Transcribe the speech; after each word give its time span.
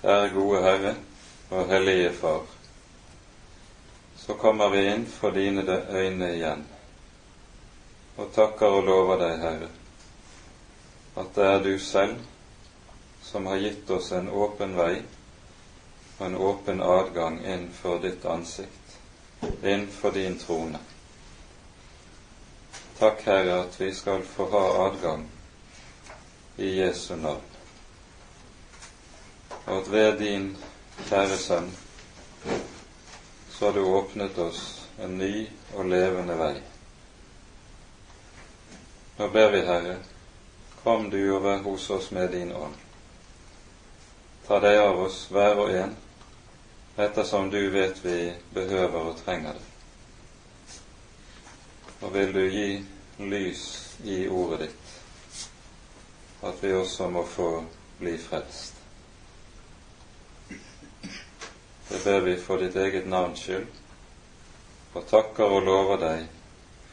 Kjære 0.00 0.28
gode 0.32 0.62
Herre 0.62 0.94
og 1.50 1.66
Hellige 1.68 2.12
Far, 2.12 2.44
så 4.16 4.32
kommer 4.34 4.70
vi 4.72 4.86
inn 4.88 5.02
for 5.06 5.34
dine 5.36 5.76
øyne 5.92 6.30
igjen 6.36 6.62
og 8.16 8.30
takker 8.32 8.78
og 8.78 8.86
lover 8.86 9.20
deg, 9.20 9.34
Herre, 9.42 9.68
at 11.20 11.34
det 11.36 11.44
er 11.50 11.60
du 11.66 11.74
selv 11.84 12.16
som 13.28 13.50
har 13.52 13.60
gitt 13.60 13.92
oss 13.92 14.08
en 14.16 14.32
åpen 14.32 14.72
vei 14.78 15.02
og 16.16 16.24
en 16.30 16.40
åpen 16.48 16.80
adgang 16.80 17.36
inn 17.44 17.68
for 17.82 18.00
ditt 18.00 18.24
ansikt, 18.24 18.96
inn 19.60 19.84
for 20.00 20.16
din 20.16 20.40
trone. 20.40 20.80
Takk, 22.96 23.20
Herre, 23.28 23.62
at 23.66 23.76
vi 23.80 23.92
skal 24.00 24.24
få 24.24 24.48
ha 24.56 24.66
adgang 24.88 25.28
i 26.56 26.78
Jesu 26.80 27.16
navn 27.20 27.49
og 29.70 29.76
at 29.78 29.92
ved 29.92 30.18
din 30.18 30.56
kjære 31.06 31.36
Sønn 31.38 31.68
så 33.50 33.66
har 33.66 33.72
du 33.72 33.84
åpnet 33.84 34.38
oss 34.38 34.88
en 34.98 35.18
ny 35.18 35.46
og 35.76 35.84
levende 35.86 36.34
vei. 36.34 36.54
Nå 39.18 39.28
ber 39.28 39.52
vi, 39.52 39.60
Herre, 39.66 39.98
kom 40.82 41.10
du 41.12 41.18
og 41.36 41.44
vær 41.44 41.62
hos 41.62 41.90
oss 41.90 42.08
med 42.10 42.32
din 42.32 42.50
ånd. 42.56 42.74
Ta 44.48 44.58
deg 44.64 44.80
av 44.80 44.98
oss 45.04 45.20
hver 45.30 45.60
og 45.60 45.70
en, 45.76 45.94
ettersom 46.96 47.52
du 47.52 47.60
vet 47.70 48.02
vi 48.04 48.32
behøver 48.56 49.12
og 49.12 49.22
trenger 49.22 49.54
det. 49.54 50.74
Og 52.00 52.14
vil 52.16 52.34
du 52.34 52.42
gi 52.48 52.68
lys 53.20 53.64
i 54.02 54.24
ordet 54.26 54.64
ditt, 54.66 54.98
at 56.42 56.62
vi 56.64 56.74
også 56.74 57.12
må 57.12 57.28
få 57.38 57.52
bli 58.00 58.18
frelst. 58.18 58.79
Det 61.90 62.04
ber 62.04 62.20
vi 62.20 62.36
for 62.36 62.58
ditt 62.58 62.76
eget 62.76 63.06
navns 63.06 63.40
skyld, 63.42 63.66
og 64.94 65.06
takker 65.10 65.50
og 65.58 65.64
lover 65.66 65.98
deg 65.98 66.26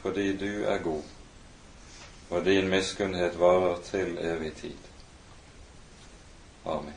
fordi 0.02 0.32
du 0.38 0.64
er 0.66 0.78
god, 0.82 1.04
og 2.30 2.46
din 2.46 2.70
miskunnhet 2.70 3.38
varer 3.40 3.78
til 3.86 4.18
evig 4.18 4.54
tid. 4.58 4.88
Amen. 6.66 6.96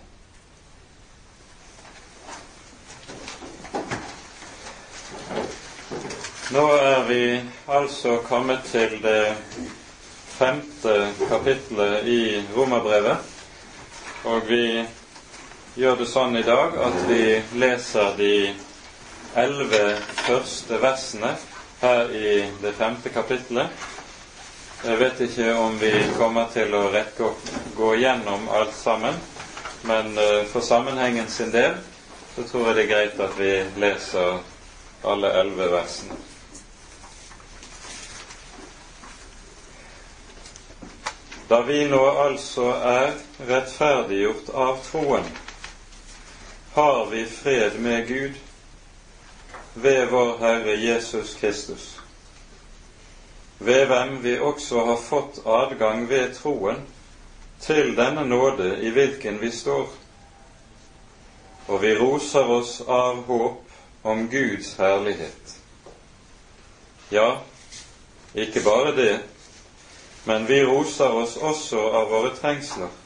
Nå 6.50 6.64
er 6.82 7.04
vi 7.06 7.24
altså 7.68 8.16
kommet 8.26 8.64
til 8.72 8.96
det 9.02 9.36
femte 10.40 10.94
kapitlet 11.28 12.08
i 12.08 12.22
Romerbrevet, 12.56 13.18
og 14.24 14.48
vi 14.48 14.64
gjør 15.80 15.96
det 15.96 16.06
sånn 16.10 16.36
i 16.36 16.42
dag 16.44 16.74
at 16.84 16.96
vi 17.08 17.22
leser 17.56 18.10
de 18.18 18.34
elleve 19.40 19.94
første 20.26 20.76
versene 20.82 21.30
her 21.80 22.12
i 22.12 22.32
det 22.60 22.74
femte 22.76 23.08
kapittelet. 23.14 23.72
Jeg 24.84 25.00
vet 25.00 25.22
ikke 25.24 25.54
om 25.56 25.78
vi 25.80 25.92
kommer 26.18 26.52
til 26.52 26.76
å 26.76 26.90
rekke 26.92 27.30
å 27.30 27.32
gå 27.78 27.94
gjennom 28.02 28.48
alt 28.52 28.76
sammen, 28.76 29.16
men 29.88 30.12
eh, 30.20 30.44
for 30.52 30.64
sammenhengen 30.64 31.32
sin 31.32 31.52
del 31.54 31.78
så 32.34 32.44
tror 32.44 32.68
jeg 32.68 32.76
det 32.76 32.84
er 32.84 32.92
greit 32.92 33.24
at 33.24 33.40
vi 33.40 33.52
leser 33.80 34.40
alle 35.08 35.32
elleve 35.40 35.72
versene. 35.78 36.16
Da 41.48 41.64
vi 41.66 41.86
nå 41.88 42.04
altså 42.28 42.68
er 42.86 43.14
rettferdiggjort 43.48 44.52
av 44.54 44.76
troen, 44.86 45.24
har 46.72 47.06
vi 47.06 47.26
fred 47.26 47.80
med 47.80 48.08
Gud? 48.08 48.32
Ved 49.74 50.06
vår 50.06 50.38
Herre 50.38 50.76
Jesus 50.76 51.34
Kristus, 51.34 52.00
ved 53.58 53.86
hvem 53.86 54.22
vi 54.22 54.38
også 54.38 54.84
har 54.84 54.96
fått 54.96 55.38
adgang 55.46 56.08
ved 56.08 56.34
troen 56.34 56.82
til 57.60 57.94
denne 57.96 58.24
nåde 58.24 58.80
i 58.82 58.90
hvilken 58.90 59.40
vi 59.40 59.50
står, 59.50 59.88
og 61.66 61.82
vi 61.82 61.94
roser 61.98 62.50
oss 62.50 62.80
av 62.86 63.22
håp 63.26 63.62
om 64.02 64.26
Guds 64.28 64.74
herlighet. 64.74 65.56
Ja, 67.10 67.36
ikke 68.34 68.64
bare 68.64 68.96
det, 68.96 69.20
men 70.24 70.48
vi 70.48 70.64
roser 70.64 71.14
oss 71.22 71.36
også 71.36 71.90
av 71.90 72.10
våre 72.10 72.34
trengsler 72.36 72.99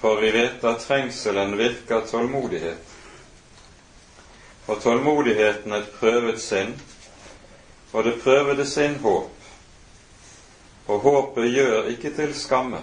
for 0.00 0.20
vi 0.20 0.30
vet 0.30 0.64
at 0.64 0.80
trengselen 0.80 1.56
virker 1.58 2.00
tålmodighet. 2.10 2.94
Og 4.66 4.82
tålmodigheten 4.82 5.72
et 5.72 5.92
prøvet 6.00 6.40
sinn, 6.42 6.74
og 7.92 8.04
det 8.04 8.18
prøvede 8.22 8.66
sinn 8.66 8.98
håp. 9.00 9.32
Og 10.86 11.00
håpet 11.00 11.48
gjør 11.54 11.88
ikke 11.94 12.12
til 12.14 12.34
skamme, 12.34 12.82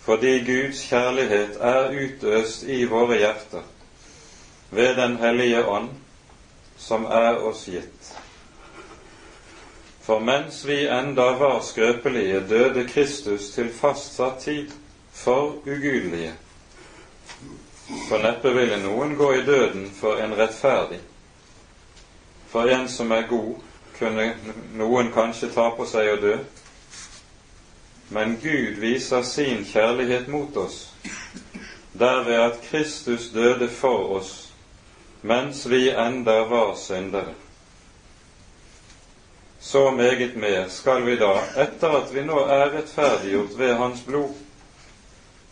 fordi 0.00 0.38
Guds 0.46 0.80
kjærlighet 0.88 1.60
er 1.60 1.92
utøst 1.94 2.64
i 2.64 2.84
våre 2.88 3.18
hjerter 3.18 3.66
ved 4.70 4.94
Den 4.96 5.16
hellige 5.16 5.64
ånd, 5.66 5.90
som 6.78 7.04
er 7.04 7.42
oss 7.44 7.66
gitt. 7.66 8.12
For 10.02 10.18
mens 10.18 10.62
vi 10.66 10.86
enda 10.88 11.32
var 11.38 11.60
skrøpelige, 11.60 12.40
døde 12.48 12.86
Kristus 12.88 13.50
til 13.50 13.68
fastsatt 13.74 14.40
tid 14.46 14.70
for 15.20 15.60
ugudelige. 15.66 16.32
For 18.08 18.22
neppe 18.22 18.52
ville 18.54 18.78
noen 18.82 19.16
gå 19.18 19.32
i 19.34 19.42
døden 19.44 19.88
for 20.00 20.20
en 20.22 20.36
rettferdig. 20.38 21.00
For 22.50 22.70
en 22.70 22.88
som 22.88 23.12
er 23.12 23.28
god, 23.30 23.54
kunne 23.98 24.30
noen 24.78 25.12
kanskje 25.14 25.52
ta 25.54 25.68
på 25.76 25.86
seg 25.86 26.14
å 26.14 26.20
dø. 26.22 26.36
Men 28.10 28.38
Gud 28.42 28.80
viser 28.82 29.22
sin 29.22 29.64
kjærlighet 29.64 30.30
mot 30.32 30.56
oss 30.56 30.86
derved 32.00 32.40
at 32.40 32.62
Kristus 32.70 33.28
døde 33.34 33.68
for 33.68 34.16
oss 34.16 34.32
mens 35.20 35.66
vi 35.68 35.90
enda 35.90 36.44
var 36.48 36.74
syndere. 36.74 37.34
Så 39.60 39.90
meget 39.90 40.36
mer 40.36 40.68
skal 40.68 41.02
vi 41.04 41.16
da, 41.20 41.34
etter 41.56 41.96
at 41.98 42.14
vi 42.14 42.22
nå 42.24 42.38
er 42.48 42.70
rettferdiggjort 42.72 43.58
ved 43.58 43.74
Hans 43.76 44.00
blod, 44.06 44.38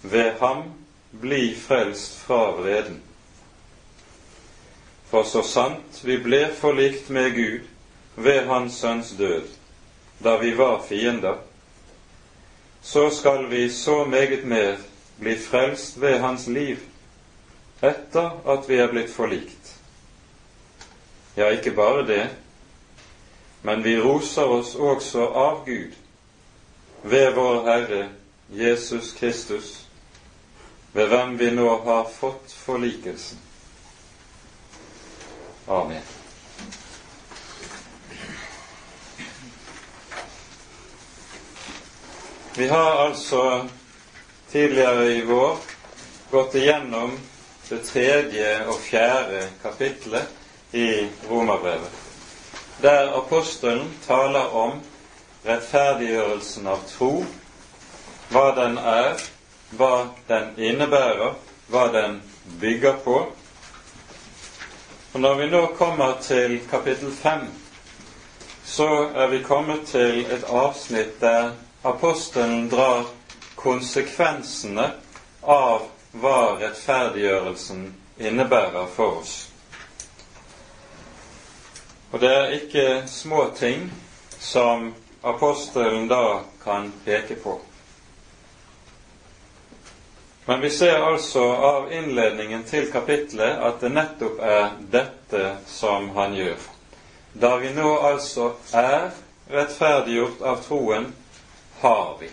ved 0.03 0.33
ham 0.41 0.63
bli 1.11 1.55
frelst 1.55 2.19
fra 2.19 2.51
vreden. 2.51 3.03
For 5.11 5.25
så 5.25 5.43
sant 5.43 6.01
vi 6.05 6.19
ble 6.21 6.49
forlikt 6.55 7.11
med 7.11 7.33
Gud 7.35 7.69
ved 8.17 8.47
Hans 8.47 8.75
Sønns 8.83 9.15
død, 9.19 9.47
da 10.25 10.37
vi 10.37 10.53
var 10.59 10.83
fiender, 10.89 11.37
så 12.83 13.11
skal 13.11 13.51
vi 13.51 13.71
så 13.71 14.05
meget 14.05 14.45
mer 14.45 14.77
bli 15.21 15.39
frelst 15.39 16.01
ved 16.01 16.19
Hans 16.19 16.47
liv, 16.47 16.77
etter 17.83 18.31
at 18.49 18.69
vi 18.69 18.77
er 18.77 18.91
blitt 18.91 19.11
forlikt. 19.11 19.75
Ja, 21.37 21.49
ikke 21.49 21.71
bare 21.71 22.07
det, 22.07 22.29
men 23.63 23.85
vi 23.85 24.01
roser 24.01 24.45
oss 24.45 24.75
også 24.75 25.27
av 25.27 25.65
Gud 25.67 25.95
ved 27.03 27.35
vår 27.35 27.65
Herre 27.65 28.09
Jesus 28.51 29.13
Kristus, 29.13 29.88
ved 30.93 31.09
hvem 31.09 31.39
vi 31.39 31.51
nå 31.51 31.69
har 31.85 32.05
fått 32.05 32.53
forlikelsen. 32.53 33.39
Amen. 35.67 36.03
Vi 42.57 42.69
har 42.69 43.07
altså 43.07 43.69
tidligere 44.51 45.13
i 45.13 45.21
vår 45.25 45.57
gått 46.31 46.55
igjennom 46.55 47.13
det 47.69 47.83
tredje 47.85 48.49
og 48.67 48.81
fjerde 48.81 49.45
kapitlet 49.63 50.75
i 50.75 51.07
Romerbrevet, 51.29 51.93
der 52.83 53.13
apostelen 53.19 53.93
taler 54.07 54.57
om 54.57 54.81
rettferdiggjørelsen 55.45 56.67
av 56.67 56.83
tro, 56.89 57.13
hva 58.33 58.47
den 58.57 58.79
er, 58.81 59.21
hva 59.71 60.09
den 60.29 60.55
innebærer, 60.57 61.35
hva 61.69 61.87
den 61.93 62.23
bygger 62.61 62.97
på. 63.05 63.17
Og 65.13 65.21
Når 65.21 65.35
vi 65.35 65.51
nå 65.51 65.67
kommer 65.79 66.17
til 66.23 66.61
kapittel 66.71 67.13
fem, 67.13 67.49
så 68.65 68.89
er 69.15 69.27
vi 69.27 69.43
kommet 69.43 69.87
til 69.87 70.27
et 70.31 70.45
avsnitt 70.49 71.21
der 71.21 71.53
apostelen 71.83 72.69
drar 72.69 73.05
konsekvensene 73.57 74.91
av 75.43 75.89
hva 76.13 76.59
rettferdiggjørelsen 76.61 77.95
innebærer 78.19 78.87
for 78.93 79.23
oss. 79.23 79.49
Og 82.13 82.21
det 82.21 82.31
er 82.35 82.55
ikke 82.57 82.87
små 83.09 83.51
ting 83.57 83.91
som 84.41 84.93
apostelen 85.23 86.09
da 86.09 86.41
kan 86.65 86.93
peke 87.05 87.35
på. 87.35 87.59
Men 90.49 90.61
vi 90.61 90.71
ser 90.71 91.03
altså 91.05 91.43
av 91.53 91.91
innledningen 91.93 92.63
til 92.65 92.87
kapitlet 92.89 93.59
at 93.69 93.83
det 93.85 93.91
nettopp 93.93 94.39
er 94.41 94.71
dette 94.95 95.43
som 95.69 96.07
han 96.17 96.33
gjør. 96.33 96.63
Da 97.37 97.51
vi 97.61 97.75
nå 97.77 97.91
altså 98.09 98.47
er 98.73 99.11
rettferdiggjort 99.53 100.41
av 100.41 100.63
troen, 100.65 101.11
har 101.83 102.17
vi. 102.23 102.31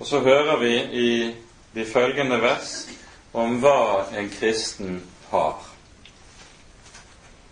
Og 0.00 0.08
så 0.08 0.22
hører 0.24 0.56
vi 0.62 0.72
i 1.02 1.10
de 1.76 1.84
følgende 1.84 2.40
vers 2.40 2.72
om 3.36 3.60
hva 3.60 4.08
en 4.16 4.32
kristen 4.32 5.02
har. 5.28 5.60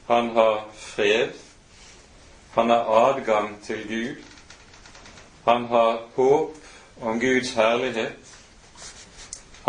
Han 0.09 0.33
har 0.41 0.65
fred, 0.81 1.37
han 2.57 2.73
har 2.73 2.89
adgang 3.05 3.53
til 3.69 3.85
Gud, 3.85 4.25
han 5.45 5.69
har 5.69 6.01
håp 6.17 6.57
om 7.05 7.21
Guds 7.21 7.53
herlighet, 7.61 8.20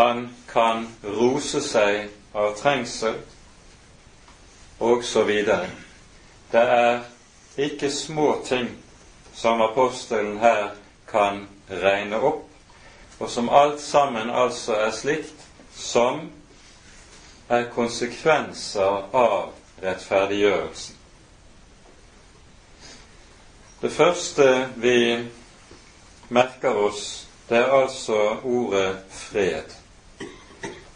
han 0.01 0.35
kan 0.53 0.87
rose 1.03 1.61
seg 1.61 2.09
av 2.33 2.55
trengsel, 2.57 3.19
videre. 5.27 5.67
Det 6.51 6.61
er 6.61 7.03
ikke 7.61 7.91
små 7.93 8.41
ting 8.45 8.71
som 9.33 9.61
apostelen 9.61 10.39
her 10.41 10.71
kan 11.11 11.43
regne 11.69 12.17
opp, 12.17 12.47
og 13.19 13.29
som 13.29 13.49
alt 13.53 13.81
sammen 13.81 14.29
altså 14.29 14.79
er 14.87 14.95
slikt 14.95 15.43
som 15.77 16.23
er 17.51 17.67
konsekvenser 17.75 19.05
av 19.13 19.51
rettferdiggjørelsen. 19.83 20.97
Det 23.81 23.91
første 23.93 24.47
vi 24.81 24.97
merker 26.33 26.81
oss, 26.87 27.05
det 27.49 27.61
er 27.61 27.77
altså 27.83 28.17
ordet 28.43 28.97
fred. 29.11 29.80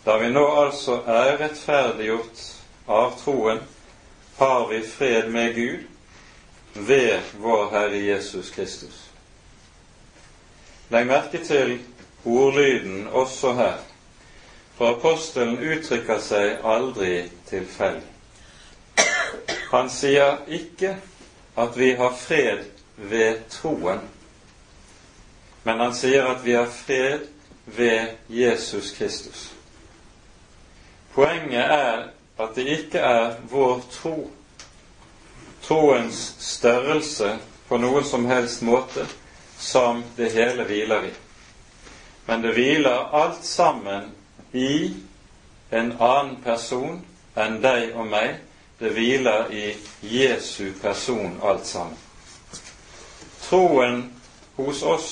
Da 0.06 0.18
vi 0.18 0.30
nå 0.30 0.44
altså 0.62 1.00
er 1.10 1.38
rettferdiggjort 1.40 2.42
av 2.88 3.16
troen, 3.18 3.60
har 4.38 4.68
vi 4.70 4.82
fred 4.86 5.32
med 5.34 5.56
Gud 5.56 5.80
ved 6.74 7.32
vår 7.42 7.72
Herre 7.72 8.02
Jesus 8.04 8.52
Kristus. 8.54 9.00
Legg 10.94 11.08
merke 11.10 11.42
til 11.42 11.80
ordlyden 12.26 13.08
også 13.08 13.54
her, 13.58 13.82
for 14.78 14.94
apostelen 14.94 15.58
uttrykker 15.58 16.22
seg 16.22 16.62
aldri 16.62 17.26
tilfeldig. 17.50 18.06
Han 19.72 19.90
sier 19.90 20.44
ikke 20.46 20.94
at 21.58 21.82
vi 21.82 21.96
har 21.98 22.14
fred 22.20 22.62
ved 22.96 23.42
troen, 23.50 24.06
men 25.66 25.82
han 25.82 25.98
sier 25.98 26.30
at 26.30 26.46
vi 26.46 26.54
har 26.54 26.70
fred 26.70 27.26
ved 27.66 28.20
Jesus 28.30 28.94
Kristus. 28.94 29.55
Poenget 31.16 31.72
er 31.72 32.08
at 32.40 32.56
det 32.56 32.68
ikke 32.68 33.00
er 33.00 33.36
vår 33.50 33.84
tro, 33.92 34.32
troens 35.64 36.36
størrelse 36.40 37.38
på 37.70 37.78
noen 37.80 38.04
som 38.04 38.26
helst 38.28 38.66
måte, 38.68 39.06
som 39.58 40.04
det 40.18 40.34
hele 40.36 40.66
hviler 40.68 41.08
i. 41.08 41.14
Men 42.28 42.44
det 42.44 42.52
hviler 42.58 43.16
alt 43.16 43.46
sammen 43.46 44.12
i 44.52 44.92
en 45.72 45.94
annen 46.00 46.36
person 46.44 47.00
enn 47.40 47.62
deg 47.64 47.96
og 47.96 48.12
meg. 48.12 48.36
Det 48.80 48.92
hviler 48.92 49.48
i 49.56 49.70
Jesu 50.04 50.74
person 50.82 51.40
alt 51.44 51.64
sammen. 51.68 51.96
Troen 53.46 54.10
hos 54.58 54.84
oss 54.84 55.10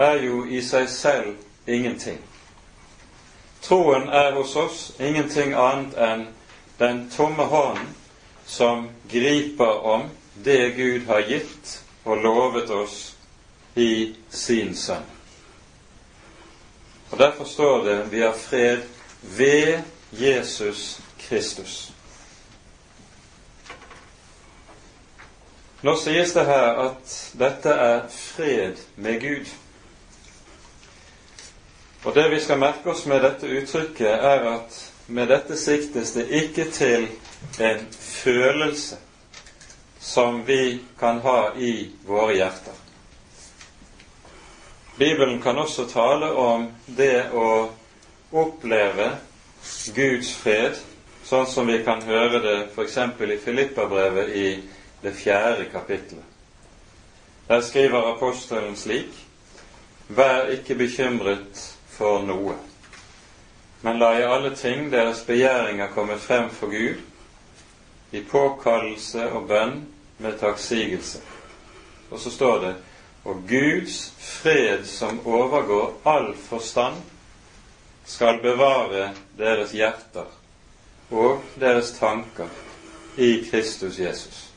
er 0.00 0.22
jo 0.24 0.46
i 0.48 0.62
seg 0.64 0.88
selv 0.88 1.34
ingenting. 1.68 2.20
Troen 3.62 4.08
er 4.08 4.32
hos 4.32 4.56
oss 4.56 4.92
ingenting 4.98 5.54
annet 5.54 5.94
enn 5.94 6.26
den 6.78 7.04
tomme 7.10 7.46
hånden 7.46 7.94
som 8.46 8.88
griper 9.10 9.86
om 9.86 10.08
det 10.34 10.74
Gud 10.76 11.06
har 11.06 11.22
gitt 11.28 11.78
og 12.04 12.22
lovet 12.24 12.70
oss 12.70 13.14
i 13.74 14.14
sin 14.28 14.74
sønn. 14.76 15.06
Og 17.10 17.18
Derfor 17.18 17.44
står 17.44 17.84
det 17.84 17.98
vi 18.10 18.20
har 18.20 18.32
fred 18.32 18.82
ved 19.20 19.82
Jesus 20.12 21.00
Kristus. 21.18 21.92
Nå 25.82 25.96
sies 25.98 26.32
det 26.34 26.44
her 26.46 26.78
at 26.78 27.14
dette 27.38 27.70
er 27.74 28.04
fred 28.08 28.78
med 28.96 29.20
Gud. 29.20 29.48
Og 32.04 32.14
Det 32.14 32.30
vi 32.30 32.40
skal 32.40 32.58
merke 32.58 32.90
oss 32.90 33.06
med 33.06 33.22
dette 33.22 33.46
uttrykket, 33.46 34.08
er 34.10 34.46
at 34.56 34.78
med 35.06 35.28
dette 35.30 35.56
siktes 35.56 36.12
det 36.16 36.24
ikke 36.34 36.64
til 36.74 37.06
en 37.62 37.84
følelse 38.00 38.96
som 40.00 40.40
vi 40.46 40.80
kan 40.98 41.20
ha 41.22 41.52
i 41.56 41.90
våre 42.06 42.34
hjerter. 42.34 42.74
Bibelen 44.98 45.42
kan 45.42 45.58
også 45.58 45.86
tale 45.88 46.32
om 46.32 46.66
det 46.86 47.30
å 47.32 47.70
oppleve 48.32 49.12
Guds 49.94 50.34
fred, 50.42 50.76
sånn 51.24 51.46
som 51.46 51.70
vi 51.70 51.78
kan 51.86 52.02
høre 52.02 52.40
det 52.42 52.56
f.eks. 52.74 52.98
i 52.98 53.38
Filippabrevet 53.44 54.34
i 54.34 54.48
det 55.02 55.14
fjerde 55.14 55.68
kapittelet. 55.70 56.24
Der 57.48 57.60
skriver 57.60 58.10
apostelen 58.14 58.76
slik.: 58.76 59.14
Vær 60.08 60.50
ikke 60.50 60.74
bekymret 60.74 61.71
for 61.96 62.22
noe, 62.26 62.54
men 63.82 63.98
la 63.98 64.12
i 64.18 64.22
alle 64.24 64.54
ting 64.56 64.90
deres 64.92 65.24
begjæringer 65.26 65.90
komme 65.94 66.18
frem 66.18 66.50
for 66.50 66.70
Gud, 66.70 67.00
i 68.12 68.20
påkallelse 68.22 69.30
og 69.32 69.48
bønn 69.48 69.86
med 70.18 70.38
takksigelse. 70.38 71.20
Og 72.10 72.20
så 72.20 72.30
står 72.30 72.58
det 72.60 72.74
og 73.24 73.42
Guds 73.48 74.12
fred 74.18 74.84
som 74.86 75.26
overgår 75.26 75.94
all 76.04 76.34
forstand, 76.36 76.96
skal 78.04 78.40
bevare 78.42 79.12
deres 79.38 79.70
hjerter 79.72 80.26
og 81.10 81.42
deres 81.60 81.92
tanker 81.98 82.48
i 83.16 83.44
Kristus 83.50 83.98
Jesus. 83.98 84.48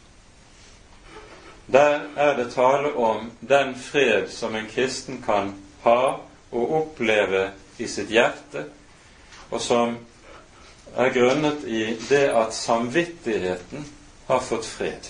Der 1.72 2.00
er 2.16 2.38
det 2.38 2.54
tale 2.54 2.96
om 2.96 3.32
den 3.42 3.76
fred 3.76 4.30
som 4.30 4.56
en 4.56 4.68
kristen 4.68 5.22
kan 5.26 5.54
ha 5.84 6.18
og 6.56 6.74
oppleve 6.80 7.50
i 7.78 7.88
sitt 7.88 8.12
hjerte, 8.14 8.66
og 9.52 9.62
som 9.62 9.98
er 10.96 11.12
grunnet 11.14 11.66
i 11.68 11.84
det 12.10 12.26
at 12.32 12.56
samvittigheten 12.56 13.86
har 14.28 14.40
fått 14.40 14.66
fred. 14.66 15.10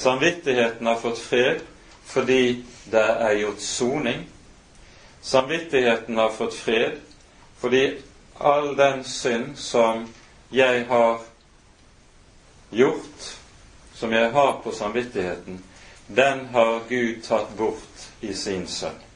Samvittigheten 0.00 0.86
har 0.86 0.98
fått 1.00 1.18
fred 1.18 1.60
fordi 2.10 2.64
det 2.90 3.06
er 3.22 3.36
gjort 3.38 3.60
soning. 3.62 4.24
Samvittigheten 5.22 6.18
har 6.18 6.32
fått 6.34 6.54
fred 6.54 6.98
fordi 7.60 7.84
all 8.40 8.72
den 8.76 9.04
synd 9.04 9.58
som 9.60 10.06
jeg 10.50 10.86
har 10.88 11.20
gjort, 12.70 13.28
som 13.94 14.12
jeg 14.12 14.32
har 14.32 14.52
på 14.64 14.72
samvittigheten, 14.72 15.60
den 16.06 16.46
har 16.46 16.80
Gud 16.88 17.22
tatt 17.22 17.52
bort 17.56 18.08
i 18.20 18.34
sin 18.34 18.66
sønn. 18.66 19.09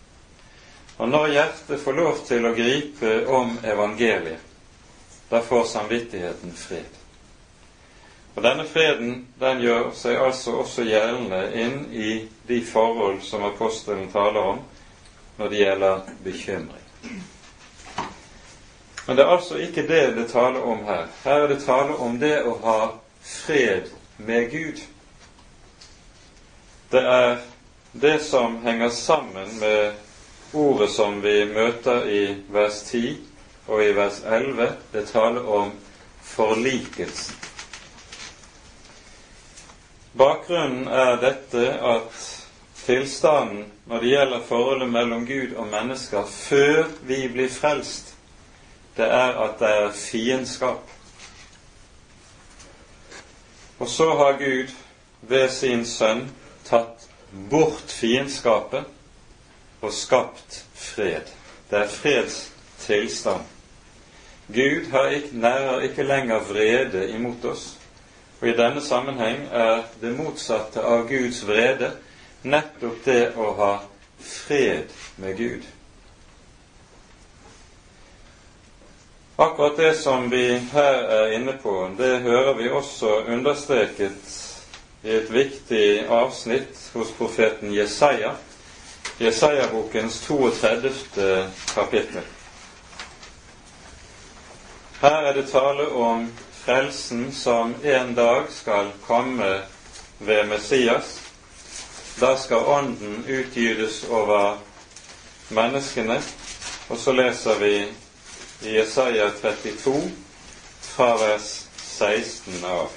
Og 0.97 1.09
når 1.09 1.29
hjertet 1.29 1.81
får 1.83 1.97
lov 1.99 2.21
til 2.27 2.47
å 2.47 2.53
gripe 2.55 3.15
om 3.27 3.57
evangeliet, 3.67 4.53
da 5.31 5.41
får 5.43 5.65
samvittigheten 5.73 6.53
fred. 6.55 7.01
Og 8.35 8.43
denne 8.43 8.67
freden 8.67 9.27
den 9.41 9.63
gjør 9.63 9.91
seg 9.95 10.19
altså 10.19 10.59
også 10.63 10.87
gjeldende 10.87 11.43
inn 11.59 11.77
i 11.95 12.15
de 12.47 12.61
forhold 12.67 13.23
som 13.27 13.47
apostelen 13.47 14.09
taler 14.13 14.55
om 14.55 14.63
når 15.39 15.51
det 15.51 15.61
gjelder 15.61 16.11
bekymring. 16.23 16.87
Men 19.07 19.17
det 19.17 19.25
er 19.25 19.35
altså 19.37 19.59
ikke 19.61 19.87
det 19.89 20.03
det 20.17 20.29
taler 20.31 20.63
om 20.63 20.85
her. 20.87 21.07
Her 21.25 21.45
er 21.45 21.49
det 21.49 21.63
tale 21.65 21.97
om 22.01 22.19
det 22.19 22.37
å 22.47 22.55
ha 22.63 22.79
fred 23.23 23.91
med 24.17 24.51
Gud. 24.51 24.81
Det 26.91 27.03
er 27.03 27.37
det 27.93 28.17
som 28.25 28.57
henger 28.65 28.89
sammen 28.95 29.59
med 29.61 30.04
ordet 30.55 30.91
som 30.91 31.21
vi 31.23 31.45
møter 31.45 32.07
i 32.07 32.23
vers 32.53 32.83
10 32.91 33.17
og 33.67 33.83
i 33.85 33.93
vers 33.97 34.23
11. 34.27 34.69
Det 34.93 35.07
taler 35.09 35.49
om 35.49 35.73
forlikelsen. 36.23 37.35
Bakgrunnen 40.15 40.87
er 40.89 41.17
dette 41.19 41.73
at 41.83 42.19
tilstanden 42.85 43.65
når 43.87 44.01
det 44.01 44.09
gjelder 44.09 44.45
forholdet 44.49 44.89
mellom 44.89 45.27
Gud 45.27 45.57
og 45.57 45.67
mennesker 45.67 46.27
før 46.27 46.85
vi 47.03 47.29
blir 47.29 47.51
frelst, 47.51 48.15
det 48.97 49.09
er 49.11 49.35
at 49.45 49.59
det 49.59 49.69
er 49.69 49.91
fiendskap. 49.93 50.91
Og 53.79 53.89
så 53.89 54.15
har 54.15 54.39
Gud 54.39 54.71
ved 55.21 55.49
sin 55.51 55.85
sønn 55.87 56.29
tatt 56.65 57.09
bort 57.51 57.91
fiendskapet 57.91 58.85
og 59.85 59.93
skapt 59.93 60.65
fred. 60.75 61.31
Det 61.71 61.79
er 61.79 61.89
freds, 61.89 62.39
tilstand. 62.81 63.45
Gud 64.49 64.89
ikke, 65.13 65.29
nærer 65.33 65.81
ikke 65.81 66.03
lenger 66.03 66.41
vrede 66.41 67.11
imot 67.11 67.45
oss, 67.45 67.79
og 68.41 68.49
i 68.49 68.57
denne 68.57 68.81
sammenheng 68.81 69.47
er 69.53 69.87
det 70.01 70.17
motsatte 70.17 70.83
av 70.85 71.07
Guds 71.09 71.47
vrede 71.47 71.95
nettopp 72.45 73.05
det 73.05 73.23
å 73.41 73.53
ha 73.57 73.73
fred 74.21 74.93
med 75.17 75.37
Gud. 75.39 75.65
Akkurat 79.37 79.77
det 79.77 79.95
som 79.99 80.29
vi 80.31 80.59
her 80.73 81.01
er 81.11 81.33
inne 81.39 81.57
på, 81.63 81.73
det 81.99 82.21
hører 82.23 82.55
vi 82.55 82.69
også 82.71 83.25
understreket 83.35 84.35
i 85.05 85.17
et 85.17 85.31
viktig 85.33 86.05
avsnitt 86.07 86.79
hos 86.95 87.11
profeten 87.19 87.73
Jesaja, 87.75 88.37
Jesaja-bokens 89.19 90.21
32. 90.21 91.51
kapittel. 91.75 92.23
Her 95.01 95.23
er 95.23 95.33
det 95.35 95.49
tale 95.51 95.89
om 95.89 96.33
frelsen 96.53 97.33
som 97.33 97.75
en 97.83 98.15
dag 98.15 98.45
skal 98.51 98.91
komme 99.07 99.63
ved 100.19 100.47
Messias. 100.47 101.21
Da 102.21 102.37
skal 102.37 102.57
Ånden 102.57 103.25
utgytes 103.29 104.05
over 104.11 104.59
menneskene. 105.49 106.23
Og 106.89 106.99
så 106.99 107.13
leser 107.13 107.59
vi 107.59 107.75
i 108.63 108.77
Jesaja 108.77 109.31
32 109.43 110.11
fra 110.81 111.17
vers 111.17 111.67
16 111.77 112.65
av. 112.65 112.89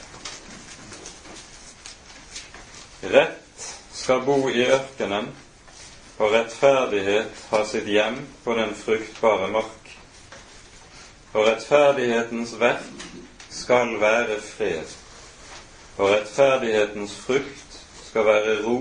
Rett 3.02 3.68
skal 3.94 4.22
bo 4.26 4.50
i 4.50 4.66
ørkenen, 4.66 5.28
og 6.18 6.32
rettferdighet 6.34 7.46
har 7.50 7.66
sitt 7.70 7.90
hjem 7.90 8.22
på 8.44 8.56
den 8.58 8.74
fruktbare 8.76 9.50
mark. 9.54 9.92
Og 11.34 11.46
rettferdighetens 11.46 12.56
verk 12.60 13.04
skal 13.54 14.00
være 14.02 14.40
fred, 14.42 14.96
og 15.98 16.10
rettferdighetens 16.10 17.14
frukt 17.26 17.78
skal 18.08 18.26
være 18.26 18.56
ro 18.64 18.80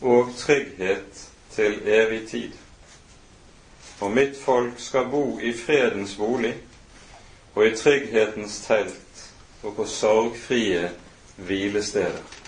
og 0.00 0.30
trygghet 0.38 1.24
til 1.54 1.80
evig 1.88 2.28
tid. 2.28 2.52
Og 4.00 4.10
mitt 4.10 4.38
folk 4.38 4.78
skal 4.78 5.10
bo 5.10 5.38
i 5.42 5.52
fredens 5.58 6.14
bolig 6.18 6.54
og 7.54 7.66
i 7.66 7.76
trygghetens 7.76 8.60
telt 8.66 9.26
og 9.62 9.76
på 9.76 9.86
sorgfrie 9.86 10.90
hvilesteder. 11.36 12.43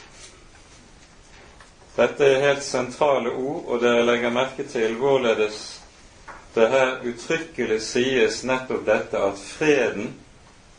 Dette 1.96 2.26
er 2.28 2.42
helt 2.44 2.64
sentrale 2.64 3.30
ord, 3.32 3.64
og 3.66 3.80
dere 3.80 4.04
legger 4.04 4.34
merke 4.34 4.66
til 4.68 4.98
hvorledes 5.00 5.60
det 6.56 6.68
her 6.72 7.02
uttrykkelig 7.04 7.82
sies 7.84 8.42
nettopp 8.48 8.86
dette 8.86 9.20
at 9.20 9.40
freden 9.40 10.14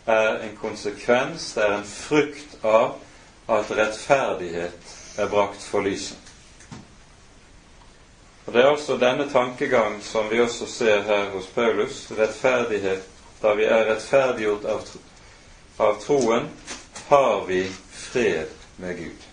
er 0.09 0.39
en 0.45 0.55
konsekvens, 0.61 1.51
det 1.53 1.65
er 1.65 1.75
en 1.75 1.89
frukt 1.89 2.55
av 2.65 2.95
at 3.47 3.73
rettferdighet 3.77 4.95
er 5.17 5.29
brakt 5.29 5.61
for 5.61 5.85
lyset. 5.85 6.33
Og 8.47 8.53
Det 8.53 8.61
er 8.61 8.69
altså 8.69 8.97
denne 8.97 9.29
tankegang 9.29 10.01
som 10.01 10.29
vi 10.31 10.39
også 10.41 10.65
ser 10.65 11.01
her 11.01 11.29
hos 11.29 11.45
Paulus. 11.45 12.11
Rettferdighet. 12.11 13.03
Da 13.41 13.53
vi 13.53 13.65
er 13.67 13.85
rettferdiggjort 13.89 14.65
av, 14.65 14.87
av 15.77 15.99
troen, 16.01 16.47
har 17.09 17.45
vi 17.45 17.65
fred 17.91 18.47
med 18.77 18.97
Gud. 18.97 19.26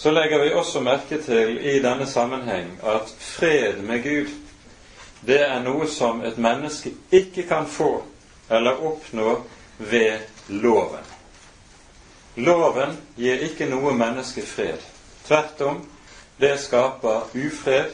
Så 0.00 0.10
legger 0.10 0.38
vi 0.44 0.52
også 0.56 0.80
merke 0.80 1.18
til 1.22 1.58
i 1.60 1.80
denne 1.84 2.06
sammenheng 2.08 2.78
at 2.82 3.10
fred 3.20 3.82
med 3.84 4.00
Gud 4.02 4.30
det 5.26 5.42
er 5.44 5.60
noe 5.60 5.84
som 5.88 6.22
et 6.24 6.38
menneske 6.40 6.94
ikke 7.12 7.44
kan 7.48 7.66
få 7.68 8.02
eller 8.50 8.80
oppnå 8.80 9.34
ved 9.78 10.22
loven. 10.48 11.04
Loven 12.40 12.96
gir 13.20 13.44
ikke 13.44 13.68
noe 13.68 13.92
menneske 13.94 14.42
fred. 14.46 14.80
Tvert 15.26 15.60
om, 15.60 15.82
det 16.40 16.54
skaper 16.62 17.28
ufred, 17.36 17.92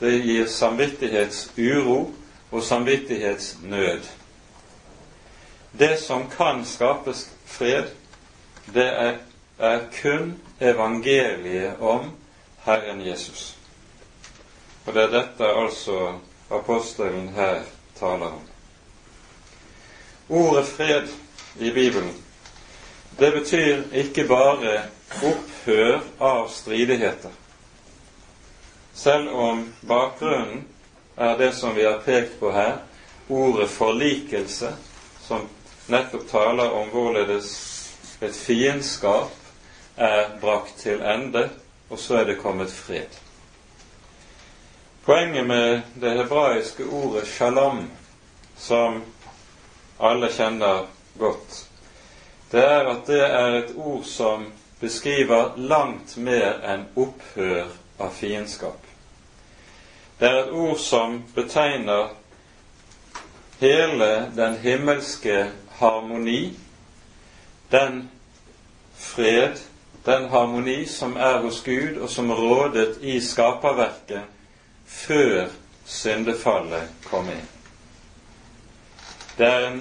det 0.00 0.12
gir 0.20 0.46
samvittighetsuro 0.52 1.98
og 2.50 2.62
samvittighetsnød. 2.62 4.04
Det 5.72 5.96
som 6.00 6.28
kan 6.30 6.64
skapes 6.64 7.30
fred, 7.46 7.88
det 8.74 8.86
er, 8.86 9.16
er 9.58 9.80
kun 10.02 10.36
evangeliet 10.58 11.80
om 11.80 12.10
Herren 12.64 13.00
Jesus. 13.00 13.56
Og 14.86 14.94
det 14.94 15.02
er 15.02 15.12
dette 15.12 15.48
altså 15.50 16.12
apostelen 16.50 17.28
her 17.34 17.62
taler 17.98 18.26
om. 18.26 18.42
Ordet 20.28 20.66
fred 20.66 21.08
i 21.58 21.70
Bibelen, 21.70 22.14
det 23.18 23.32
betyr 23.32 23.82
ikke 23.92 24.26
bare 24.28 24.80
opphør 25.22 26.00
av 26.20 26.48
stridigheter. 26.52 27.30
Selv 28.94 29.28
om 29.28 29.64
bakgrunnen 29.88 30.64
er 31.16 31.38
det 31.38 31.52
som 31.54 31.74
vi 31.76 31.84
har 31.84 32.02
pekt 32.04 32.38
på 32.40 32.50
her, 32.52 32.78
ordet 33.28 33.70
forlikelse, 33.70 34.72
som 35.22 35.48
nettopp 35.88 36.28
taler 36.30 36.70
om 36.70 36.88
hvorledes 36.92 37.50
et 38.20 38.34
fiendskap 38.34 39.45
er 39.96 40.36
brakt 40.40 40.76
til 40.78 41.02
ende, 41.02 41.48
og 41.90 41.98
så 41.98 42.20
er 42.20 42.24
det 42.24 42.40
kommet 42.42 42.72
fred. 42.72 43.20
Poenget 45.04 45.46
med 45.46 45.80
det 46.00 46.16
hebraiske 46.18 46.84
ordet 46.84 47.28
shalom, 47.28 47.90
som 48.56 49.02
alle 50.00 50.28
kjenner 50.32 50.86
godt, 51.18 51.62
det 52.50 52.64
er 52.64 52.88
at 52.90 53.06
det 53.06 53.22
er 53.24 53.54
et 53.58 53.72
ord 53.76 54.04
som 54.04 54.50
beskriver 54.80 55.56
langt 55.56 56.16
mer 56.16 56.60
enn 56.68 56.84
opphør 56.96 57.70
av 57.98 58.12
fiendskap. 58.14 58.82
Det 60.18 60.28
er 60.28 60.42
et 60.42 60.52
ord 60.52 60.78
som 60.80 61.20
betegner 61.34 62.12
hele 63.60 64.10
den 64.36 64.58
himmelske 64.62 65.46
harmoni, 65.78 66.56
den 67.70 68.06
fred, 68.96 69.58
den 70.06 70.28
harmoni 70.30 70.86
som 70.86 71.16
er 71.16 71.40
hos 71.42 71.60
Gud, 71.66 71.98
og 71.98 72.10
som 72.10 72.30
rådet 72.30 72.98
i 73.02 73.18
skaperverket 73.20 74.22
før 74.86 75.48
syndefallet 75.86 76.88
kom 77.10 77.28
inn. 77.30 77.46
Det 79.36 79.46
er 79.46 79.66
en 79.66 79.80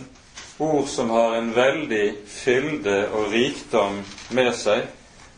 ord 0.59 0.87
som 0.89 1.09
har 1.13 1.35
en 1.37 1.51
veldig 1.55 2.05
fylde 2.27 2.97
og 3.13 3.31
rikdom 3.31 4.01
med 4.33 4.51
seg, 4.57 4.87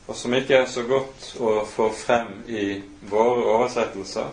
og 0.08 0.16
som 0.16 0.34
ikke 0.34 0.62
er 0.62 0.70
så 0.72 0.86
godt 0.88 1.34
å 1.44 1.66
få 1.68 1.90
frem 1.92 2.46
i 2.48 2.80
våre 3.12 3.44
oversettelser. 3.58 4.32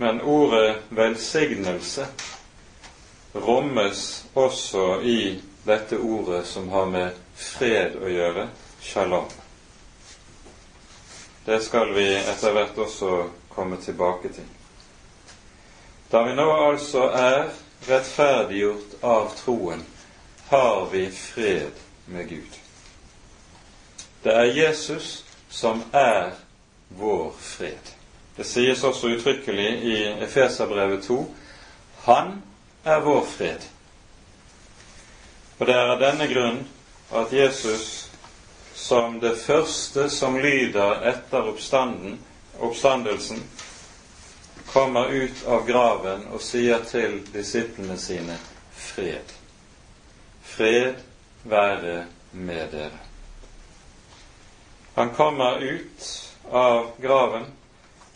Men 0.00 0.18
ordet 0.20 0.80
velsignelse 0.90 2.08
rommes 3.34 4.24
også 4.34 5.00
i 5.06 5.38
dette 5.66 5.98
ordet 5.98 6.42
som 6.50 6.68
har 6.72 6.90
med 6.90 7.20
fred 7.36 7.94
å 8.00 8.10
gjøre, 8.10 8.48
shalom. 8.80 9.24
Det 11.44 11.60
skal 11.60 11.94
vi 11.94 12.14
etter 12.16 12.52
hvert 12.52 12.78
også 12.78 13.28
komme 13.48 13.76
tilbake 13.76 14.28
til. 14.32 14.44
Da 16.10 16.22
vi 16.26 16.34
nå 16.34 16.46
altså 16.52 17.06
er 17.14 17.48
rettferdiggjort 17.88 18.98
av 19.02 19.30
troen, 19.38 19.84
har 20.50 20.88
vi 20.92 21.06
fred 21.10 21.78
med 22.06 22.28
Gud. 22.28 22.58
Det 24.22 24.34
er 24.34 24.52
Jesus 24.54 25.24
som 25.48 25.82
er 25.92 26.34
vår 26.88 27.32
fred. 27.38 27.94
Det 28.36 28.46
sies 28.46 28.84
også 28.84 29.14
uttrykkelig 29.14 29.70
i 29.84 29.96
Efeserbrevet 30.24 31.04
2 31.04 31.34
Han 32.04 32.42
er 32.84 33.00
vår 33.00 33.24
fred. 33.24 33.64
Og 35.58 35.66
det 35.66 35.74
er 35.74 35.92
av 35.94 36.00
denne 36.00 36.28
grunn 36.30 36.62
at 37.12 37.32
Jesus 37.32 38.09
som 38.80 39.20
det 39.20 39.36
første 39.36 40.08
som 40.10 40.38
lyder 40.40 41.02
etter 41.10 41.50
oppstandelsen, 42.60 43.42
kommer 44.72 45.08
ut 45.08 45.44
av 45.46 45.66
graven 45.66 46.24
og 46.32 46.40
sier 46.42 46.80
til 46.88 47.18
disiplene 47.34 47.98
sine 48.00 48.38
fred. 48.72 49.34
Fred 50.42 51.02
være 51.44 52.04
med 52.32 52.72
dere. 52.72 53.04
Han 54.94 55.12
kommer 55.14 55.60
ut 55.60 56.08
av 56.50 56.90
graven. 57.02 57.46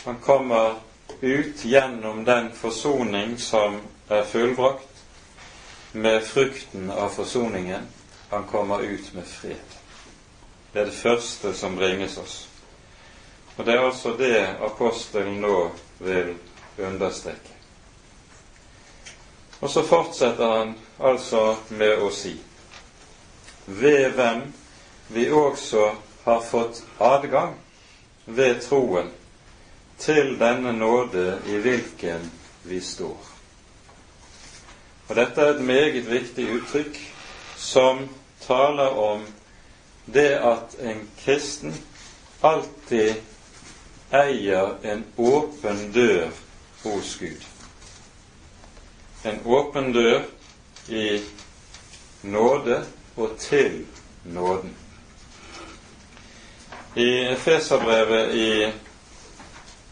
Han 0.04 0.16
kommer 0.16 0.74
ut 1.20 1.64
gjennom 1.64 2.24
den 2.24 2.52
forsoning 2.52 3.38
som 3.38 3.80
er 4.08 4.24
fullbrakt, 4.24 4.90
med 5.92 6.22
frukten 6.24 6.90
av 6.90 7.08
forsoningen. 7.08 7.86
Han 8.30 8.44
kommer 8.44 8.80
ut 8.80 9.14
med 9.14 9.26
fred. 9.26 9.83
Det 10.74 10.80
er 10.80 10.84
det 10.84 10.98
første 10.98 11.54
som 11.54 11.76
bringes 11.76 12.16
oss. 12.18 12.48
Og 13.56 13.66
det 13.66 13.74
er 13.74 13.84
altså 13.86 14.16
det 14.18 14.38
apostelen 14.66 15.36
nå 15.40 15.58
vil 16.02 16.32
understreke. 16.82 17.52
Og 19.60 19.70
så 19.70 19.84
fortsetter 19.86 20.56
han 20.58 20.72
altså 20.98 21.56
med 21.70 22.02
å 22.02 22.08
si 22.10 22.32
ved 23.66 24.16
hvem 24.18 24.42
vi 25.14 25.28
også 25.30 25.92
har 26.24 26.42
fått 26.42 26.82
adgang 26.98 27.54
ved 28.26 28.58
troen 28.66 29.12
til 30.02 30.34
denne 30.42 30.74
nåde 30.74 31.38
i 31.46 31.60
hvilken 31.62 32.26
vi 32.66 32.80
står. 32.82 33.30
Og 35.08 35.16
Dette 35.16 35.40
er 35.40 35.54
et 35.54 35.64
meget 35.64 36.10
viktig 36.10 36.50
uttrykk 36.58 37.00
som 37.56 38.08
taler 38.42 38.98
om 38.98 39.22
det 40.06 40.34
at 40.38 40.76
en 40.80 41.08
kristen 41.24 41.74
alltid 42.44 43.14
eier 44.12 44.76
en 44.82 45.04
åpen 45.16 45.92
dør 45.92 46.30
hos 46.82 47.16
Gud. 47.20 47.46
En 49.24 49.40
åpen 49.44 49.92
dør 49.92 50.22
i 50.88 51.20
nåde 52.22 52.84
og 53.16 53.38
til 53.38 53.86
nåden. 54.24 54.76
I 56.96 57.08
Efeserbrevet 57.32 58.34
i 58.34 58.72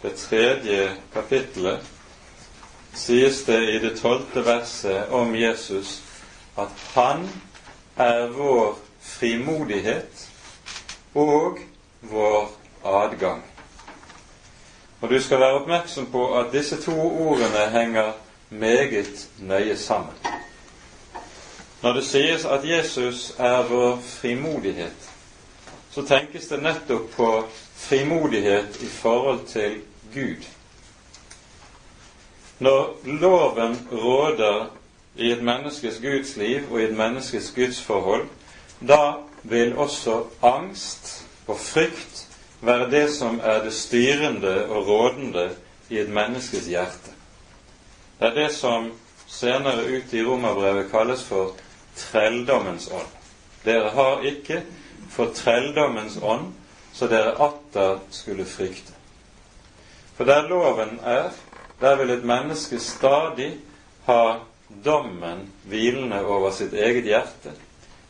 det 0.03 0.15
tredje 0.17 0.93
kapittelet 1.15 1.81
sies 2.95 3.43
det 3.47 3.59
i 3.73 3.79
det 3.83 3.97
tolvte 3.99 4.45
verset 4.45 5.09
om 5.11 5.35
Jesus 5.37 6.03
at 6.59 6.71
han 6.95 7.29
er 7.97 8.29
vår 8.37 8.79
frimodighet 9.19 10.29
og 11.15 11.59
vår 12.01 12.53
adgang. 12.85 13.45
Og 15.01 15.11
du 15.11 15.21
skal 15.21 15.41
være 15.41 15.61
oppmerksom 15.61 16.07
på 16.13 16.39
at 16.39 16.53
disse 16.53 16.83
to 16.83 16.95
ordene 17.29 17.71
henger 17.71 18.13
meget 18.51 19.29
nøye 19.39 19.77
sammen. 19.77 20.15
Når 21.83 21.93
det 21.93 22.05
sies 22.07 22.45
at 22.45 22.69
Jesus 22.69 23.35
er 23.39 23.63
vår 23.63 23.99
frimodighet, 24.07 25.11
så 25.91 26.07
tenkes 26.07 26.47
det 26.49 26.63
nettopp 26.63 27.11
på 27.17 27.49
frimodighet 27.75 28.83
i 28.83 28.87
forhold 28.87 29.47
til 29.47 29.81
Gud. 30.15 30.45
Når 32.59 32.97
loven 33.05 33.89
råder 33.93 34.71
i 35.17 35.33
et 35.33 35.43
menneskes 35.43 35.99
Guds 36.03 36.37
liv 36.37 36.73
og 36.73 36.81
i 36.81 36.85
et 36.85 36.97
menneskes 36.97 37.53
gudsforhold, 37.57 38.29
da 38.89 39.15
vil 39.43 39.77
også 39.79 40.25
angst 40.43 41.27
og 41.47 41.59
frykt 41.59 42.27
være 42.61 42.91
det 42.91 43.11
som 43.15 43.41
er 43.43 43.65
det 43.65 43.75
styrende 43.75 44.67
og 44.67 44.87
rådende 44.89 45.51
i 45.91 45.99
et 45.99 46.09
menneskes 46.09 46.67
hjerte. 46.67 47.15
Det 48.21 48.29
er 48.29 48.35
det 48.35 48.53
som 48.55 48.93
senere 49.27 49.85
ut 49.97 50.15
i 50.15 50.25
romerbrevet 50.25 50.91
kalles 50.91 51.25
for 51.25 51.57
trelldommens 51.97 52.89
ånd. 52.93 53.11
Dere 53.65 53.91
har 53.91 54.23
ikke 54.23 54.63
for 55.11 55.33
trelldommens 55.35 56.19
ånd, 56.23 56.53
så 56.93 57.09
dere 57.09 57.35
atter 57.43 57.99
skulle 58.11 58.45
frykte. 58.45 58.95
For 60.17 60.25
der 60.25 60.49
loven 60.49 61.01
er, 61.03 61.31
der 61.81 61.97
vil 61.97 62.11
et 62.11 62.25
menneske 62.25 62.79
stadig 62.79 63.57
ha 64.07 64.39
dommen 64.85 65.49
hvilende 65.65 66.25
over 66.25 66.51
sitt 66.51 66.73
eget 66.73 67.05
hjerte 67.05 67.53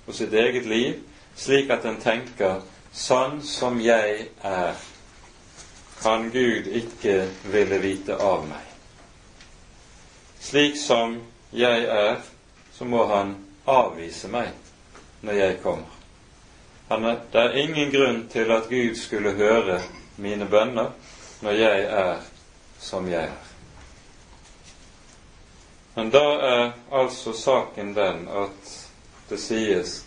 og 0.06 0.14
sitt 0.14 0.32
eget 0.32 0.66
liv, 0.66 0.98
slik 1.36 1.70
at 1.70 1.84
en 1.86 2.00
tenker 2.02 2.60
sånn 2.92 3.40
som 3.46 3.80
jeg 3.80 4.26
er, 4.42 4.74
kan 6.02 6.28
Gud 6.34 6.66
ikke 6.66 7.28
ville 7.52 7.78
vite 7.78 8.16
av 8.18 8.42
meg. 8.48 8.66
Slik 10.42 10.76
som 10.76 11.20
jeg 11.54 11.86
er, 11.86 12.18
så 12.74 12.84
må 12.84 13.04
Han 13.06 13.36
avvise 13.66 14.28
meg 14.28 14.50
når 15.22 15.38
jeg 15.38 15.60
kommer. 15.62 15.98
Er, 16.90 17.20
det 17.32 17.40
er 17.40 17.56
ingen 17.56 17.90
grunn 17.92 18.24
til 18.28 18.50
at 18.52 18.68
Gud 18.68 18.96
skulle 18.98 19.36
høre 19.38 19.78
mine 20.16 20.48
bønner 20.50 20.90
når 21.42 21.52
jeg 21.52 21.84
er 21.84 22.16
som 22.82 23.06
jeg 23.08 23.30
er. 23.30 23.48
Men 25.94 26.10
da 26.10 26.24
er 26.40 26.72
altså 26.90 27.32
saken 27.32 27.94
den 27.94 28.26
at 28.28 28.81
det 29.32 29.40
sies 29.40 30.04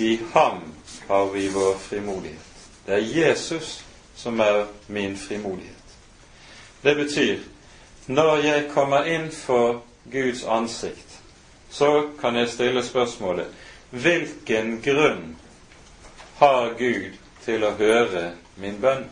i 0.00 0.20
ham 0.32 0.60
har 1.08 1.26
vi 1.32 1.48
vår 1.48 1.74
frimodighet. 1.74 2.70
Det 2.86 2.92
er 2.94 2.98
Jesus 2.98 3.84
som 4.14 4.40
er 4.40 4.66
min 4.86 5.16
frimodighet. 5.16 5.96
Det 6.82 6.94
betyr 6.96 7.38
når 8.06 8.36
jeg 8.36 8.70
kommer 8.74 9.04
inn 9.04 9.28
for 9.30 9.82
Guds 10.12 10.44
ansikt, 10.44 11.20
så 11.70 12.08
kan 12.20 12.36
jeg 12.36 12.48
stille 12.48 12.82
spørsmålet 12.82 13.46
hvilken 13.90 14.80
grunn 14.82 15.36
har 16.38 16.72
Gud 16.78 17.18
til 17.44 17.64
å 17.66 17.74
høre 17.78 18.30
min 18.56 18.80
bønn? 18.80 19.04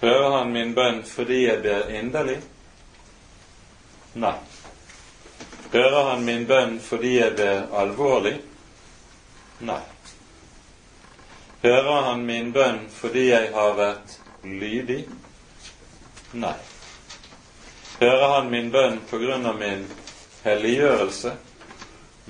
Hører 0.00 0.38
han 0.38 0.52
min 0.54 0.74
bønn 0.74 1.02
fordi 1.04 1.42
jeg 1.48 1.62
ber 1.62 1.90
inderlig? 1.90 2.38
Nei. 4.14 4.36
Hører 5.72 6.10
han 6.10 6.24
min 6.24 6.46
bønn 6.46 6.78
fordi 6.80 7.18
jeg 7.18 7.34
ber 7.36 7.66
alvorlig? 7.76 8.38
Nei. 9.60 9.82
Hører 11.62 12.02
han 12.06 12.24
min 12.26 12.52
bønn 12.52 12.86
fordi 12.94 13.26
jeg 13.28 13.50
har 13.54 13.74
vært 13.76 14.14
lydig? 14.44 15.02
Nei. 16.32 16.56
Hører 18.00 18.34
han 18.36 18.50
min 18.50 18.70
bønn 18.70 19.00
på 19.10 19.18
grunn 19.18 19.46
av 19.46 19.58
min 19.58 19.84
helliggjørelse? 20.44 21.34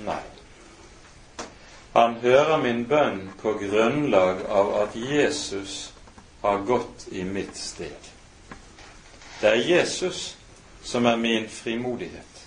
Nei. 0.07 0.21
Han 1.93 2.15
hører 2.23 2.57
min 2.57 2.83
bønn 2.89 3.29
på 3.41 3.53
grunnlag 3.61 4.43
av 4.49 4.73
at 4.81 4.95
Jesus 4.95 5.93
har 6.41 6.59
gått 6.67 7.07
i 7.11 7.23
mitt 7.23 7.57
steg. 7.57 8.11
Det 9.41 9.49
er 9.49 9.63
Jesus 9.67 10.35
som 10.83 11.05
er 11.05 11.15
min 11.15 11.47
frimodighet. 11.49 12.38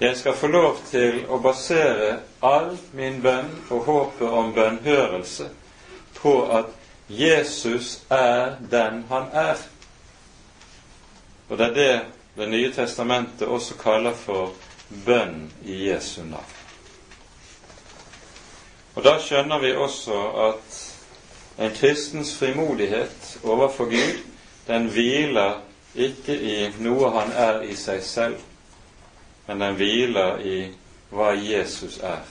Jeg 0.00 0.16
skal 0.16 0.34
få 0.34 0.46
lov 0.46 0.78
til 0.90 1.24
å 1.28 1.38
basere 1.38 2.16
all 2.42 2.72
min 2.96 3.20
bønn 3.22 3.50
og 3.70 3.84
håpet 3.86 4.28
om 4.28 4.54
bønnhørelse 4.54 5.48
på 6.16 6.32
at 6.50 6.72
Jesus 7.08 8.00
er 8.10 8.56
den 8.70 9.04
han 9.08 9.28
er. 9.32 9.60
Og 11.48 11.58
det 11.58 11.66
er 11.66 11.74
det 11.74 12.00
Det 12.36 12.48
nye 12.48 12.72
testamentet 12.72 13.48
også 13.48 13.74
kaller 13.76 14.14
for 14.16 14.54
bønn 15.04 15.50
i 15.64 15.90
Jesu 15.90 16.22
navn. 16.24 16.54
Og 18.94 19.04
Da 19.04 19.18
skjønner 19.20 19.58
vi 19.58 19.74
også 19.76 20.16
at 20.48 20.78
en 21.58 21.74
kristens 21.76 22.32
frimodighet 22.38 23.38
overfor 23.44 23.84
Gud, 23.84 24.22
den 24.66 24.88
hviler 24.88 25.60
ikke 25.94 26.36
i 26.40 26.70
noe 26.78 27.10
han 27.10 27.32
er 27.36 27.60
i 27.68 27.76
seg 27.76 28.02
selv, 28.02 28.40
men 29.46 29.58
den 29.58 29.74
hviler 29.74 30.40
i 30.40 30.58
hva 31.12 31.32
Jesus 31.36 31.98
er, 32.02 32.22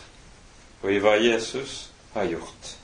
og 0.81 0.91
i 0.91 0.99
hva 1.03 1.17
Jesus 1.21 1.89
har 2.13 2.29
gjort. 2.31 2.75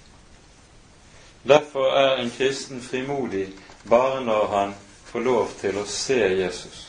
Derfor 1.48 1.96
er 1.98 2.18
en 2.18 2.32
kristen 2.32 2.82
frimodig 2.82 3.48
bare 3.90 4.22
når 4.26 4.48
han 4.52 4.76
får 5.06 5.20
lov 5.20 5.52
til 5.62 5.80
å 5.80 5.86
se 5.88 6.20
Jesus, 6.20 6.84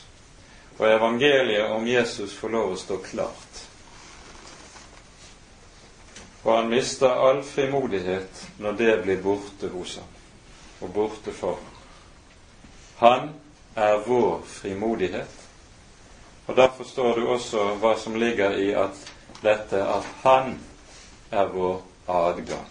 og 0.77 0.87
evangeliet 0.87 1.71
om 1.71 1.87
Jesus 1.87 2.35
får 2.35 2.55
lov 2.55 2.73
å 2.73 2.79
stå 2.79 2.97
klart. 3.03 3.63
Og 6.43 6.55
han 6.55 6.69
mister 6.71 7.09
all 7.09 7.41
frimodighet 7.43 8.45
når 8.59 8.77
det 8.79 8.93
blir 9.03 9.23
borte 9.23 9.71
hos 9.73 9.97
ham, 9.99 10.11
og 10.81 10.93
borte 10.95 11.33
for 11.35 11.59
ham. 11.59 11.75
Han 12.99 13.29
er 13.75 14.03
vår 14.05 14.41
frimodighet, 14.47 15.38
og 16.49 16.55
da 16.55 16.65
forstår 16.77 17.15
du 17.15 17.27
også 17.29 17.63
hva 17.77 17.93
som 18.01 18.15
ligger 18.17 18.55
i 18.57 18.71
at 18.73 18.97
dette 19.43 19.83
at 19.85 20.05
Han 20.23 20.55
er 21.31 21.51
vår 21.53 21.81
adgang. 22.09 22.65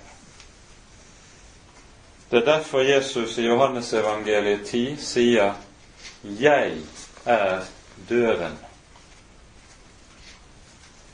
Det 2.30 2.40
er 2.40 2.44
derfor 2.44 2.80
Jesus 2.80 3.38
i 3.38 3.46
Johannesevangeliet 3.46 4.66
10 4.66 4.96
sier 4.96 5.54
'Jeg 6.24 6.72
er 7.24 7.62
døren'. 8.10 8.58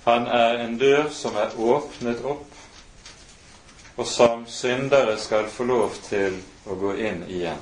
Han 0.05 0.27
er 0.27 0.65
en 0.65 0.79
dør 0.79 1.09
som 1.11 1.37
er 1.37 1.51
åpnet 1.59 2.25
opp, 2.25 2.47
og 3.97 4.07
som 4.07 4.47
syndere 4.47 5.19
skal 5.19 5.49
få 5.49 5.65
lov 5.65 5.91
til 6.09 6.43
å 6.67 6.75
gå 6.75 6.93
inn 6.93 7.25
igjen. 7.29 7.61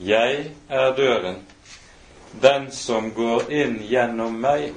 Jeg 0.00 0.52
er 0.68 0.96
døren. 0.96 1.46
Den 2.32 2.70
som 2.72 3.12
går 3.14 3.52
inn 3.52 3.78
gjennom 3.82 4.40
meg, 4.40 4.72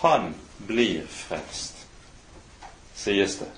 han 0.00 0.34
blir 0.58 1.06
frelst, 1.10 1.86
sies 2.94 3.38
det. 3.38 3.50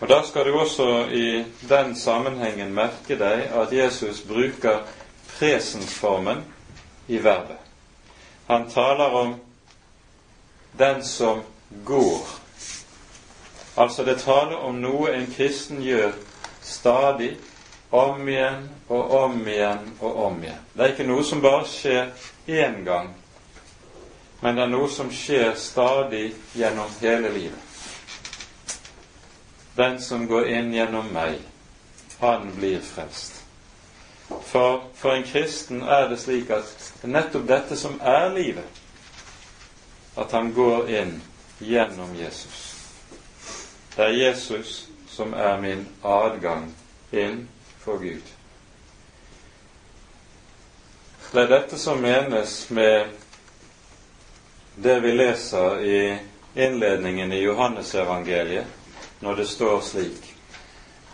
Og 0.00 0.08
Da 0.08 0.22
skal 0.22 0.46
du 0.46 0.58
også 0.58 1.06
i 1.10 1.44
den 1.68 1.96
sammenhengen 1.96 2.74
merke 2.74 3.18
deg 3.18 3.48
at 3.50 3.72
Jesus 3.72 4.20
bruker 4.22 4.84
presensformen 5.38 6.44
i 7.08 7.18
verbet. 7.18 7.58
Han 8.46 8.70
taler 8.70 9.04
om 9.04 9.34
den 10.78 11.04
som 11.04 11.42
går. 11.84 12.28
Altså 13.76 14.04
det 14.04 14.20
taler 14.20 14.56
om 14.56 14.78
noe 14.80 15.12
en 15.14 15.26
kristen 15.36 15.82
gjør 15.82 16.12
stadig, 16.62 17.36
om 17.90 18.28
igjen 18.28 18.68
og 18.88 19.10
om 19.10 19.48
igjen 19.48 19.92
og 20.00 20.16
om 20.26 20.42
igjen. 20.42 20.66
Det 20.74 20.84
er 20.84 20.92
ikke 20.92 21.08
noe 21.08 21.24
som 21.24 21.40
bare 21.44 21.64
skjer 21.68 22.10
én 22.46 22.82
gang, 22.84 23.14
men 24.40 24.56
det 24.56 24.64
er 24.66 24.72
noe 24.72 24.90
som 24.92 25.10
skjer 25.12 25.54
stadig 25.58 26.30
gjennom 26.54 26.90
hele 27.00 27.32
livet. 27.32 27.64
Den 29.78 30.00
som 30.02 30.26
går 30.26 30.48
inn 30.50 30.72
gjennom 30.74 31.12
meg, 31.14 31.38
han 32.18 32.48
blir 32.56 32.80
frelst. 32.82 33.36
For, 34.28 34.82
for 34.94 35.14
en 35.14 35.24
kristen 35.24 35.82
er 35.82 36.08
det 36.10 36.18
slik 36.20 36.50
at 36.52 36.68
det 37.00 37.06
er 37.08 37.14
nettopp 37.14 37.46
dette 37.48 37.76
som 37.78 37.94
er 38.02 38.28
livet, 38.34 38.80
at 40.18 40.34
han 40.34 40.50
går 40.52 40.90
inn 40.90 41.14
gjennom 41.62 42.10
Jesus. 42.18 42.64
Det 43.94 44.04
er 44.04 44.18
Jesus 44.18 44.88
som 45.08 45.32
er 45.34 45.56
min 45.62 45.86
adgang 46.02 46.68
inn 47.10 47.46
for 47.88 47.98
Gud. 47.98 48.22
Det 51.32 51.40
er 51.40 51.48
dette 51.48 51.78
som 51.80 52.02
menes 52.04 52.70
med 52.70 53.14
det 54.76 54.96
vi 55.00 55.12
leser 55.12 55.80
i 55.80 56.00
innledningen 56.54 57.32
i 57.32 57.40
Johannesevangeliet, 57.40 58.66
når 59.24 59.40
det 59.40 59.46
står 59.48 59.80
slik 59.80 60.28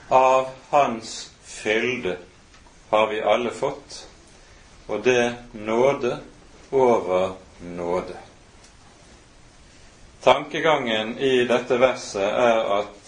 Av 0.09 0.51
Hans 0.71 1.31
fylde 1.43 2.17
har 2.91 3.07
vi 3.13 3.23
alle 3.23 3.55
fått, 3.55 4.01
og 4.87 5.07
det 5.07 5.35
nåde 5.53 6.19
over 6.71 7.33
nåde. 7.63 8.19
Tankegangen 10.27 11.19
i 11.19 11.45
dette 11.47 11.79
verset 11.79 12.27
er 12.27 12.61
at 12.81 13.04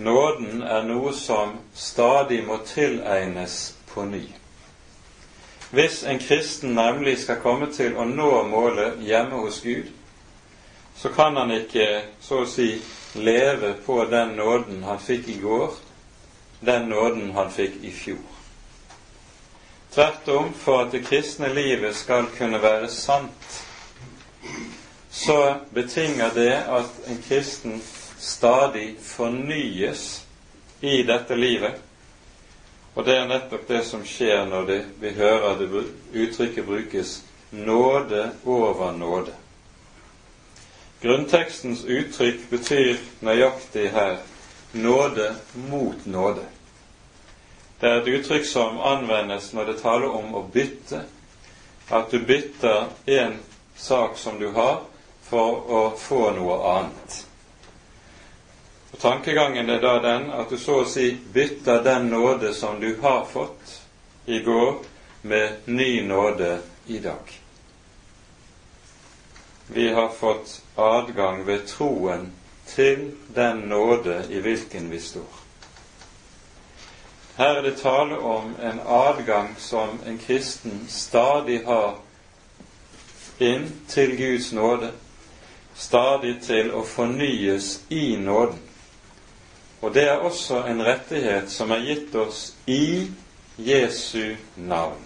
nåden 0.00 0.62
er 0.62 0.82
noe 0.88 1.12
som 1.12 1.58
stadig 1.74 2.42
må 2.46 2.58
tilegnes 2.66 3.74
på 3.92 4.04
ny. 4.08 4.24
Hvis 5.70 6.02
en 6.04 6.18
kristen 6.18 6.74
nemlig 6.74 7.18
skal 7.22 7.38
komme 7.44 7.68
til 7.72 7.94
å 7.94 8.04
nå 8.08 8.30
målet 8.50 8.98
hjemme 9.06 9.38
hos 9.44 9.60
Gud, 9.62 9.92
så 10.96 11.12
kan 11.14 11.36
han 11.36 11.52
ikke 11.54 11.86
så 12.20 12.42
å 12.42 12.48
si 12.48 12.72
leve 13.14 13.76
på 13.86 14.02
den 14.10 14.34
nåden 14.40 14.82
han 14.84 14.98
fikk 14.98 15.28
i 15.28 15.38
går, 15.42 15.78
den 16.60 16.90
nåden 16.90 17.30
han 17.36 17.52
fikk 17.54 17.78
i 17.86 17.92
fjor. 17.94 18.26
Tvert 19.94 20.28
om, 20.28 20.52
for 20.54 20.84
at 20.84 20.92
det 20.92 21.04
kristne 21.06 21.48
livet 21.54 21.96
skal 21.96 22.28
kunne 22.36 22.60
være 22.62 22.90
sant, 22.90 23.62
så 25.10 25.54
betinger 25.74 26.30
det 26.34 26.52
at 26.52 27.00
en 27.10 27.22
kristen 27.28 27.80
stadig 28.20 28.96
fornyes 29.02 30.26
i 30.80 31.02
dette 31.02 31.36
livet. 31.36 31.80
Og 32.94 33.04
det 33.06 33.16
er 33.16 33.28
nettopp 33.30 33.68
det 33.68 33.82
som 33.88 34.02
skjer 34.04 34.44
når 34.50 34.66
det, 34.68 34.80
vi 35.00 35.12
hører 35.16 35.56
det 35.60 35.84
uttrykket 36.12 36.66
brukes 36.66 37.22
nåde 37.50 38.30
over 38.44 38.92
nåde. 38.92 39.32
Grunntekstens 41.00 41.84
uttrykk 41.84 42.42
betyr 42.50 42.98
nøyaktig 43.24 43.88
her 43.94 44.18
nåde 44.72 45.30
mot 45.70 46.06
nåde. 46.06 46.44
Det 47.80 47.88
er 47.88 48.02
et 48.02 48.12
uttrykk 48.18 48.44
som 48.44 48.80
anvendes 48.84 49.52
når 49.56 49.70
det 49.70 49.78
taler 49.80 50.12
om 50.12 50.34
å 50.36 50.44
bytte, 50.52 51.06
at 51.88 52.12
du 52.12 52.20
bytter 52.20 52.90
en 53.16 53.38
sak 53.76 54.18
som 54.20 54.36
du 54.38 54.50
har, 54.52 54.82
for 55.24 55.64
å 55.72 55.82
få 55.96 56.34
noe 56.36 56.58
annet. 56.74 57.22
Tankegangen 59.00 59.70
er 59.70 59.80
da 59.80 59.98
den 59.98 60.30
at 60.30 60.50
du 60.50 60.58
så 60.60 60.82
å 60.82 60.88
si 60.88 61.14
bytter 61.32 61.80
den 61.84 62.10
nåde 62.12 62.52
som 62.54 62.80
du 62.80 62.98
har 63.00 63.24
fått 63.24 63.80
i 64.26 64.42
går, 64.44 64.74
med 65.22 65.56
ny 65.64 66.02
nåde 66.02 66.58
i 66.86 66.98
dag. 66.98 67.32
Vi 69.66 69.92
har 69.92 70.08
fått 70.08 70.62
adgang 70.76 71.44
ved 71.44 71.66
troen 71.66 72.32
til 72.66 73.10
den 73.34 73.58
nåde 73.72 74.24
i 74.30 74.40
hvilken 74.40 74.90
vi 74.90 75.00
står. 75.00 75.40
Her 77.36 77.56
er 77.56 77.62
det 77.62 77.76
tale 77.80 78.16
om 78.16 78.54
en 78.60 78.80
adgang 78.86 79.54
som 79.58 79.98
en 80.06 80.18
kristen 80.18 80.86
stadig 80.88 81.62
har 81.66 81.94
inn 83.38 83.70
til 83.88 84.16
Guds 84.16 84.52
nåde, 84.52 84.90
stadig 85.74 86.42
til 86.44 86.74
å 86.76 86.82
fornyes 86.84 87.78
i 87.88 88.16
nåden. 88.16 88.69
Og 89.80 89.94
det 89.94 90.08
er 90.08 90.24
også 90.24 90.64
en 90.68 90.82
rettighet 90.84 91.50
som 91.50 91.70
er 91.72 91.84
gitt 91.86 92.14
oss 92.14 92.50
i 92.68 93.08
Jesu 93.56 94.36
navn, 94.56 95.00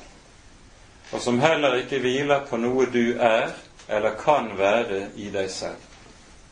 og 1.13 1.21
som 1.23 1.39
heller 1.43 1.79
ikke 1.79 2.01
hviler 2.03 2.43
på 2.49 2.59
noe 2.59 2.87
du 2.91 3.15
er 3.19 3.55
eller 3.89 4.17
kan 4.19 4.51
være 4.59 5.09
i 5.17 5.29
deg 5.31 5.51
selv. 5.51 5.79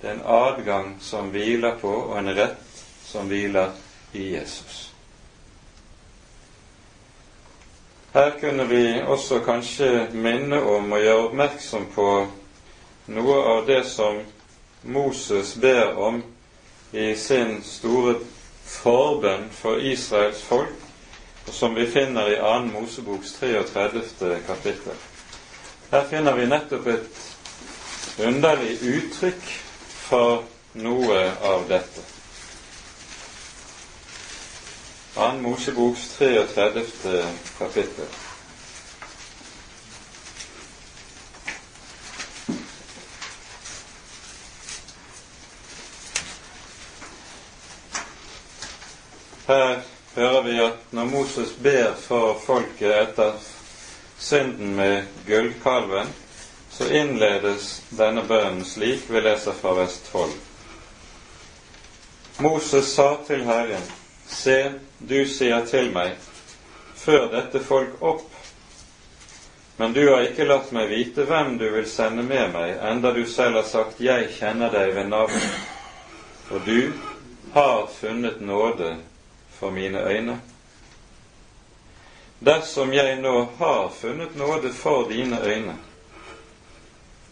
Det 0.01 0.11
er 0.11 0.15
en 0.15 0.27
adgang 0.27 0.97
som 1.01 1.31
hviler 1.31 1.79
på, 1.81 1.91
og 1.91 2.19
en 2.19 2.35
rett 2.37 2.83
som 3.07 3.29
hviler 3.31 3.71
i 4.13 4.33
Jesus. 4.35 4.93
Her 8.13 8.31
kunne 8.41 8.67
vi 8.69 9.01
også 9.01 9.41
kanskje 9.41 10.09
minne 10.13 10.59
om 10.63 10.93
og 10.93 11.01
gjøre 11.01 11.27
oppmerksom 11.29 11.87
på 11.95 12.09
noe 13.15 13.37
av 13.55 13.63
det 13.67 13.85
som 13.89 14.19
Moses 14.83 15.55
ber 15.57 15.97
om 15.97 16.21
i 16.93 17.15
sin 17.17 17.63
store 17.65 18.15
forbønn 18.65 19.49
for 19.51 19.77
Israels 19.77 20.43
folk, 20.43 20.75
som 21.51 21.75
vi 21.77 21.87
finner 21.91 22.29
i 22.29 22.39
2. 22.41 22.59
Moseboks 22.73 23.33
33. 23.41 24.41
kapittel. 24.47 24.99
Her 25.91 26.09
finner 26.09 26.37
vi 26.37 26.47
nettopp 26.47 26.87
et 26.87 27.23
underlig 28.27 28.77
uttrykk 28.81 29.49
for 30.07 30.45
noe 30.75 31.23
av 31.45 31.65
dette. 31.69 32.05
2. 35.17 35.33
Moseboks 35.45 36.09
33. 36.19 37.25
kapittel. 37.59 38.13
Her 49.53 49.81
hører 50.15 50.43
vi 50.43 50.53
at 50.65 50.93
når 50.97 51.05
Moses 51.05 51.51
ber 51.63 51.91
for 52.01 52.39
folket 52.41 52.95
etter 52.97 53.35
synden 54.19 54.71
med 54.77 55.03
gullkalven, 55.27 56.09
så 56.71 56.87
innledes 56.89 57.83
denne 57.99 58.25
bønnen 58.25 58.65
slik 58.65 59.05
vi 59.13 59.21
leser 59.21 59.53
fra 59.53 59.75
Vestfold. 59.77 60.33
Moses 62.41 62.95
sa 62.95 63.11
til 63.27 63.45
Herren, 63.45 63.85
Se, 64.33 64.57
du 64.99 65.19
sier 65.29 65.67
til 65.69 65.93
meg, 65.93 66.17
før 66.97 67.29
dette 67.37 67.61
folk 67.61 68.01
opp, 68.01 68.25
men 69.77 69.93
du 69.93 70.07
har 70.15 70.25
ikke 70.31 70.49
latt 70.49 70.73
meg 70.73 70.89
vite 70.95 71.29
hvem 71.29 71.59
du 71.61 71.69
vil 71.77 71.89
sende 71.93 72.25
med 72.25 72.57
meg, 72.57 72.79
enda 72.89 73.13
du 73.13 73.27
selv 73.29 73.61
har 73.61 73.69
sagt, 73.69 74.01
Jeg 74.01 74.33
kjenner 74.41 74.73
deg 74.73 74.97
ved 74.97 75.13
navn, 75.13 75.49
og 76.49 76.65
du 76.65 76.93
har 77.53 77.91
funnet 78.01 78.41
nåde 78.41 78.95
for 79.63 79.71
mine 79.71 79.99
øyne. 80.09 80.41
Dersom 82.45 82.93
jeg 82.93 83.21
nå 83.21 83.49
har 83.59 83.93
funnet 83.95 84.37
nåde 84.37 84.73
for 84.73 85.09
dine 85.09 85.39
øyne, 85.45 85.77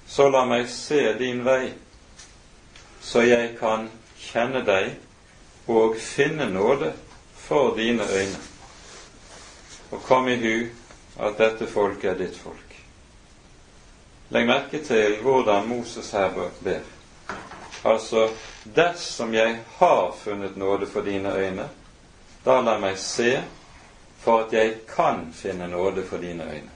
så 0.06 0.28
la 0.30 0.44
meg 0.46 0.68
se 0.70 1.00
din 1.18 1.42
vei, 1.44 1.72
så 3.00 3.24
jeg 3.26 3.56
kan 3.58 3.88
kjenne 4.18 4.62
deg 4.62 4.92
og 5.66 5.96
finne 5.98 6.46
nåde 6.54 6.92
for 7.34 7.74
dine 7.74 8.06
øyne. 8.06 8.38
Og 9.90 10.02
kom 10.02 10.28
i 10.28 10.38
hu 10.38 10.54
at 11.18 11.34
dette 11.38 11.66
folket 11.66 12.12
er 12.12 12.22
ditt 12.22 12.38
folk. 12.38 12.78
Legg 14.30 14.46
merke 14.46 14.84
til 14.86 15.18
hvordan 15.22 15.66
Moses 15.68 16.14
her 16.14 16.30
ber. 16.62 16.86
Altså, 17.84 18.28
dersom 18.76 19.34
jeg 19.34 19.58
har 19.82 20.14
funnet 20.22 20.56
nåde 20.56 20.86
for 20.86 21.02
dine 21.02 21.34
øyne, 21.34 21.68
da 22.44 22.60
la 22.60 22.78
meg 22.78 22.98
se 22.98 23.42
for 24.20 24.44
at 24.44 24.52
jeg 24.52 24.74
kan 24.88 25.32
finne 25.32 25.68
nåde 25.68 26.04
for 26.04 26.18
dine 26.18 26.44
øyne. 26.44 26.70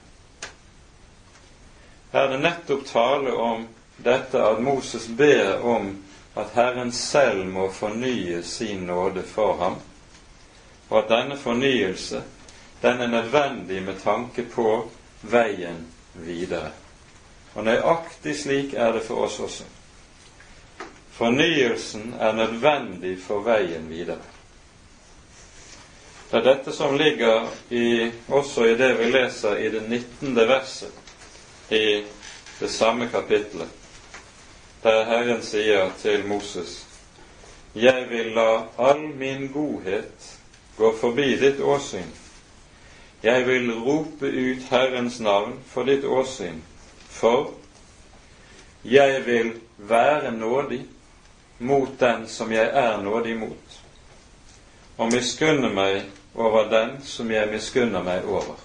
Her 2.11 2.21
er 2.21 2.31
det 2.31 2.39
nettopp 2.39 2.85
tale 2.85 3.33
om 3.33 3.67
dette 3.97 4.41
at 4.41 4.61
Moses 4.63 5.07
ber 5.07 5.61
om 5.63 5.89
at 6.35 6.53
Herren 6.53 6.91
selv 6.91 7.45
må 7.45 7.69
fornye 7.71 8.43
sin 8.43 8.85
nåde 8.87 9.23
for 9.23 9.57
ham, 9.57 9.75
og 10.89 10.97
at 11.03 11.09
denne 11.09 11.37
fornyelse 11.37 12.23
den 12.81 13.01
er 13.01 13.07
nødvendig 13.07 13.83
med 13.83 13.99
tanke 14.03 14.43
på 14.43 14.89
veien 15.21 15.87
videre. 16.13 16.71
Og 17.55 17.63
nøyaktig 17.63 18.35
slik 18.37 18.73
er 18.73 18.91
det 18.91 19.03
for 19.07 19.25
oss 19.25 19.39
også. 19.39 19.63
Fornyelsen 21.15 22.13
er 22.19 22.31
nødvendig 22.31 23.17
for 23.23 23.39
veien 23.39 23.89
videre. 23.89 24.34
Det 26.31 26.37
er 26.37 26.45
dette 26.45 26.71
som 26.73 26.95
ligger 26.97 27.47
i, 27.69 28.11
også 28.27 28.65
i 28.65 28.77
det 28.77 28.93
vi 28.99 29.09
leser 29.11 29.59
i 29.61 29.69
det 29.69 29.83
19. 29.89 30.35
verset 30.35 30.91
i 31.69 32.03
det 32.59 32.69
samme 32.69 33.07
kapittelet, 33.11 33.69
der 34.83 35.03
Herren 35.05 35.41
sier 35.45 35.91
til 36.01 36.25
Moses 36.27 36.85
Jeg 37.75 38.07
vil 38.09 38.31
la 38.35 38.65
all 38.79 39.01
min 39.19 39.49
godhet 39.53 40.29
gå 40.77 40.91
forbi 40.97 41.35
ditt 41.35 41.59
åsyn. 41.59 42.07
Jeg 43.23 43.45
vil 43.47 43.73
rope 43.73 44.25
ut 44.25 44.67
Herrens 44.69 45.19
navn 45.19 45.59
for 45.67 45.83
ditt 45.83 46.05
åsyn, 46.05 46.61
for 47.09 47.51
jeg 48.85 49.25
vil 49.25 49.53
være 49.77 50.31
nådig 50.31 50.85
mot 51.59 51.89
den 51.99 52.27
som 52.27 52.51
jeg 52.51 52.69
er 52.73 53.01
nådig 53.01 53.37
mot, 53.37 53.64
og 54.97 55.11
miskunne 55.11 55.69
meg 55.73 56.03
over 56.35 56.69
den 56.71 56.97
som 57.03 57.31
jeg 57.31 57.51
miskunner 57.51 58.03
meg 58.03 58.27
over. 58.27 58.55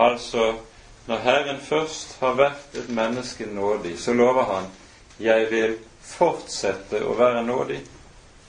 Altså, 0.00 0.54
når 1.06 1.16
Herren 1.16 1.60
først 1.60 2.16
har 2.20 2.34
vært 2.38 2.74
et 2.74 2.90
menneske 2.94 3.46
nådig, 3.46 3.98
så 3.98 4.12
lover 4.12 4.46
han 4.52 4.68
jeg 5.20 5.50
vil 5.50 5.74
fortsette 6.00 7.02
å 7.04 7.14
være 7.18 7.42
nådig 7.44 7.80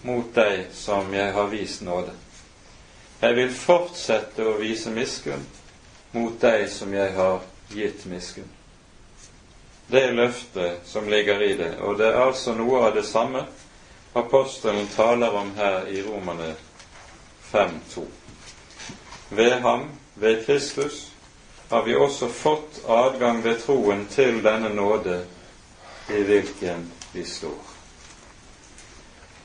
mot 0.08 0.30
deg 0.36 0.70
som 0.74 1.12
jeg 1.14 1.34
har 1.36 1.50
vist 1.52 1.82
nåde. 1.84 2.14
Jeg 3.22 3.36
vil 3.38 3.52
fortsette 3.54 4.46
å 4.48 4.56
vise 4.62 4.94
miskunn 4.94 5.44
mot 6.16 6.40
deg 6.42 6.66
som 6.72 6.94
jeg 6.94 7.12
har 7.18 7.42
gitt 7.76 8.06
miskunn. 8.10 8.48
Det 9.92 10.06
er 10.08 10.16
løftet 10.16 10.88
som 10.88 11.10
ligger 11.12 11.44
i 11.44 11.54
det, 11.60 11.74
og 11.84 11.98
det 12.00 12.08
er 12.08 12.22
altså 12.24 12.56
noe 12.56 12.86
av 12.88 12.96
det 12.96 13.04
samme 13.06 13.44
apostelen 14.14 14.88
taler 14.88 15.32
om 15.32 15.52
her 15.56 15.88
i 15.88 16.04
Romane 16.04 16.54
5.2. 17.52 18.06
Ved 19.30 19.52
ham, 19.52 19.90
ved 20.14 20.46
Kristus, 20.46 21.12
har 21.70 21.84
vi 21.84 21.96
også 21.96 22.28
fått 22.28 22.82
adgang 22.88 23.44
ved 23.44 23.60
troen 23.60 24.08
til 24.12 24.44
denne 24.44 24.70
nåde 24.70 25.26
i 26.10 26.24
hvilken 26.24 26.92
vi 27.14 27.24
står. 27.26 27.62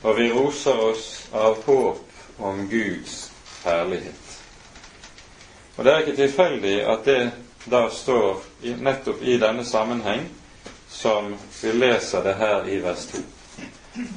Og 0.01 0.17
vi 0.17 0.31
roser 0.31 0.79
oss 0.79 1.29
av 1.33 1.63
håp 1.65 2.03
om 2.37 2.67
Guds 2.69 3.31
herlighet. 3.63 4.43
Og 5.77 5.85
Det 5.85 5.93
er 5.93 5.99
ikke 5.99 6.15
tilfeldig 6.15 6.75
at 6.81 7.05
det 7.05 7.31
da 7.65 7.89
står 7.89 8.43
nettopp 8.61 9.23
i 9.23 9.37
denne 9.37 9.65
sammenheng 9.65 10.27
som 10.89 11.35
vi 11.61 11.71
leser 11.71 12.23
det 12.23 12.33
her 12.33 12.67
i 12.67 12.79
vers 12.83 13.05
2. 13.11 13.23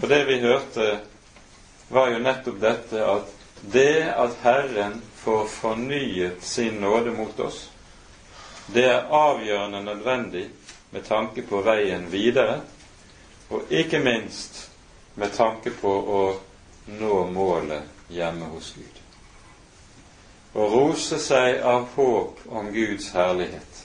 For 0.00 0.06
det 0.06 0.24
vi 0.24 0.40
hørte, 0.40 0.98
var 1.88 2.10
jo 2.12 2.18
nettopp 2.22 2.60
dette 2.60 3.04
at 3.04 3.30
det 3.60 4.08
at 4.08 4.36
Herren 4.42 5.00
får 5.20 5.46
fornyet 5.52 6.42
sin 6.44 6.80
nåde 6.80 7.12
mot 7.16 7.40
oss, 7.40 7.70
det 8.72 8.84
er 8.86 9.08
avgjørende 9.10 9.82
nødvendig 9.82 10.46
med 10.90 11.04
tanke 11.04 11.42
på 11.42 11.62
veien 11.66 12.06
videre, 12.12 12.60
og 13.50 13.72
ikke 13.72 13.98
minst 13.98 14.70
med 15.14 15.32
tanke 15.34 15.72
på 15.80 15.90
å 15.90 16.22
nå 17.00 17.24
målet 17.34 18.10
hjemme 18.10 18.50
hos 18.52 18.72
Gud 18.76 18.98
Å 20.54 20.66
rose 20.70 21.18
seg 21.22 21.60
av 21.62 21.88
håp 21.94 22.40
om 22.48 22.72
Guds 22.74 23.12
herlighet. 23.14 23.84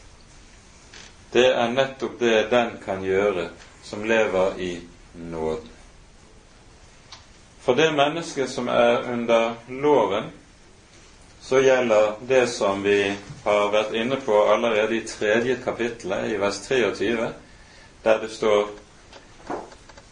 Det 1.31 1.45
er 1.51 1.69
nettopp 1.69 2.17
det 2.19 2.47
den 2.49 2.71
kan 2.81 3.03
gjøre 3.05 3.49
som 3.85 4.05
lever 4.05 4.57
i 4.57 4.71
nåden. 5.13 5.74
For 7.65 7.77
det 7.77 7.89
mennesket 7.97 8.49
som 8.49 8.69
er 8.69 9.07
under 9.11 9.55
loven, 9.67 10.29
så 11.41 11.59
gjelder 11.61 12.13
det 12.27 12.45
som 12.49 12.83
vi 12.83 12.99
har 13.43 13.73
vært 13.73 13.93
inne 13.97 14.17
på 14.21 14.37
allerede 14.53 14.97
i 14.97 15.03
tredje 15.07 15.57
kapittelet, 15.65 16.31
i 16.31 16.39
vers 16.41 16.61
23, 16.67 17.29
der 18.05 18.21
det 18.21 18.31
står 18.33 18.69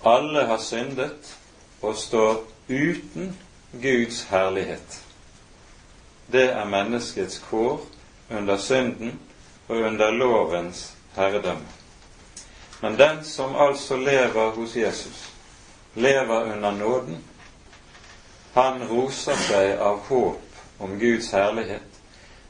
alle 0.06 0.46
har 0.50 0.60
syndet 0.62 1.34
og 1.82 1.96
står 1.98 2.44
uten 2.70 3.34
Guds 3.82 4.24
herlighet 4.30 5.04
det 6.34 6.50
er 6.52 6.66
menneskets 6.66 7.42
kår 7.50 7.82
under 8.32 8.58
synden 8.58 9.20
og 9.68 9.78
under 9.78 10.12
lovens 10.12 10.94
herredømme. 11.16 11.68
Men 12.82 12.98
den 12.98 13.24
som 13.24 13.56
altså 13.56 13.98
lever 13.98 14.50
hos 14.52 14.76
Jesus, 14.76 15.30
lever 15.96 16.54
under 16.54 16.72
nåden, 16.72 17.24
han 18.54 18.84
roser 18.88 19.36
seg 19.36 19.78
av 19.82 20.00
håp 20.08 20.42
om 20.78 21.00
Guds 21.00 21.32
herlighet, 21.34 22.00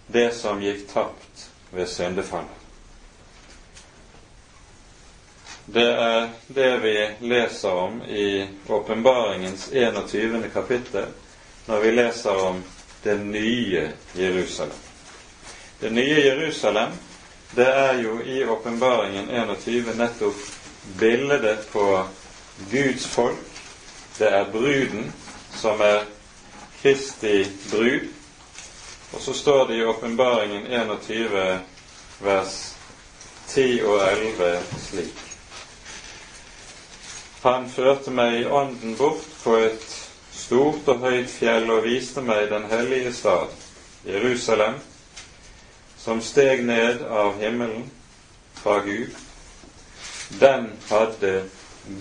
det 0.08 0.32
som 0.36 0.62
gikk 0.62 0.88
tapt 0.92 1.48
ved 1.72 1.88
syndefallet. 1.90 2.60
Det 5.66 5.86
er 5.88 6.28
det 6.48 6.72
vi 6.84 6.96
leser 7.20 7.72
om 7.72 8.02
i 8.04 8.48
åpenbaringens 8.68 9.70
21. 9.72 10.50
kapittel, 10.54 11.06
når 11.66 11.80
vi 11.80 11.92
leser 11.92 12.44
om 12.50 12.60
det 13.04 13.16
nye 13.24 13.92
Jerusalem. 14.14 14.84
Det 15.80 15.90
nye 15.90 16.20
Jerusalem, 16.20 16.92
det 17.56 17.68
er 17.68 18.02
jo 18.04 18.20
i 18.22 18.44
åpenbaringen 18.46 19.30
21 19.30 19.96
nettopp 19.96 20.36
bildet 21.00 21.68
på 21.72 22.04
Guds 22.72 23.08
folk. 23.08 23.48
Det 24.18 24.28
er 24.28 24.52
bruden 24.52 25.12
som 25.64 25.82
er 25.82 26.04
Kristi 26.82 27.48
brud. 27.72 28.08
Og 29.14 29.22
så 29.22 29.34
står 29.34 29.68
det 29.68 29.78
i 29.78 29.86
åpenbaringen 29.86 30.66
21 30.68 31.60
vers 32.20 32.76
10 33.48 33.84
og 33.86 34.02
11 34.12 34.58
slik. 34.88 35.22
Han 37.44 37.70
førte 37.70 38.12
meg 38.12 38.42
i 38.42 38.46
ånden 38.46 38.98
bort 39.00 39.24
på 39.44 39.56
et 39.60 39.88
stort 40.36 40.88
og 40.92 41.04
høyt 41.04 41.32
fjell 41.32 41.72
og 41.72 41.84
viste 41.88 42.24
meg 42.24 42.50
den 42.52 42.68
hellige 42.72 43.14
stad, 43.16 43.52
Jerusalem, 44.08 44.80
som 46.00 46.22
steg 46.24 46.64
ned 46.68 47.04
av 47.08 47.40
himmelen 47.40 47.88
fra 48.60 48.82
Gud. 48.84 49.12
Den 50.40 50.72
hadde 50.90 51.36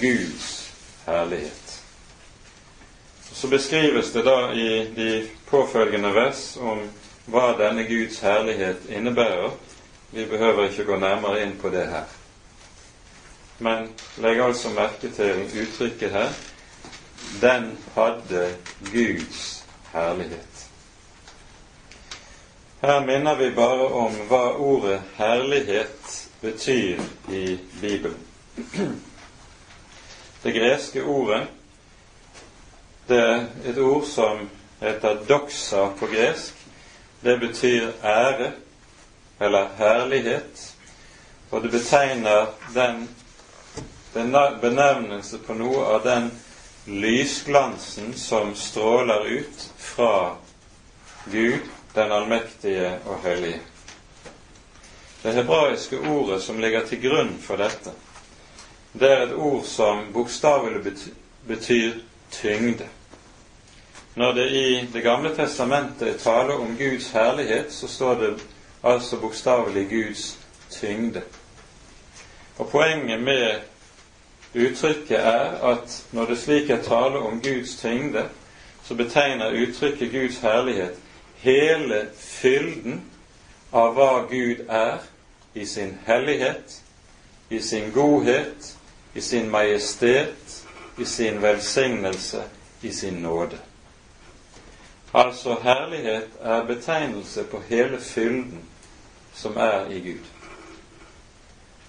Guds 0.03 0.55
herlighet. 1.07 1.62
Så 3.33 3.49
beskrives 3.49 4.13
det 4.13 4.23
da 4.25 4.53
i 4.53 4.69
de 4.97 5.27
påfølgende 5.51 6.15
vers 6.15 6.57
om 6.61 6.83
hva 7.33 7.53
denne 7.59 7.85
Guds 7.89 8.21
herlighet 8.21 8.89
innebærer. 8.91 9.51
Vi 10.11 10.25
behøver 10.29 10.69
ikke 10.69 10.85
gå 10.85 10.99
nærmere 11.01 11.43
inn 11.43 11.57
på 11.61 11.71
det 11.73 11.87
her. 11.89 12.09
Men 13.59 13.89
legg 14.21 14.41
altså 14.41 14.73
merke 14.75 15.09
til 15.17 15.47
uttrykket 15.63 16.13
her 16.13 16.33
den 17.41 17.79
hadde 17.95 18.55
Guds 18.93 19.65
herlighet. 19.93 20.69
Her 22.81 23.01
minner 23.07 23.35
vi 23.35 23.51
bare 23.55 23.87
om 23.89 24.15
hva 24.29 24.43
ordet 24.59 25.03
herlighet 25.17 26.29
betyr 26.41 27.01
i 27.33 27.59
Bibelen. 27.81 28.19
Det 30.43 30.55
greske 30.55 31.05
ordet 31.05 31.41
det 31.41 31.62
et 33.11 33.79
ord 33.79 34.05
som 34.05 34.49
heter 34.81 35.19
doxa 35.29 35.89
på 35.99 36.07
gresk. 36.07 36.55
Det 37.21 37.39
betyr 37.39 37.93
ære 38.03 38.53
eller 39.41 39.69
herlighet, 39.79 40.77
og 41.51 41.63
det 41.63 41.71
betegner 41.71 42.47
den 42.75 43.09
benevnelse 44.61 45.39
på 45.39 45.55
noe 45.55 45.85
av 45.95 46.05
den 46.05 46.31
lysglansen 46.87 48.15
som 48.15 48.55
stråler 48.55 49.27
ut 49.27 49.67
fra 49.79 50.37
Gud, 51.25 51.61
den 51.95 52.13
allmektige 52.13 52.99
og 53.07 53.23
hellige. 53.23 53.61
Det 55.23 55.33
hebraiske 55.33 55.99
ordet 55.99 56.43
som 56.43 56.61
ligger 56.61 56.87
til 56.87 57.03
grunn 57.03 57.37
for 57.43 57.57
dette, 57.63 57.95
det 58.93 59.11
er 59.11 59.23
et 59.27 59.37
ord 59.39 59.63
som 59.65 60.09
bokstavelig 60.13 60.97
betyr 61.47 62.01
tyngde. 62.33 62.89
Når 64.15 64.33
det 64.33 64.51
i 64.51 64.89
Det 64.93 65.03
gamle 65.03 65.37
testamentet 65.37 66.09
er 66.09 66.19
tale 66.19 66.53
om 66.53 66.77
Guds 66.79 67.11
herlighet, 67.11 67.73
så 67.73 67.89
står 67.89 68.15
det 68.15 68.43
altså 68.85 69.17
bokstavelig 69.17 69.89
Guds 69.91 70.39
tyngde. 70.71 71.23
Og 72.59 72.69
poenget 72.69 73.23
med 73.23 73.61
uttrykket 74.55 75.19
er 75.19 75.71
at 75.73 76.05
når 76.13 76.27
det 76.27 76.39
slik 76.39 76.71
er 76.71 76.83
tale 76.83 77.19
om 77.19 77.41
Guds 77.41 77.77
tyngde, 77.77 78.29
så 78.85 78.95
betegner 78.95 79.69
uttrykket 79.69 80.13
Guds 80.13 80.39
herlighet 80.39 80.95
hele 81.37 82.07
fylden 82.17 83.03
av 83.73 83.95
hva 83.97 84.27
Gud 84.31 84.67
er 84.69 85.01
i 85.55 85.67
sin 85.67 85.99
hellighet, 86.07 86.83
i 87.51 87.61
sin 87.61 87.91
godhet, 87.93 88.77
i 89.15 89.21
sin 89.21 89.51
majestet, 89.51 90.52
i 90.99 91.05
sin 91.05 91.43
velsignelse, 91.43 92.43
i 92.83 92.93
sin 92.93 93.15
nåde. 93.15 93.59
Altså 95.15 95.57
herlighet 95.63 96.29
er 96.41 96.65
betegnelse 96.65 97.45
på 97.45 97.63
hele 97.69 98.01
fylden 98.01 98.65
som 99.35 99.57
er 99.57 99.91
i 99.91 100.01
Gud. 100.01 100.25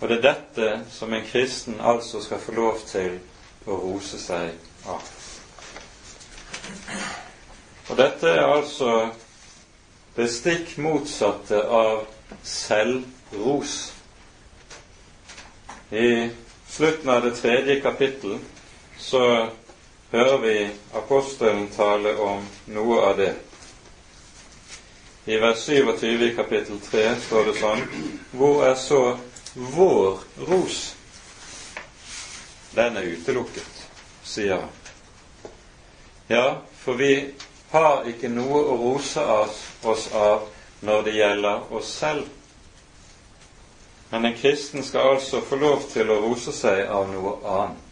Og 0.01 0.09
det 0.09 0.17
er 0.17 0.33
dette 0.33 0.85
som 0.91 1.13
en 1.13 1.25
kristen 1.25 1.75
altså 1.81 2.21
skal 2.21 2.39
få 2.39 2.51
lov 2.51 2.79
til 2.87 3.19
å 3.67 3.77
rose 3.79 4.19
seg 4.19 4.51
av. 4.87 5.03
Og 7.89 7.97
dette 7.97 8.27
er 8.27 8.43
altså 8.43 9.09
det 10.17 10.27
stikk 10.31 10.75
motsatte 10.83 11.61
av 11.63 12.03
selvros. 12.43 13.93
I 15.91 16.29
slutten 16.67 17.09
av 17.09 17.23
det 17.23 17.35
tredje 17.39 17.79
kapittel 17.81 18.39
så 19.03 19.47
hører 20.11 20.37
vi 20.37 20.69
apostelen 20.93 21.67
tale 21.75 22.15
om 22.15 22.45
noe 22.65 23.01
av 23.01 23.17
det. 23.17 23.33
I 25.25 25.37
vers 25.37 25.65
27 25.65 26.23
i 26.27 26.35
kapittel 26.35 26.79
3 26.79 27.03
står 27.27 27.45
det 27.45 27.53
sånn 27.59 27.83
Hvor 28.31 28.63
er 28.67 28.75
så 28.79 29.01
vår 29.55 30.23
ros? 30.47 30.79
Den 32.75 32.97
er 32.97 33.11
utelukket, 33.13 33.83
sier 34.23 34.63
han. 34.63 34.71
Ja, 36.27 36.47
for 36.79 36.99
vi 36.99 37.13
har 37.75 38.07
ikke 38.09 38.31
noe 38.31 38.63
å 38.63 38.79
rose 38.79 39.23
oss 39.83 40.07
av 40.15 40.47
når 40.83 41.07
det 41.07 41.17
gjelder 41.19 41.71
oss 41.75 41.91
selv. 41.99 42.27
Men 44.09 44.25
en 44.25 44.37
kristen 44.37 44.83
skal 44.83 45.15
altså 45.15 45.41
få 45.41 45.59
lov 45.59 45.87
til 45.91 46.11
å 46.11 46.21
rose 46.23 46.55
seg 46.55 46.85
av 46.87 47.11
noe 47.11 47.39
annet. 47.43 47.82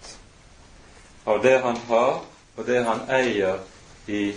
Av 1.23 1.41
det 1.41 1.57
han 1.63 1.77
har, 1.87 2.21
og 2.55 2.65
det 2.65 2.83
han 2.83 3.03
eier 3.09 3.59
i 4.07 4.33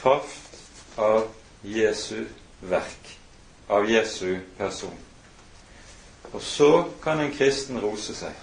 kraft 0.00 0.60
av 0.96 1.28
Jesu 1.62 2.24
verk, 2.60 3.18
av 3.68 3.88
Jesu 3.90 4.38
person. 4.58 4.98
Og 6.32 6.42
så 6.42 6.84
kan 7.02 7.20
en 7.20 7.32
kristen 7.32 7.80
rose 7.80 8.14
seg. 8.14 8.34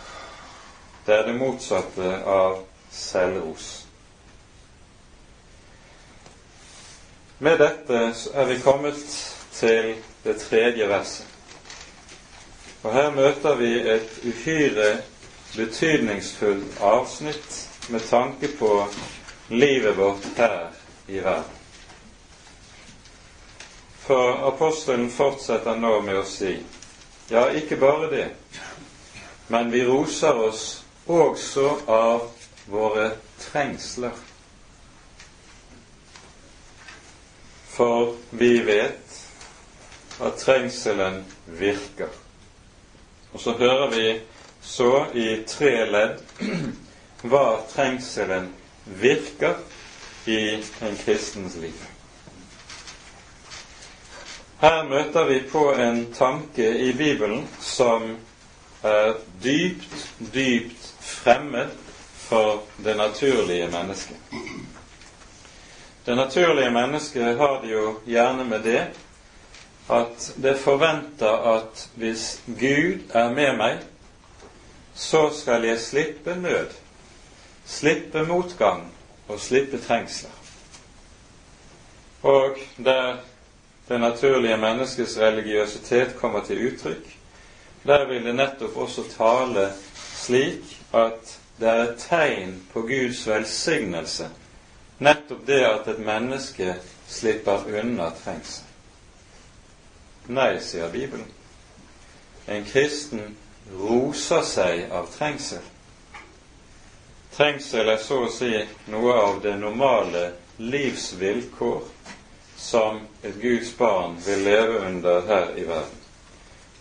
Det 1.06 1.14
er 1.14 1.28
det 1.28 1.38
motsatte 1.38 2.16
av 2.26 2.64
selvros. 2.92 3.86
Med 7.40 7.60
dette 7.60 8.02
er 8.34 8.46
vi 8.50 8.60
kommet 8.64 9.02
til 9.54 9.96
det 10.24 10.40
tredje 10.42 10.88
verset. 10.90 11.28
Og 12.84 12.94
her 12.94 13.12
møter 13.12 13.56
vi 13.56 13.72
et 13.90 14.20
uhyre 14.26 14.90
betydningsfullt 15.56 16.82
avsnitt 16.82 17.65
med 17.90 18.10
tanke 18.10 18.48
på 18.48 18.88
livet 19.48 19.98
vårt 19.98 20.26
her 20.38 20.72
i 21.08 21.20
verden. 21.20 21.44
For 24.06 24.48
apostelen 24.48 25.10
fortsetter 25.10 25.78
nå 25.82 26.00
med 26.06 26.20
å 26.22 26.26
si 26.30 26.56
ja, 27.30 27.48
ikke 27.58 27.80
bare 27.82 28.10
det, 28.12 28.28
men 29.48 29.72
vi 29.74 29.82
roser 29.86 30.38
oss 30.46 30.66
også 31.10 31.72
av 31.90 32.28
våre 32.70 33.08
trengsler. 33.42 34.14
For 37.76 38.14
vi 38.30 38.60
vet 38.66 39.18
at 40.22 40.38
trengselen 40.38 41.24
virker. 41.46 42.14
Og 43.34 43.42
så 43.42 43.58
hører 43.58 43.90
vi 43.92 44.08
så 44.62 45.06
i 45.14 45.44
tre 45.50 45.74
ledd 45.90 46.22
hva 47.30 47.62
trengselen 47.72 48.50
virker 48.86 49.56
i 50.26 50.40
en 50.56 50.98
kristens 51.06 51.56
liv. 51.62 51.78
Her 54.62 54.84
møter 54.90 55.26
vi 55.30 55.40
på 55.52 55.68
en 55.74 56.06
tanke 56.14 56.70
i 56.80 56.94
Bibelen 56.94 57.48
som 57.62 58.16
er 58.84 59.18
dypt, 59.44 59.98
dypt 60.34 60.94
fremmed 61.02 61.74
for 62.28 62.64
det 62.84 62.98
naturlige 62.98 63.68
mennesket. 63.68 64.18
Det 66.06 66.16
naturlige 66.16 66.72
mennesket 66.72 67.38
har 67.38 67.60
det 67.62 67.72
jo 67.72 68.00
gjerne 68.06 68.46
med 68.46 68.64
det 68.64 68.86
at 69.90 70.34
det 70.42 70.58
forventer 70.58 71.56
at 71.56 71.90
hvis 71.96 72.42
Gud 72.48 73.00
er 73.14 73.30
med 73.34 73.58
meg, 73.58 73.84
så 74.96 75.30
skal 75.34 75.66
jeg 75.68 75.80
slippe 75.80 76.36
nød, 76.36 76.74
slippe 77.66 78.24
motgang 78.28 78.86
og 79.28 79.40
slippe 79.40 79.80
trengsler. 79.82 80.32
Og 82.22 82.58
der 82.78 83.18
det 83.88 84.00
naturlige 84.00 84.58
menneskets 84.58 85.18
religiøsitet 85.20 86.16
kommer 86.18 86.42
til 86.46 86.68
uttrykk, 86.68 87.18
der 87.86 88.08
vil 88.08 88.26
det 88.26 88.36
nettopp 88.36 88.78
også 88.78 89.04
tale 89.18 89.68
slik 90.14 90.80
at 90.94 91.38
det 91.60 91.70
er 91.70 91.84
et 91.84 92.02
tegn 92.02 92.56
på 92.74 92.82
Guds 92.82 93.28
velsignelse 93.28 94.30
nettopp 94.98 95.46
det 95.48 95.64
at 95.66 95.88
et 95.88 96.00
menneske 96.00 96.76
slipper 97.08 97.68
unna 97.80 98.10
trengsel. 98.24 98.64
Nei, 100.28 100.58
sier 100.60 100.90
Bibelen. 100.90 101.28
En 102.48 102.66
kristen 102.66 103.36
roser 103.78 104.46
seg 104.46 104.92
av 104.94 105.10
trengsel. 105.14 105.62
Trengsel 107.36 107.90
er 107.92 107.98
så 108.00 108.22
å 108.24 108.32
si 108.32 108.54
noe 108.88 109.14
av 109.20 109.42
det 109.44 109.58
normale 109.60 110.30
livsvilkår 110.56 111.82
som 112.56 113.02
et 113.28 113.36
Guds 113.42 113.74
barn 113.76 114.16
vil 114.24 114.46
leve 114.48 114.78
under 114.88 115.22
her 115.28 115.52
i 115.60 115.66
verden. 115.68 116.00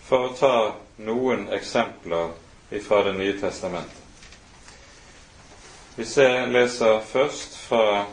For 0.07 0.29
å 0.29 0.37
ta 0.39 0.59
noen 1.03 1.49
eksempler 1.51 2.31
fra 2.87 3.03
Det 3.03 3.13
nye 3.19 3.35
testamentet. 3.39 3.99
Vi 5.97 6.05
ser, 6.05 6.47
leser 6.47 7.01
først 7.07 7.57
fra 7.67 8.05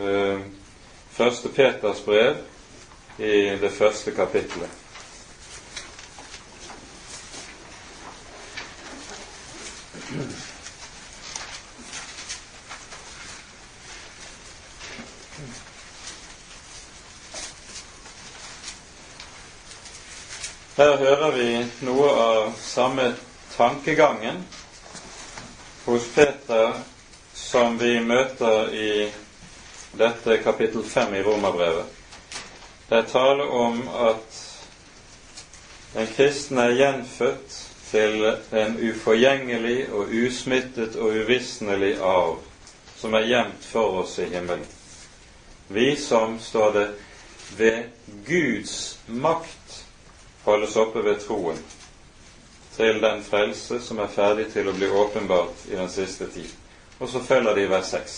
uh, 0.00 0.40
første 1.12 1.48
Peters 1.48 2.00
brev 2.04 2.36
i 3.18 3.56
det 3.60 3.70
første 3.72 4.10
kapittelet. 4.16 4.70
Her 20.76 20.96
hører 21.00 21.30
vi 21.32 21.52
noe 21.88 22.08
av 22.20 22.50
samme 22.60 23.06
tankegangen 23.54 24.42
hos 25.86 26.08
Peter 26.12 26.74
som 27.32 27.78
vi 27.80 27.94
møter 28.04 28.74
i 28.76 28.90
dette 29.96 30.36
kapittel 30.44 30.84
5 30.84 31.14
i 31.16 31.22
Romerbrevet. 31.24 31.88
Det 32.90 32.98
er 32.98 33.08
tale 33.08 33.46
om 33.56 33.80
at 33.88 34.42
en 35.96 36.12
kristne 36.12 36.68
er 36.68 36.76
gjenfødt 36.82 37.56
til 37.88 38.28
en 38.60 38.76
uforgjengelig 38.76 39.78
og 39.96 40.12
usmittet 40.12 41.00
og 41.00 41.16
uvisnelig 41.22 41.94
arv 42.04 42.42
som 43.00 43.16
er 43.16 43.30
gjemt 43.32 43.64
for 43.72 44.02
oss 44.02 44.18
i 44.20 44.28
himmelen. 44.28 44.68
Vi 45.72 45.94
som, 45.96 46.36
står 46.36 46.72
det, 46.76 46.88
ved 47.56 47.82
Guds 48.28 48.98
makt 49.08 49.65
holdes 50.46 50.76
oppe 50.78 51.02
ved 51.04 51.20
troen 51.26 51.58
til 52.76 53.00
den 53.02 53.22
frelse 53.24 53.80
som 53.80 53.98
er 53.98 54.12
ferdig 54.12 54.50
til 54.52 54.68
å 54.68 54.74
bli 54.76 54.88
åpenbart 54.92 55.66
i 55.70 55.76
den 55.78 55.88
siste 55.90 56.28
tid. 56.30 56.48
Og 57.00 57.08
så 57.08 57.22
følger 57.24 57.56
de 57.56 57.68
vers 57.70 57.92
6. 57.92 58.16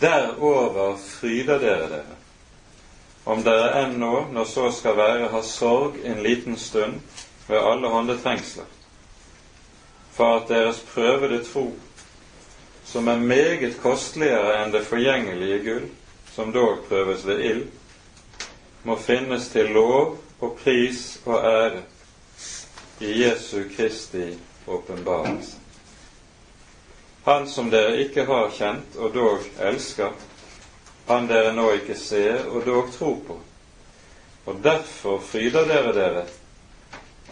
Derover 0.00 0.96
fryder 0.98 1.62
dere 1.62 1.88
dere, 1.92 2.16
om 3.24 3.42
dere 3.46 3.70
enn 3.84 3.96
nå, 4.02 4.26
når 4.34 4.50
så 4.50 4.66
skal 4.74 4.98
være, 4.98 5.30
har 5.30 5.46
sorg 5.46 6.00
en 6.04 6.22
liten 6.22 6.58
stund 6.58 6.98
ved 7.46 7.62
alle 7.62 7.90
hånde 7.90 8.18
trengsler, 8.22 8.66
for 10.14 10.40
at 10.40 10.50
deres 10.50 10.82
prøvede 10.90 11.44
tro, 11.46 11.68
som 12.86 13.08
er 13.08 13.22
meget 13.22 13.78
kosteligere 13.82 14.60
enn 14.64 14.74
det 14.74 14.84
forgjengelige 14.86 15.62
gull, 15.64 15.88
som 16.34 16.52
dog 16.52 16.82
prøves 16.90 17.26
ved 17.26 17.42
ild, 17.46 17.66
må 18.86 18.98
finnes 18.98 19.48
til 19.54 19.70
lov 19.74 20.16
og 20.40 20.58
pris 20.58 21.20
og 21.24 21.44
ære 21.44 21.82
i 23.00 23.22
Jesu 23.22 23.62
Kristi 23.76 24.38
åpenbarelse. 24.66 25.56
Han 27.24 27.48
som 27.48 27.70
dere 27.70 27.96
ikke 28.04 28.24
har 28.24 28.50
kjent 28.54 28.96
og 28.96 29.14
dog 29.14 29.46
elsker, 29.60 30.12
han 31.08 31.26
dere 31.30 31.54
nå 31.54 31.70
ikke 31.80 31.96
ser 31.98 32.44
og 32.46 32.66
dog 32.66 32.92
tror 32.94 33.16
på. 33.26 33.38
Og 34.46 34.60
derfor 34.62 35.18
fryder 35.18 35.66
dere 35.66 35.94
dere 35.94 36.26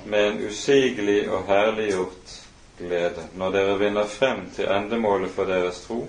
med 0.05 0.27
en 0.31 0.47
usigelig 0.47 1.31
og 1.31 1.47
herliggjort 1.47 2.35
glede 2.79 3.29
når 3.39 3.55
dere 3.55 3.79
vinner 3.79 4.11
frem 4.11 4.49
til 4.57 4.67
endemålet 4.71 5.31
for 5.31 5.47
deres 5.47 5.81
tro, 5.87 6.01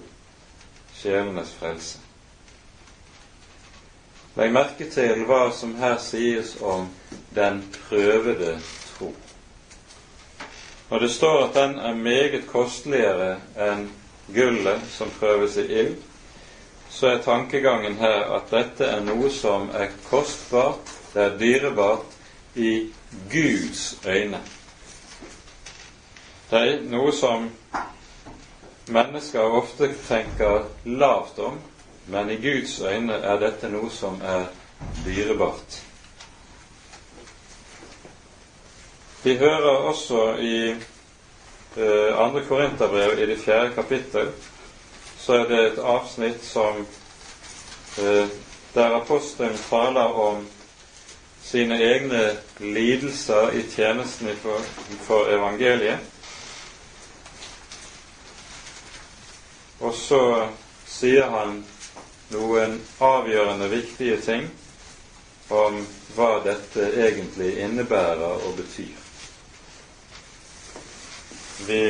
sjelenes 0.98 1.54
frelse. 1.60 2.05
Legg 4.36 4.52
merke 4.52 4.90
til 4.92 5.22
hva 5.30 5.46
som 5.56 5.78
her 5.80 5.96
sies 6.04 6.58
om 6.60 6.90
den 7.36 7.62
prøvede 7.88 8.58
tro. 8.90 9.14
Når 10.90 11.00
det 11.00 11.12
står 11.12 11.46
at 11.46 11.54
den 11.56 11.78
er 11.80 11.96
meget 11.96 12.44
kosteligere 12.50 13.38
enn 13.56 13.86
gullet 14.36 14.84
som 14.92 15.14
prøves 15.20 15.56
i 15.58 15.64
ild, 15.80 15.96
så 16.92 17.14
er 17.14 17.24
tankegangen 17.24 17.96
her 18.00 18.28
at 18.36 18.52
dette 18.52 18.86
er 18.86 19.02
noe 19.08 19.32
som 19.32 19.70
er 19.74 19.96
kostbart, 20.10 20.92
det 21.14 21.24
er 21.24 21.38
dyrebart 21.40 22.20
i 22.56 22.74
Guds 23.32 23.86
øyne. 24.06 24.42
Det 26.52 26.62
er 26.62 26.84
noe 26.92 27.12
som 27.16 27.48
mennesker 28.92 29.58
ofte 29.62 29.90
tenker 30.08 30.68
lavt 30.86 31.40
om, 31.40 31.58
men 32.08 32.30
i 32.30 32.39
Guds 32.41 32.80
øyne 32.82 33.14
er 33.14 33.39
dette 33.39 33.70
noe 33.70 33.89
som 33.91 34.22
er 34.22 34.45
dyrebart. 35.06 35.82
Vi 39.24 39.38
hører 39.38 39.88
også 39.89 40.26
i 40.38 40.58
eh, 40.70 42.12
andre 42.14 42.43
Korinterbrev 42.47 43.18
i 43.20 43.32
det 43.32 43.39
fjerde 43.41 43.74
kapittel 43.74 44.30
så 45.26 45.34
er 45.34 45.47
det 45.49 45.62
et 45.66 45.80
avsnitt 45.82 46.43
som 46.45 46.84
eh, 47.97 48.28
der 48.76 48.95
apostelen 49.01 49.58
taler 49.70 50.14
om 50.22 50.47
sine 51.43 51.80
egne 51.82 52.38
lidelser 52.60 53.49
i 53.58 53.64
tjenesten 53.70 54.30
for, 54.41 54.62
for 55.08 55.32
evangeliet. 55.34 55.97
Og 59.80 59.93
så 59.97 60.22
sier 60.86 61.26
han 61.30 61.64
noen 62.34 62.80
avgjørende 62.99 63.67
viktige 63.69 64.17
ting 64.21 64.47
om 65.53 65.82
hva 66.15 66.39
dette 66.45 66.88
egentlig 67.05 67.51
innebærer 67.61 68.45
og 68.47 68.55
betyr. 68.57 68.95
Vi 71.67 71.82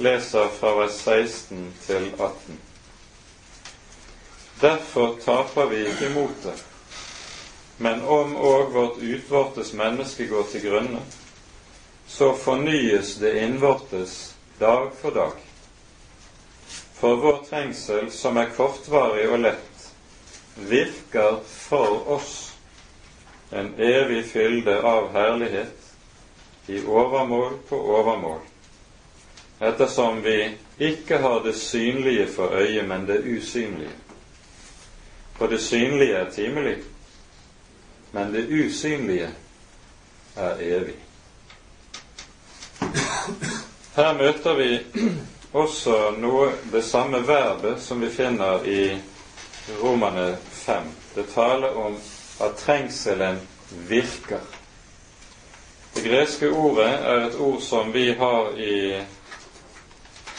leser 0.00 0.48
fra 0.56 0.72
vers 0.78 0.96
16 1.04 1.66
til 1.86 2.08
18. 2.16 2.58
Derfor 4.60 5.16
taper 5.24 5.68
vi 5.70 5.84
ikke 5.88 6.10
motet, 6.14 6.64
men 7.78 8.02
om 8.02 8.34
òg 8.36 8.72
vårt 8.74 8.98
utvortes 9.00 9.72
menneske 9.72 10.26
går 10.28 10.48
til 10.52 10.66
grunne, 10.68 11.04
så 12.08 12.32
fornyes 12.36 13.14
det 13.22 13.36
innvortes 13.44 14.34
dag 14.60 14.90
for 15.00 15.16
dag. 15.16 15.49
For 17.00 17.16
vår 17.16 17.44
trengsel, 17.50 18.10
som 18.10 18.36
er 18.36 18.50
kortvarig 18.56 19.24
og 19.32 19.38
lett, 19.40 19.84
virker 20.68 21.38
for 21.48 22.10
oss 22.12 22.34
en 23.56 23.72
evig 23.80 24.26
fylde 24.28 24.74
av 24.84 25.08
herlighet 25.14 26.68
i 26.68 26.82
overmål 26.84 27.56
på 27.70 27.78
overmål, 27.96 28.42
ettersom 29.64 30.20
vi 30.22 30.36
ikke 30.90 31.22
har 31.24 31.40
det 31.44 31.56
synlige 31.56 32.28
for 32.36 32.52
øyet, 32.60 32.84
men 32.88 33.08
det 33.08 33.22
usynlige. 33.24 33.96
For 35.40 35.48
det 35.48 35.62
synlige 35.64 36.20
er 36.20 36.30
timelig, 36.30 36.76
men 38.12 38.32
det 38.36 38.44
usynlige 38.52 39.32
er 40.36 40.60
evig. 40.60 41.00
Her 43.96 44.12
møter 44.20 44.54
vi 44.54 44.70
også 45.52 46.10
noe 46.18 46.52
det 46.72 46.82
samme 46.86 47.20
verbet 47.26 47.80
som 47.82 48.00
vi 48.00 48.10
finner 48.10 48.66
i 48.66 49.00
Romane 49.82 50.36
5. 50.50 50.84
Det 51.14 51.26
taler 51.34 51.76
om 51.76 51.96
at 52.40 52.56
trengselen 52.56 53.40
virker. 53.88 54.40
Det 55.94 56.04
greske 56.06 56.50
ordet 56.50 56.86
er 56.90 57.24
et 57.26 57.40
ord 57.40 57.60
som 57.62 57.90
vi 57.92 58.12
har 58.14 58.52
i 58.58 59.00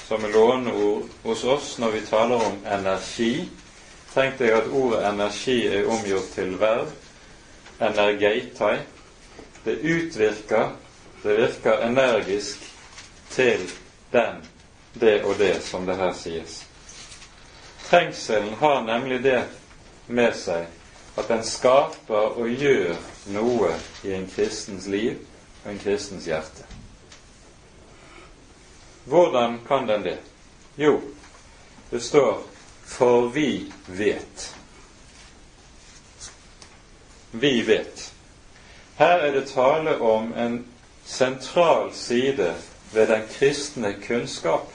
som 0.07 0.24
låneord 0.32 1.03
hos 1.24 1.43
oss 1.43 1.78
når 1.80 1.91
vi 1.91 2.01
taler 2.07 2.45
om 2.47 2.57
energi. 2.68 3.49
Tenk 4.14 4.39
deg 4.39 4.55
at 4.57 4.72
ordet 4.76 5.05
energi 5.07 5.57
er 5.68 5.88
omgjort 5.88 6.34
til 6.36 6.55
verb. 6.59 6.89
Energeitai. 7.80 8.78
Det 9.64 9.78
utvirker, 9.80 10.74
det 11.24 11.38
virker 11.38 11.86
energisk 11.88 12.66
til 13.32 13.68
den 14.12 14.51
det 14.94 15.24
og 15.24 15.38
det 15.38 15.64
som 15.64 15.86
det 15.86 15.96
her 15.96 16.14
sies. 16.14 16.66
Trengselen 17.86 18.54
har 18.54 18.82
nemlig 18.82 19.24
det 19.24 19.44
med 20.08 20.36
seg 20.36 20.68
at 21.20 21.28
den 21.28 21.44
skaper 21.44 22.38
og 22.39 22.50
gjør 22.50 22.96
noe 23.36 23.74
i 24.08 24.14
en 24.16 24.28
kristens 24.32 24.88
liv 24.88 25.18
og 25.64 25.72
en 25.74 25.80
kristens 25.80 26.28
hjerte. 26.28 26.66
Hvordan 29.06 29.60
kan 29.68 29.88
den 29.88 30.04
det? 30.04 30.18
Jo, 30.78 31.02
det 31.89 32.04
står 32.04 32.44
'for 32.86 33.28
vi 33.28 33.74
vet'. 33.88 34.56
Vi 37.32 37.62
vet. 37.62 38.14
Her 38.96 39.18
er 39.18 39.32
det 39.32 39.50
tale 39.50 40.02
om 40.02 40.34
en 40.34 40.66
sentral 41.06 41.94
side 41.94 42.56
ved 42.94 43.08
den 43.08 43.22
kristne 43.32 43.96
kunnskap 44.08 44.74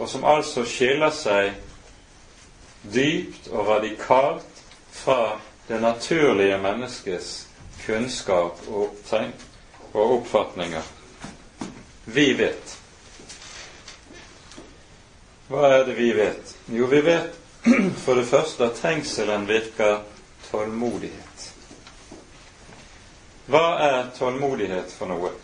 og 0.00 0.08
som 0.08 0.24
altså 0.24 0.64
skiller 0.64 1.12
seg 1.12 1.52
dypt 2.88 3.50
og 3.52 3.66
radikalt 3.68 4.62
fra 4.96 5.36
det 5.68 5.80
naturlige 5.82 6.56
menneskets 6.58 7.32
kunnskap 7.84 8.62
og, 8.68 8.96
og 9.92 10.14
oppfatninger. 10.16 10.88
Vi 12.04 12.32
vet. 12.38 12.76
Hva 15.50 15.68
er 15.68 15.84
det 15.84 15.98
vi 15.98 16.08
vet? 16.16 16.56
Jo, 16.72 16.88
vi 16.88 17.02
vet 17.04 17.36
for 18.04 18.16
det 18.16 18.24
første 18.30 18.70
at 18.70 18.80
trengselen 18.80 19.44
virker 19.48 20.00
tålmodighet. 20.48 21.48
Hva 23.50 23.66
er 23.84 24.00
tålmodighet 24.16 24.94
for 24.96 25.12
noe? 25.12 25.34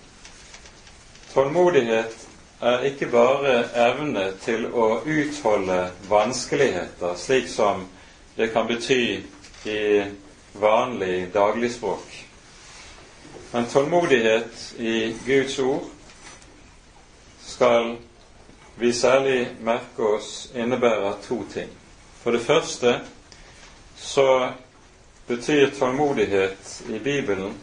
Tålmodighet 1.35 2.26
er 2.61 2.87
ikke 2.89 3.07
bare 3.13 3.57
evne 3.75 4.31
til 4.41 4.67
å 4.73 5.01
utholde 5.05 5.91
vanskeligheter, 6.09 7.17
slik 7.17 7.49
som 7.53 7.85
det 8.37 8.51
kan 8.53 8.69
bety 8.69 9.21
i 9.69 10.05
vanlig 10.61 11.29
dagligspråk. 11.35 12.27
Men 13.53 13.67
tålmodighet 13.67 14.75
i 14.79 15.15
Guds 15.27 15.59
ord 15.59 15.85
skal 17.47 17.97
vi 18.77 18.93
særlig 18.93 19.49
merke 19.65 20.03
oss 20.17 20.51
innebærer 20.55 21.17
to 21.25 21.43
ting. 21.53 21.71
For 22.23 22.33
det 22.37 22.41
første 22.45 23.01
så 23.97 24.51
betyr 25.27 25.71
tålmodighet 25.79 26.83
i 26.89 26.99
Bibelen 26.99 27.55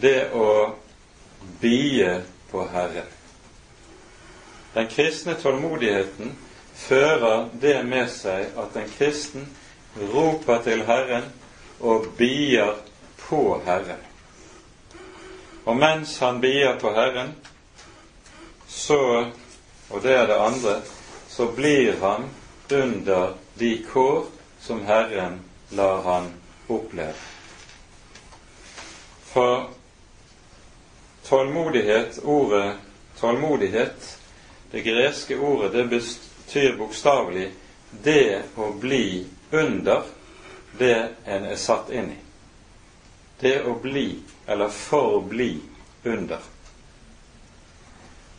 det 0.00 0.30
å 0.34 0.74
bie 1.60 2.16
på 2.50 2.66
Herren. 2.72 3.21
Den 4.74 4.88
kristne 4.88 5.34
tålmodigheten 5.34 6.32
fører 6.74 7.48
det 7.60 7.76
med 7.84 8.08
seg 8.10 8.56
at 8.56 8.76
en 8.76 8.88
kristen 8.96 9.48
roper 10.12 10.62
til 10.64 10.84
Herren 10.88 11.28
og 11.80 12.08
bier 12.16 12.78
på 13.20 13.60
Herren. 13.66 14.00
Og 15.64 15.76
mens 15.76 16.16
han 16.18 16.40
bier 16.40 16.78
på 16.80 16.90
Herren, 16.96 17.34
så, 18.66 19.28
og 19.90 20.02
det 20.02 20.14
er 20.16 20.26
det 20.26 20.40
andre, 20.40 20.78
så 21.28 21.46
blir 21.52 22.00
han 22.00 22.24
under 22.72 23.34
de 23.60 23.74
kår 23.92 24.24
som 24.60 24.80
Herren 24.86 25.40
lar 25.76 26.02
han 26.02 26.32
oppleve. 26.72 27.14
For 29.32 29.68
tålmodighet, 31.24 32.18
ordet 32.24 32.76
tålmodighet, 33.20 34.18
det 34.72 34.80
greske 34.80 35.36
ordet 35.38 35.72
det 35.72 35.84
betyr 35.92 36.76
bokstavelig 36.78 37.50
det 38.04 38.42
å 38.56 38.70
bli 38.80 39.26
under 39.50 40.02
det 40.78 41.08
en 41.24 41.44
er 41.44 41.56
satt 41.60 41.90
inn 41.92 42.08
i. 42.14 42.18
Det 43.40 43.58
å 43.68 43.74
bli, 43.82 44.06
eller 44.46 44.72
forbli, 44.72 45.58
under. 46.04 46.40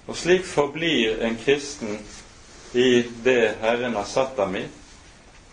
Og 0.06 0.18
slik 0.18 0.44
forblir 0.48 1.22
en 1.24 1.38
kristen 1.40 2.00
i 2.74 3.04
det 3.24 3.54
Herren 3.62 3.96
har 3.96 4.10
satt 4.10 4.38
ham 4.42 4.56
i, 4.58 4.66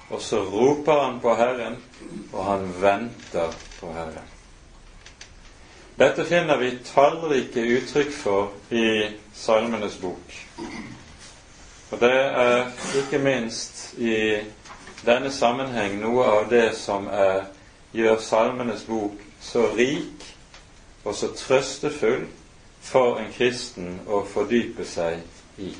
og 0.09 0.23
så 0.23 0.41
roper 0.43 1.05
han 1.05 1.21
på 1.23 1.35
Herren, 1.39 1.77
og 2.33 2.45
han 2.45 2.67
venter 2.81 3.53
på 3.77 3.93
Herren. 3.95 4.27
Dette 6.01 6.25
finner 6.25 6.57
vi 6.57 6.73
tallrike 6.89 7.63
uttrykk 7.77 8.15
for 8.17 8.75
i 8.75 8.87
Salmenes 9.41 9.97
bok. 9.97 10.35
Og 11.91 12.01
det 12.01 12.13
er 12.13 12.67
ikke 13.01 13.19
minst 13.19 13.95
i 13.99 14.37
denne 15.07 15.33
sammenheng 15.33 15.97
noe 16.03 16.27
av 16.29 16.51
det 16.51 16.75
som 16.77 17.09
er, 17.09 17.47
gjør 17.97 18.21
Salmenes 18.23 18.85
bok 18.87 19.17
så 19.41 19.65
rik 19.75 20.27
og 21.05 21.15
så 21.17 21.31
trøstefull 21.35 22.27
for 22.85 23.19
en 23.21 23.33
kristen 23.33 23.97
å 24.09 24.23
fordype 24.29 24.85
seg 24.85 25.25
i. 25.59 25.73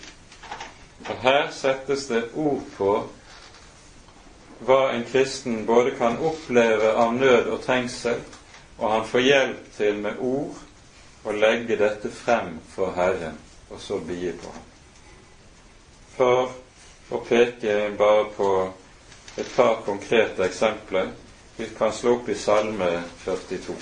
Og 1.09 1.15
her 1.25 1.51
settes 1.53 2.07
det 2.09 2.25
ord 2.35 2.65
på 2.77 2.95
hva 4.65 4.81
en 4.93 5.05
kristen 5.09 5.63
både 5.69 5.95
kan 5.97 6.19
oppleve 6.21 6.93
av 6.93 7.15
nød 7.17 7.53
og 7.53 7.63
trengsel, 7.65 8.21
og 8.79 8.91
han 8.93 9.07
får 9.09 9.25
hjelp 9.25 9.71
til 9.77 10.01
med 10.01 10.21
ord 10.21 10.59
å 11.25 11.37
legge 11.37 11.77
dette 11.81 12.11
frem 12.13 12.59
for 12.75 12.93
Herren, 12.97 13.37
og 13.71 13.81
så 13.81 13.99
bie 13.99 14.33
på 14.33 14.51
ham. 14.53 14.67
For 16.17 17.15
å 17.15 17.23
peke 17.27 17.77
bare 17.99 18.27
på 18.37 18.51
et 19.41 19.55
par 19.57 19.81
konkrete 19.87 20.45
eksempler. 20.45 21.13
Vi 21.57 21.69
kan 21.79 21.93
slå 21.93 22.19
opp 22.19 22.29
i 22.29 22.35
Salme 22.35 22.91
42. 23.25 23.75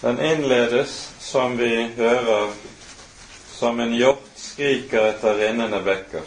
Den 0.00 0.20
innledes, 0.20 1.12
som 1.18 1.56
vi 1.56 1.88
hører, 1.96 2.52
som 3.52 3.80
en 3.80 3.94
hjort 3.94 4.28
skriker 4.36 5.08
etter 5.10 5.38
rinnende 5.40 5.80
bekker. 5.82 6.22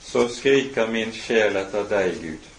Så 0.00 0.28
skriker 0.28 0.88
min 0.88 1.12
sjel 1.12 1.56
etter 1.60 1.86
deg, 1.90 2.18
Gud. 2.22 2.53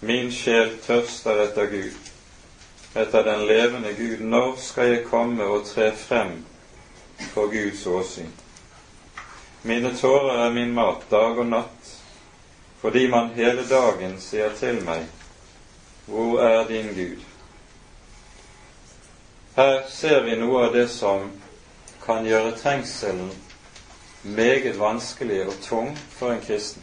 Min 0.00 0.32
sjel 0.32 0.76
tørster 0.78 1.40
etter 1.42 1.66
Gud, 1.66 1.94
etter 2.94 3.24
den 3.26 3.46
levende 3.46 3.94
Gud. 3.98 4.20
Når 4.20 4.54
skal 4.62 4.92
jeg 4.92 5.06
komme 5.10 5.44
og 5.44 5.66
tre 5.66 5.90
frem 5.96 6.44
for 7.32 7.50
Guds 7.50 7.86
åsyn? 7.86 8.30
Mine 9.62 9.90
tårer 9.98 10.44
er 10.44 10.54
min 10.54 10.70
mat 10.74 11.02
dag 11.10 11.38
og 11.42 11.50
natt, 11.50 11.90
fordi 12.78 13.08
man 13.10 13.34
hele 13.34 13.66
dagen 13.66 14.20
sier 14.22 14.54
til 14.54 14.84
meg, 14.86 15.06
Hvor 16.06 16.40
er 16.40 16.68
din 16.68 16.94
Gud? 16.94 17.20
Her 19.56 19.82
ser 19.88 20.22
vi 20.24 20.38
noe 20.40 20.62
av 20.66 20.72
det 20.72 20.86
som 20.88 21.26
kan 22.04 22.24
gjøre 22.24 22.54
trengselen 22.56 23.32
meget 24.22 24.78
vanskelig 24.78 25.42
og 25.46 25.58
tung 25.62 25.98
for 26.10 26.32
en 26.32 26.40
kristen, 26.40 26.82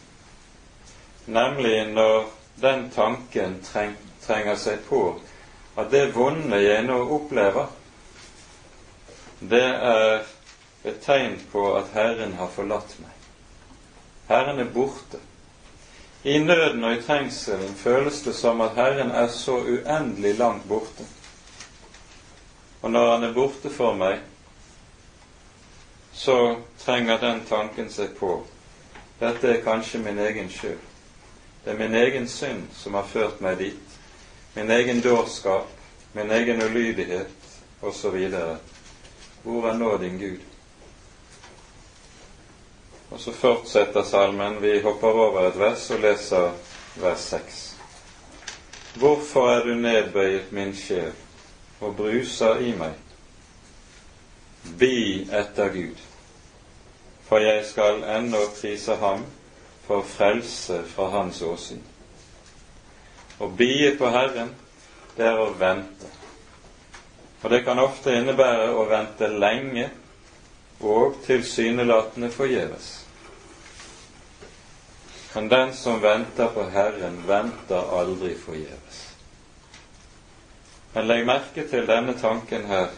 nemlig 1.26 1.88
når 1.90 2.35
den 2.60 2.88
tanken 2.90 3.58
treng, 3.64 3.96
trenger 4.26 4.56
seg 4.56 4.84
på 4.88 5.00
at 5.76 5.90
det 5.92 6.14
vonde 6.14 6.60
jeg 6.62 6.86
nå 6.86 6.96
opplever, 7.18 7.68
det 9.40 9.64
er 9.64 10.24
et 10.86 11.02
tegn 11.04 11.36
på 11.52 11.66
at 11.76 11.92
Herren 11.92 12.32
har 12.38 12.48
forlatt 12.54 12.94
meg. 13.02 13.12
Herren 14.30 14.62
er 14.62 14.70
borte. 14.72 15.20
I 16.24 16.38
nøden 16.42 16.82
og 16.84 16.96
i 16.96 17.02
trengselen 17.04 17.76
føles 17.78 18.22
det 18.24 18.34
som 18.34 18.64
at 18.64 18.74
Herren 18.78 19.12
er 19.12 19.28
så 19.30 19.60
uendelig 19.60 20.34
langt 20.38 20.64
borte 20.68 21.06
og 22.86 22.90
når 22.90 23.12
han 23.12 23.24
er 23.24 23.32
borte 23.34 23.70
for 23.70 23.96
meg, 23.98 24.20
så 26.14 26.56
trenger 26.78 27.18
den 27.18 27.40
tanken 27.48 27.88
seg 27.90 28.12
på 28.14 28.36
dette 29.18 29.48
er 29.48 29.64
kanskje 29.64 29.98
min 30.04 30.20
egen 30.22 30.50
skyld. 30.52 30.78
Det 31.66 31.72
er 31.74 31.78
min 31.78 31.94
egen 31.98 32.28
synd 32.30 32.68
som 32.78 32.94
har 32.94 33.08
ført 33.10 33.40
meg 33.42 33.58
dit. 33.58 33.96
Min 34.54 34.70
egen 34.70 35.02
dårskap, 35.02 35.66
min 36.14 36.30
egen 36.30 36.62
ulydighet 36.62 37.50
osv. 37.82 38.16
Hvor 39.42 39.68
er 39.68 39.74
nå 39.74 39.90
din 39.98 40.16
Gud? 40.22 40.46
Og 43.10 43.20
så 43.20 43.34
fortsetter 43.34 44.06
salmen. 44.06 44.62
Vi 44.62 44.78
hopper 44.80 45.20
over 45.26 45.50
et 45.50 45.58
vers 45.58 45.90
og 45.90 46.00
leser 46.06 46.54
vers 47.02 47.28
6. 47.34 47.60
Hvorfor 48.96 49.50
er 49.50 49.66
du 49.66 49.74
nedbøyet, 49.74 50.52
min 50.52 50.74
sjel? 50.76 51.12
og 51.80 51.96
bruser 51.96 52.60
i 52.64 52.72
meg. 52.76 52.94
Bi 54.78 55.26
etter 55.30 55.68
Gud, 55.74 55.98
for 57.28 57.42
jeg 57.42 57.64
skal 57.68 58.02
ennå 58.16 58.40
prise 58.56 58.96
ham 59.02 59.24
for 59.86 60.02
frelse 60.02 60.82
fra 60.94 61.08
hans 61.14 61.42
åsyn. 61.42 61.82
Å 63.38 63.48
bie 63.52 63.92
på 63.98 64.10
Herren, 64.10 64.54
det 65.16 65.26
er 65.28 65.38
å 65.40 65.52
vente. 65.58 66.10
Og 67.42 67.50
det 67.52 67.62
kan 67.66 67.78
ofte 67.78 68.14
innebære 68.16 68.72
å 68.74 68.86
vente 68.90 69.28
lenge 69.30 69.90
og 70.80 71.20
tilsynelatende 71.26 72.30
forgjeves. 72.34 72.88
Men 75.34 75.48
den 75.52 75.74
som 75.76 76.00
venter 76.00 76.48
på 76.54 76.64
Herren, 76.72 77.20
venter 77.28 77.92
aldri 78.00 78.32
forgjeves. 78.40 79.02
Men 80.94 81.10
legg 81.10 81.26
merke 81.28 81.66
til 81.68 81.84
denne 81.86 82.14
tanken 82.16 82.64
her, 82.70 82.88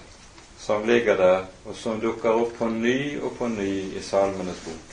som 0.59 0.87
ligger 0.87 1.19
der, 1.19 1.49
og 1.67 1.75
som 1.77 1.99
dukker 2.01 2.39
opp 2.39 2.55
på 2.61 2.69
ny 2.71 3.19
og 3.19 3.35
på 3.41 3.51
ny 3.51 3.73
i 3.99 4.03
Salmenes 4.07 4.61
bok. 4.65 4.88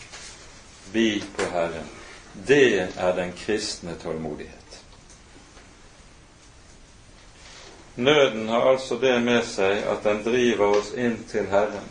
Bi 0.96 1.24
på 1.36 1.50
Herren. 1.52 1.89
Det 2.48 2.88
er 2.96 3.16
den 3.16 3.34
kristne 3.36 3.96
tålmodighet. 4.00 4.66
Nøden 7.96 8.48
har 8.48 8.62
altså 8.62 8.96
det 9.00 9.18
med 9.24 9.43
seg 9.48 9.84
at 9.88 10.04
den 10.04 10.22
driver 10.24 10.78
oss 10.80 10.93
inn 10.96 11.18
til 11.32 11.48
Herren, 11.52 11.89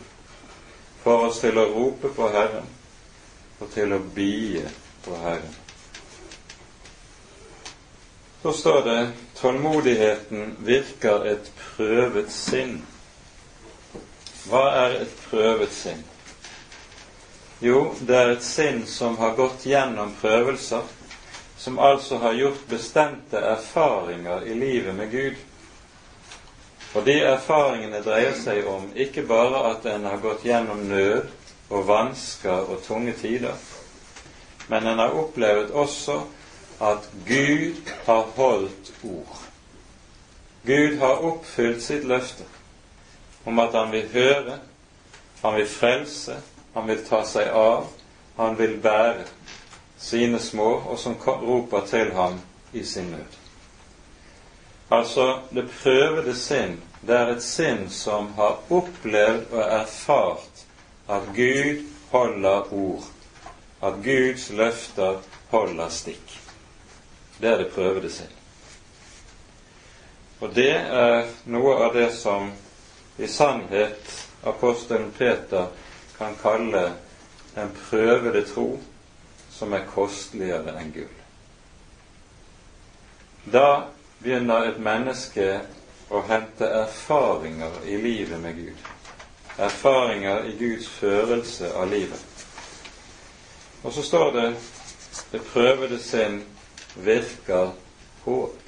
for 1.03 1.27
oss 1.27 1.41
til 1.41 1.57
å 1.57 1.67
rope 1.69 2.09
på 2.17 2.29
Herren 2.33 2.65
og 3.59 3.69
til 3.73 3.93
å 3.93 4.01
bie 4.17 4.65
på 5.05 5.17
Herren. 5.21 5.53
Så 8.41 8.53
står 8.53 8.81
det 8.89 8.99
tålmodigheten 9.37 10.57
virker 10.65 11.25
et 11.29 11.53
prøvet 11.61 12.33
sinn. 12.33 12.79
Hva 14.45 14.65
er 14.83 14.99
et 15.01 15.15
prøvet 15.29 15.73
sinn? 15.73 16.03
Jo, 17.59 17.93
det 17.99 18.15
er 18.15 18.29
et 18.33 18.43
sinn 18.43 18.81
som 18.87 19.15
har 19.17 19.35
gått 19.37 19.63
gjennom 19.63 20.11
prøvelser, 20.19 20.81
som 21.57 21.79
altså 21.79 22.17
har 22.19 22.33
gjort 22.35 22.65
bestemte 22.67 23.39
erfaringer 23.39 24.43
i 24.43 24.53
livet 24.59 24.95
med 24.95 25.11
Gud. 25.11 25.37
Og 26.95 27.05
de 27.07 27.15
erfaringene 27.23 28.01
dreier 28.03 28.35
seg 28.35 28.67
om 28.67 28.89
ikke 28.91 29.23
bare 29.27 29.61
at 29.71 29.87
en 29.87 30.03
har 30.07 30.19
gått 30.23 30.43
gjennom 30.47 30.83
nød 30.89 31.31
og 31.69 31.87
vansker 31.87 32.67
og 32.71 32.83
tunge 32.83 33.15
tider, 33.21 33.55
men 34.67 34.87
en 34.87 34.99
har 34.99 35.15
opplevd 35.15 35.71
også 35.71 36.17
at 36.83 37.07
Gud 37.27 37.91
har 38.05 38.27
holdt 38.35 38.91
ord. 39.03 39.39
Gud 40.65 40.97
har 40.99 41.23
oppfylt 41.23 41.83
sitt 41.83 42.03
løfte 42.03 42.43
om 43.45 43.59
at 43.63 43.75
han 43.77 43.91
vil 43.93 44.11
høre, 44.11 44.59
han 45.43 45.55
vil 45.55 45.67
frelse, 45.69 46.39
han 46.75 46.87
vil 46.87 47.05
ta 47.07 47.23
seg 47.25 47.47
av, 47.55 47.87
han 48.35 48.55
vil 48.59 48.75
bære 48.83 49.23
sine 49.97 50.39
små, 50.39 50.73
og 50.91 50.99
som 50.99 51.15
roper 51.23 51.87
til 51.87 52.11
ham 52.13 52.41
i 52.73 52.83
sin 52.83 53.07
nød. 53.15 53.39
Altså, 54.91 55.39
det 55.55 55.69
prøvede 55.71 56.35
sinn, 56.35 56.81
det 57.01 57.15
er 57.15 57.31
et 57.31 57.43
sinn 57.43 57.87
som 57.89 58.33
har 58.35 58.59
opplevd 58.69 59.53
og 59.55 59.63
erfart 59.63 60.65
at 61.07 61.31
Gud 61.35 61.85
holder 62.11 62.73
ord, 62.73 63.07
at 63.81 64.03
Guds 64.03 64.49
løfter 64.49 65.23
holder 65.49 65.89
stikk. 65.89 66.35
Det 67.39 67.49
er 67.53 67.63
det 67.63 67.71
prøvede 67.71 68.11
sinn. 68.11 68.35
Og 70.43 70.51
det 70.55 70.73
er 70.75 71.25
noe 71.47 71.79
av 71.87 71.95
det 71.95 72.11
som 72.13 72.51
i 73.17 73.27
sannhet 73.31 74.11
apostelen 74.43 75.11
Peter 75.17 75.71
kan 76.17 76.35
kalle 76.41 76.93
den 77.55 77.71
prøvede 77.89 78.45
tro, 78.45 78.79
som 79.51 79.73
er 79.73 79.87
kosteligere 79.87 80.75
enn 80.79 80.91
gull. 80.95 81.21
Da 83.51 83.87
begynner 84.19 84.71
et 84.71 84.79
menneske 84.81 85.47
å 86.09 86.21
hente 86.27 86.67
erfaringer 86.81 87.79
i 87.87 87.97
livet 88.01 88.41
med 88.41 88.57
Gud. 88.57 88.89
Erfaringer 89.57 90.49
i 90.49 90.55
Guds 90.59 90.87
førelse 90.99 91.71
av 91.73 91.89
livet. 91.89 92.25
Og 93.83 93.93
så 93.93 94.03
står 94.03 94.31
det 94.35 94.49
det 95.31 95.41
prøvede 95.47 95.99
sinn 96.01 96.41
virker 96.95 97.71
håp. 98.25 98.61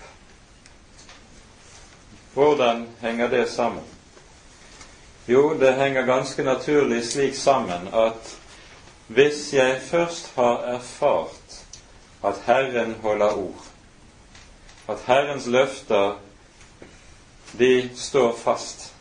Hvordan 2.33 2.87
henger 3.01 3.29
det 3.29 3.49
sammen? 3.49 3.96
Jo, 5.27 5.57
det 5.59 5.73
henger 5.73 6.01
ganske 6.01 6.43
naturlig 6.43 7.05
slik 7.05 7.35
sammen 7.35 7.87
at 7.93 8.37
hvis 9.07 9.53
jeg 9.53 9.81
først 9.81 10.31
har 10.35 10.57
erfart 10.57 11.57
at 12.23 12.39
Herren 12.45 12.95
holder 13.01 13.37
ord, 13.37 13.65
at 14.87 15.03
Herrens 15.05 15.47
løfter 15.47 16.15
de 17.59 17.89
står 17.95 18.35
fast, 18.37 18.93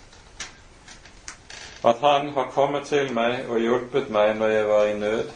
at 1.85 1.97
Han 2.01 2.29
har 2.29 2.51
kommet 2.51 2.87
til 2.87 3.13
meg 3.15 3.47
og 3.49 3.61
hjulpet 3.61 4.11
meg 4.11 4.35
når 4.37 4.49
jeg 4.49 4.69
var 4.69 4.85
i 4.87 4.99
nød, 4.99 5.31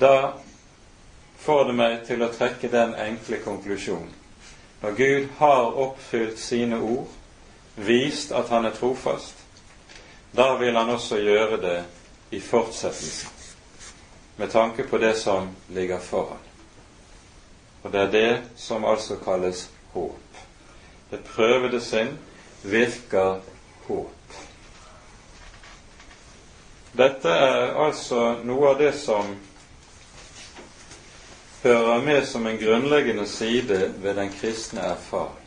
da 0.00 0.32
får 1.36 1.64
det 1.64 1.74
meg 1.74 2.00
til 2.08 2.24
å 2.24 2.32
trekke 2.32 2.72
den 2.72 2.94
enkle 2.94 3.44
konklusjonen. 3.44 4.14
Når 4.80 4.96
Gud 4.96 5.28
har 5.38 5.80
oppfylt 5.84 6.38
sine 6.38 6.80
ord, 6.80 7.17
vist 7.78 8.32
at 8.32 8.48
han 8.48 8.64
er 8.64 8.74
trofast, 8.74 9.34
da 10.36 10.56
vil 10.58 10.76
han 10.76 10.90
også 10.90 11.20
gjøre 11.22 11.60
det 11.62 11.78
i 12.30 12.40
fortsettelsen, 12.40 13.30
med 14.36 14.50
tanke 14.50 14.84
på 14.86 14.98
det 14.98 15.14
som 15.18 15.48
ligger 15.68 16.00
foran. 16.00 16.44
Og 17.82 17.92
det 17.92 18.00
er 18.00 18.10
det 18.10 18.42
som 18.56 18.84
altså 18.84 19.16
kalles 19.24 19.68
håp. 19.92 20.40
Det 21.10 21.24
prøvede 21.24 21.80
sinn 21.80 22.18
virker 22.62 23.40
håp. 23.86 24.38
Dette 26.98 27.30
er 27.30 27.76
altså 27.78 28.32
noe 28.44 28.72
av 28.72 28.80
det 28.80 28.92
som 28.98 29.36
hører 31.62 32.02
med 32.02 32.26
som 32.26 32.46
en 32.46 32.58
grunnleggende 32.58 33.26
side 33.26 33.94
ved 34.02 34.14
den 34.14 34.32
kristne 34.32 34.80
erfaring. 34.80 35.46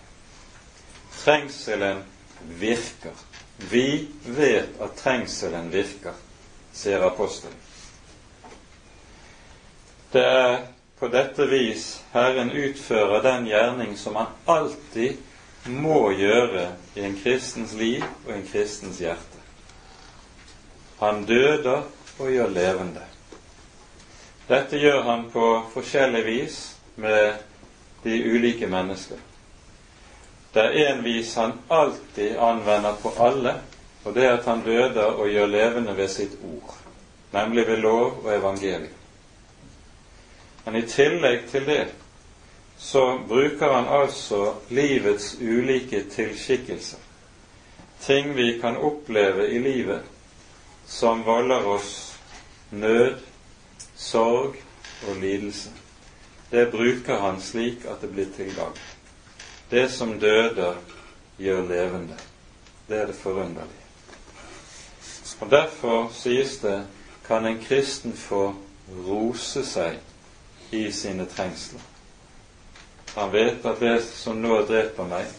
Trengselen 1.22 2.04
virker. 2.48 3.16
Vi 3.58 4.08
vet 4.26 4.82
at 4.82 4.96
trengselen 4.98 5.70
virker, 5.72 6.14
sier 6.74 7.04
apostelen. 7.06 7.58
Det 10.12 10.24
er 10.26 10.58
på 11.00 11.08
dette 11.08 11.46
vis 11.50 11.86
Herren 12.12 12.52
utfører 12.52 13.24
den 13.24 13.48
gjerning 13.48 13.96
som 13.98 14.18
han 14.20 14.34
alltid 14.46 15.18
må 15.72 16.12
gjøre 16.18 16.68
i 16.98 17.06
en 17.06 17.16
kristens 17.22 17.74
liv 17.78 18.04
og 18.26 18.34
en 18.36 18.46
kristens 18.50 19.00
hjerte. 19.02 19.40
Han 21.00 21.24
døder 21.26 21.88
og 22.20 22.30
gjør 22.30 22.54
levende. 22.54 23.06
Dette 24.50 24.78
gjør 24.78 25.02
han 25.08 25.30
på 25.32 25.48
forskjellig 25.74 26.26
vis 26.26 26.62
med 27.02 27.40
de 28.04 28.18
ulike 28.34 28.68
mennesker. 28.68 29.18
Det 30.54 30.64
er 30.64 30.94
en 30.94 31.04
vis 31.04 31.36
han 31.36 31.54
alltid 31.68 32.38
anvender 32.38 32.96
på 33.02 33.14
alle, 33.20 33.54
og 34.04 34.16
det 34.16 34.26
er 34.26 34.34
at 34.38 34.46
han 34.46 34.64
døder 34.66 35.16
og 35.16 35.30
gjør 35.30 35.48
levende 35.48 35.96
ved 35.98 36.08
sitt 36.12 36.34
ord, 36.44 36.76
nemlig 37.32 37.68
ved 37.68 37.78
lov 37.78 38.26
og 38.26 38.34
evangelium. 38.36 38.98
Men 40.66 40.76
i 40.76 40.82
tillegg 40.88 41.48
til 41.50 41.66
det 41.66 41.86
så 42.78 43.20
bruker 43.28 43.74
han 43.74 43.88
altså 44.02 44.54
livets 44.70 45.36
ulike 45.42 46.04
tilskikkelser, 46.10 47.00
ting 48.02 48.36
vi 48.36 48.58
kan 48.62 48.78
oppleve 48.78 49.48
i 49.50 49.60
livet 49.60 50.02
som 50.92 51.24
volder 51.24 51.68
oss 51.68 52.18
nød, 52.72 53.20
sorg 53.96 54.56
og 55.08 55.16
lidelse. 55.22 55.70
Det 56.52 56.72
bruker 56.72 57.22
han 57.22 57.40
slik 57.42 57.86
at 57.88 58.02
det 58.02 58.10
blir 58.12 58.28
til 58.36 58.52
gagn. 58.56 58.80
Det 59.72 59.90
som 59.92 60.20
døder, 60.20 60.76
gjør 61.40 61.62
levende. 61.68 62.18
Det 62.90 62.98
er 62.98 63.06
det 63.08 63.16
forunderlige. 63.16 63.88
Og 65.42 65.50
Derfor 65.52 66.12
sies 66.14 66.58
det 66.58 66.88
kan 67.28 67.46
en 67.46 67.62
kristen 67.64 68.14
få 68.14 68.56
rose 69.08 69.64
seg 69.66 69.96
i 70.72 70.92
sine 70.92 71.26
trengsler. 71.26 71.80
Han 73.16 73.32
vet 73.34 73.66
at 73.66 73.80
det 73.80 73.96
som 74.04 74.44
nå 74.44 74.60
dreper 74.68 75.08
meg, 75.08 75.32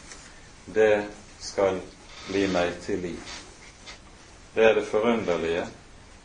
det 0.75 1.05
skal 1.41 1.81
bli 2.31 2.47
meg 2.53 2.75
til 2.87 3.05
liv. 3.05 3.21
Det 4.55 4.65
er 4.65 4.75
det 4.81 4.89
forunderlige 4.89 5.69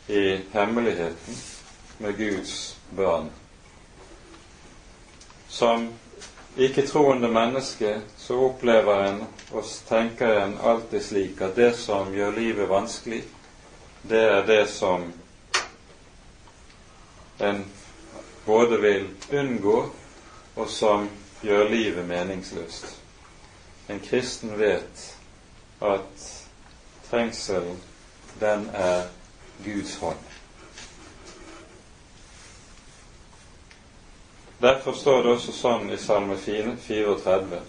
i 0.08 0.40
hemmeligheten 0.54 1.38
med 2.00 2.18
Guds 2.18 2.78
barn. 2.96 3.32
Som 5.50 5.90
ikke-troende 6.58 7.30
menneske 7.30 8.02
så 8.18 8.40
opplever 8.50 9.04
en 9.10 9.24
og 9.52 9.64
tenker 9.88 10.40
en 10.42 10.58
alltid 10.64 11.02
slik 11.02 11.42
at 11.42 11.56
det 11.56 11.76
som 11.78 12.14
gjør 12.14 12.32
livet 12.36 12.70
vanskelig, 12.70 13.24
det 14.10 14.24
er 14.24 14.46
det 14.48 14.64
som 14.70 15.12
en 17.40 17.66
både 18.46 18.82
vil 18.82 19.08
unngå, 19.34 19.90
og 20.56 20.70
som 20.70 21.10
gjør 21.44 21.70
livet 21.70 22.08
meningsløst. 22.08 22.96
En 23.90 24.00
kristen 24.00 24.60
vet 24.60 25.04
at 25.82 26.26
trengselen 27.10 27.78
den 28.40 28.70
er 28.74 29.04
Guds 29.66 29.96
hånd. 29.96 30.24
Derfor 34.60 34.94
står 34.94 35.24
det 35.24 35.32
også 35.36 35.54
sånn 35.54 35.92
i 35.94 35.98
Salme 36.02 36.38
34.: 36.42 37.62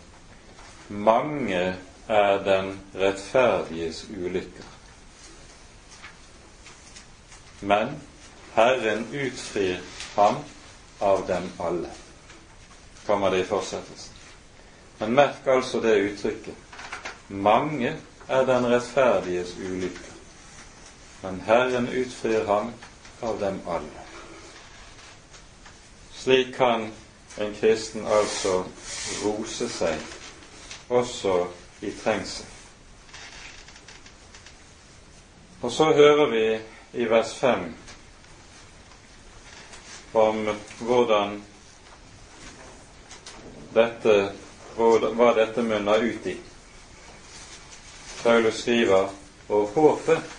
Mange 0.89 1.63
er 2.09 2.43
den 2.45 2.73
rettferdiges 2.95 4.05
ulykker. 4.09 4.75
Men 7.61 7.97
Herren 8.55 9.05
utfrir 9.13 9.81
ham 10.17 10.41
av 10.99 11.27
dem 11.29 11.51
alle, 11.59 11.91
kommer 13.07 13.31
det 13.31 13.45
i 13.45 13.49
fortsettelsen. 13.49 14.15
Men 14.99 15.15
merk 15.15 15.47
altså 15.47 15.81
det 15.81 15.97
uttrykket. 16.09 16.55
Mange 17.29 17.97
er 18.29 18.47
den 18.49 18.71
rettferdiges 18.73 19.55
ulykker 19.59 20.09
men 21.21 21.41
Herren 21.41 21.89
utfrir 21.89 22.45
ham 22.45 22.73
av 23.21 23.41
dem 23.41 23.61
alle. 23.67 24.08
Slik 26.19 26.57
kan 26.57 26.91
en 27.39 27.55
kristen 27.55 28.07
altså 28.07 28.65
rose 29.23 29.69
seg 29.71 29.99
også 30.89 31.35
i 31.81 31.93
trengsel. 32.03 32.47
Og 35.63 35.73
så 35.73 35.93
hører 35.93 36.27
vi 36.31 36.45
i 37.03 37.07
vers 37.11 37.35
5 37.35 37.65
om 40.19 40.49
hvordan 40.79 41.39
dette, 43.75 44.17
hva 44.79 45.33
dette 45.37 45.63
munner 45.63 46.03
ut 46.03 46.27
i. 46.27 46.37
Paulus 48.23 48.63
skriver 48.63 49.11
og 49.49 49.71
håpet 49.75 50.39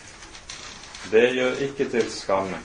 det 1.11 1.29
gjør 1.33 1.61
ikke 1.65 1.89
til 1.89 2.11
skamme, 2.11 2.59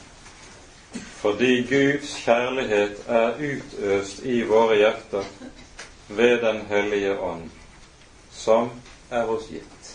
fordi 1.21 1.63
Guds 1.69 2.15
kjærlighet 2.25 2.99
er 3.09 3.39
utøst 3.41 4.25
i 4.25 4.43
våre 4.49 4.77
hjerter 4.77 5.25
ved 6.09 6.39
Den 6.43 6.61
hellige 6.69 7.15
ånd, 7.19 7.51
som 8.31 8.71
er 9.11 9.31
oss 9.33 9.49
gitt. 9.49 9.91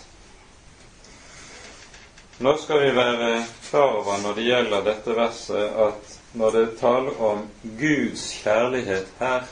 Nå 2.40 2.56
skal 2.58 2.82
vi 2.82 2.96
være 2.96 3.46
klar 3.70 4.00
over 4.00 4.18
når 4.24 4.36
det 4.40 4.48
gjelder 4.48 4.84
dette 4.84 5.16
verset, 5.16 5.70
at 5.86 6.18
når 6.34 6.52
det 6.56 6.66
taler 6.80 7.22
om 7.22 7.46
Guds 7.80 8.26
kjærlighet 8.44 9.08
her, 9.20 9.48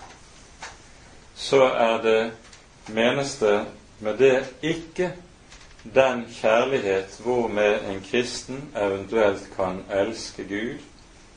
så 1.35 1.63
er 1.67 2.01
det 2.01 2.31
menes 2.87 3.35
det 3.39 3.65
med 3.99 4.17
det 4.17 4.45
ikke 4.61 5.11
den 5.83 6.25
kjærlighet 6.41 7.19
hvormed 7.23 7.89
en 7.89 8.01
kristen 8.11 8.69
eventuelt 8.75 9.49
kan 9.55 9.83
elske 9.93 10.43
Gud 10.43 10.79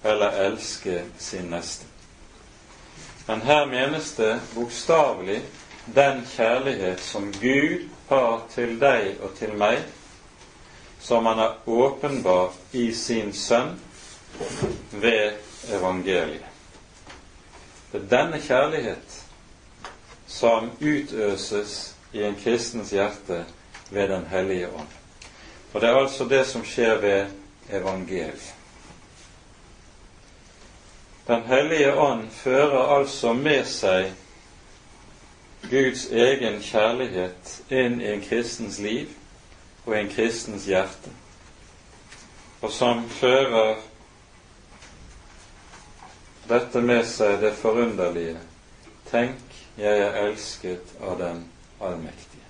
eller 0.02 0.30
elske 0.46 1.02
sin 1.18 1.50
neste. 1.50 1.86
Men 3.26 3.42
her 3.42 3.66
menes 3.66 4.12
det 4.16 4.40
bokstavelig 4.54 5.42
den 5.84 6.24
kjærlighet 6.26 7.00
som 7.00 7.32
Gud 7.32 7.88
har 8.08 8.42
til 8.54 8.76
deg 8.80 9.20
og 9.22 9.34
til 9.38 9.54
meg, 9.58 9.82
som 11.00 11.26
han 11.26 11.38
har 11.38 11.56
åpenbart 11.66 12.74
i 12.76 12.90
sin 12.92 13.32
Sønn 13.32 13.76
ved 14.90 15.38
evangeliet. 15.72 16.46
Det 17.92 18.02
er 18.02 18.10
denne 18.10 18.40
kjærlighet 18.42 19.16
som 20.30 20.70
utøses 20.80 21.94
i 22.12 22.22
en 22.22 22.36
kristens 22.38 22.90
hjerte 22.90 23.44
ved 23.90 24.08
Den 24.08 24.26
hellige 24.26 24.68
ånd. 24.68 24.88
Og 25.72 25.80
det 25.80 25.88
er 25.88 25.98
altså 25.98 26.24
det 26.24 26.46
som 26.46 26.64
skjer 26.64 26.98
ved 27.02 27.26
evangeliet. 27.70 28.54
Den 31.30 31.42
hellige 31.46 31.94
ånd 31.94 32.30
fører 32.30 32.96
altså 32.96 33.32
med 33.32 33.62
seg 33.70 34.08
Guds 35.70 36.08
egen 36.10 36.56
kjærlighet 36.58 37.52
inn 37.70 38.00
i 38.02 38.08
en 38.10 38.24
kristens 38.24 38.80
liv 38.82 39.12
og 39.84 39.94
i 39.94 40.00
en 40.00 40.10
kristens 40.10 40.66
hjerte, 40.66 41.12
og 42.58 42.74
som 42.74 43.04
fører 43.20 43.78
dette 46.50 46.82
med 46.82 47.06
seg 47.06 47.38
det 47.46 47.54
forunderlige 47.62 48.34
Tenk, 49.12 49.56
jeg 49.78 50.02
er 50.02 50.20
elsket 50.24 50.96
av 50.98 51.14
den 51.22 51.44
allmektige. 51.78 52.46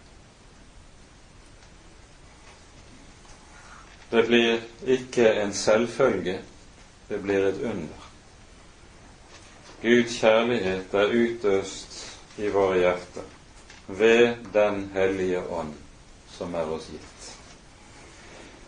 Det 4.10 4.24
blir 4.32 4.60
ikke 4.96 5.34
en 5.44 5.52
selvfølge, 5.52 6.40
det 7.12 7.20
blir 7.28 7.52
et 7.52 7.60
under. 7.60 7.99
Guds 9.82 10.16
kjærlighet 10.20 10.94
er 10.94 11.12
utøst 11.16 12.00
i 12.38 12.48
våre 12.52 12.78
hjerter 12.78 13.28
ved 13.86 14.34
Den 14.52 14.90
hellige 14.94 15.40
ånd, 15.48 15.72
som 16.36 16.54
er 16.54 16.68
oss 16.70 16.90
gitt. 16.92 17.30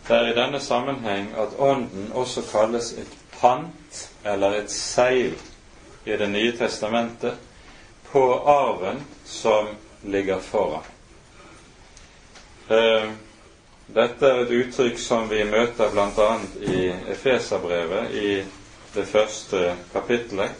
Det 0.07 0.15
er 0.17 0.31
i 0.31 0.35
denne 0.35 0.59
sammenheng 0.59 1.29
at 1.39 1.53
Ånden 1.59 2.09
også 2.13 2.43
kalles 2.51 2.91
et 2.99 3.13
pant 3.39 4.01
eller 4.25 4.57
et 4.57 4.71
seil 4.71 5.37
i 6.05 6.17
Det 6.19 6.29
nye 6.29 6.57
testamentet 6.57 7.37
på 8.11 8.25
arven 8.49 9.03
som 9.25 9.67
ligger 10.03 10.39
foran. 10.39 10.83
Eh, 12.69 13.07
dette 13.87 14.27
er 14.27 14.43
et 14.43 14.51
uttrykk 14.57 14.99
som 14.99 15.29
vi 15.29 15.43
møter 15.47 15.91
bl.a. 15.91 16.27
i 16.73 16.89
Efeserbrevet 17.11 18.11
i 18.11 18.43
det 18.93 19.07
første 19.07 19.75
kapittelet, 19.93 20.51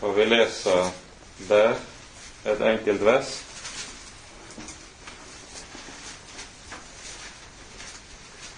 og 0.00 0.16
vi 0.16 0.24
leser 0.24 0.90
der 1.48 1.74
et 2.44 2.60
enkelt 2.60 3.04
vers. 3.04 3.34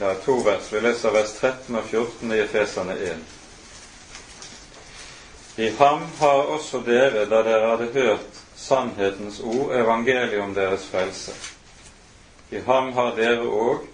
Ja, 0.01 0.14
to 0.24 0.32
vers. 0.45 0.72
Vi 0.72 0.80
leser 0.80 1.11
vers 1.11 1.32
13 1.41 1.76
og 1.76 1.84
14 1.84 2.32
i 2.32 2.39
Efeserne 2.39 2.93
1. 2.93 3.16
I 5.57 5.68
ham 5.78 6.03
har 6.18 6.51
også 6.53 6.82
dere, 6.84 7.24
da 7.24 7.43
dere 7.43 7.70
hadde 7.70 7.93
hørt 7.93 8.43
sannhetens 8.57 9.41
ord, 9.41 9.72
evangeliet 9.76 10.41
om 10.41 10.55
deres 10.55 10.84
frelse. 10.91 11.32
I 12.51 12.61
ham 12.66 12.93
har 12.93 13.14
dere 13.16 13.47
òg, 13.49 13.87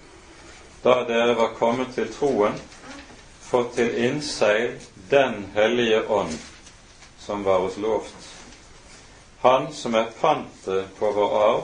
da 0.83 1.05
dere 1.09 1.37
var 1.39 1.55
kommet 1.59 1.95
til 1.95 2.11
troen, 2.13 2.59
fått 3.47 3.77
til 3.77 3.95
innseil 4.05 4.81
Den 5.11 5.53
hellige 5.55 6.09
ånd, 6.09 6.33
som 7.23 7.45
var 7.47 7.67
oss 7.69 7.79
lovt 7.81 8.33
han 9.43 9.73
som 9.73 9.95
er 9.95 10.07
pantet 10.21 10.99
på 10.99 11.11
vår 11.11 11.33
arv 11.45 11.63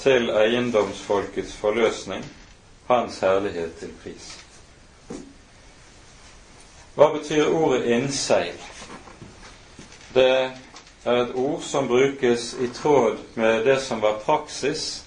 til 0.00 0.30
eiendomsfolkets 0.32 1.52
forløsning, 1.60 2.22
hans 2.88 3.18
herlighet 3.20 3.74
til 3.76 3.90
pris. 4.00 4.28
Hva 6.96 7.10
betyr 7.12 7.50
ordet 7.52 7.82
innseil? 7.92 8.56
Det 10.14 10.30
er 11.04 11.20
et 11.20 11.34
ord 11.36 11.60
som 11.68 11.88
brukes 11.90 12.54
i 12.64 12.70
tråd 12.72 13.20
med 13.34 13.68
det 13.68 13.76
som 13.84 14.00
var 14.00 14.16
praksis 14.24 15.04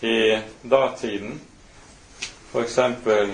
i 0.00 0.38
datiden, 0.64 1.36
f.eks. 2.48 2.78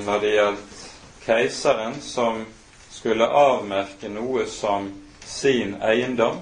når 0.03 0.19
det 0.27 0.35
gjaldt 0.35 0.83
keiseren 1.23 2.01
som 2.03 2.43
skulle 2.91 3.31
avmerke 3.31 4.11
noe 4.11 4.49
som 4.51 4.91
sin 5.33 5.75
eiendom 5.83 6.41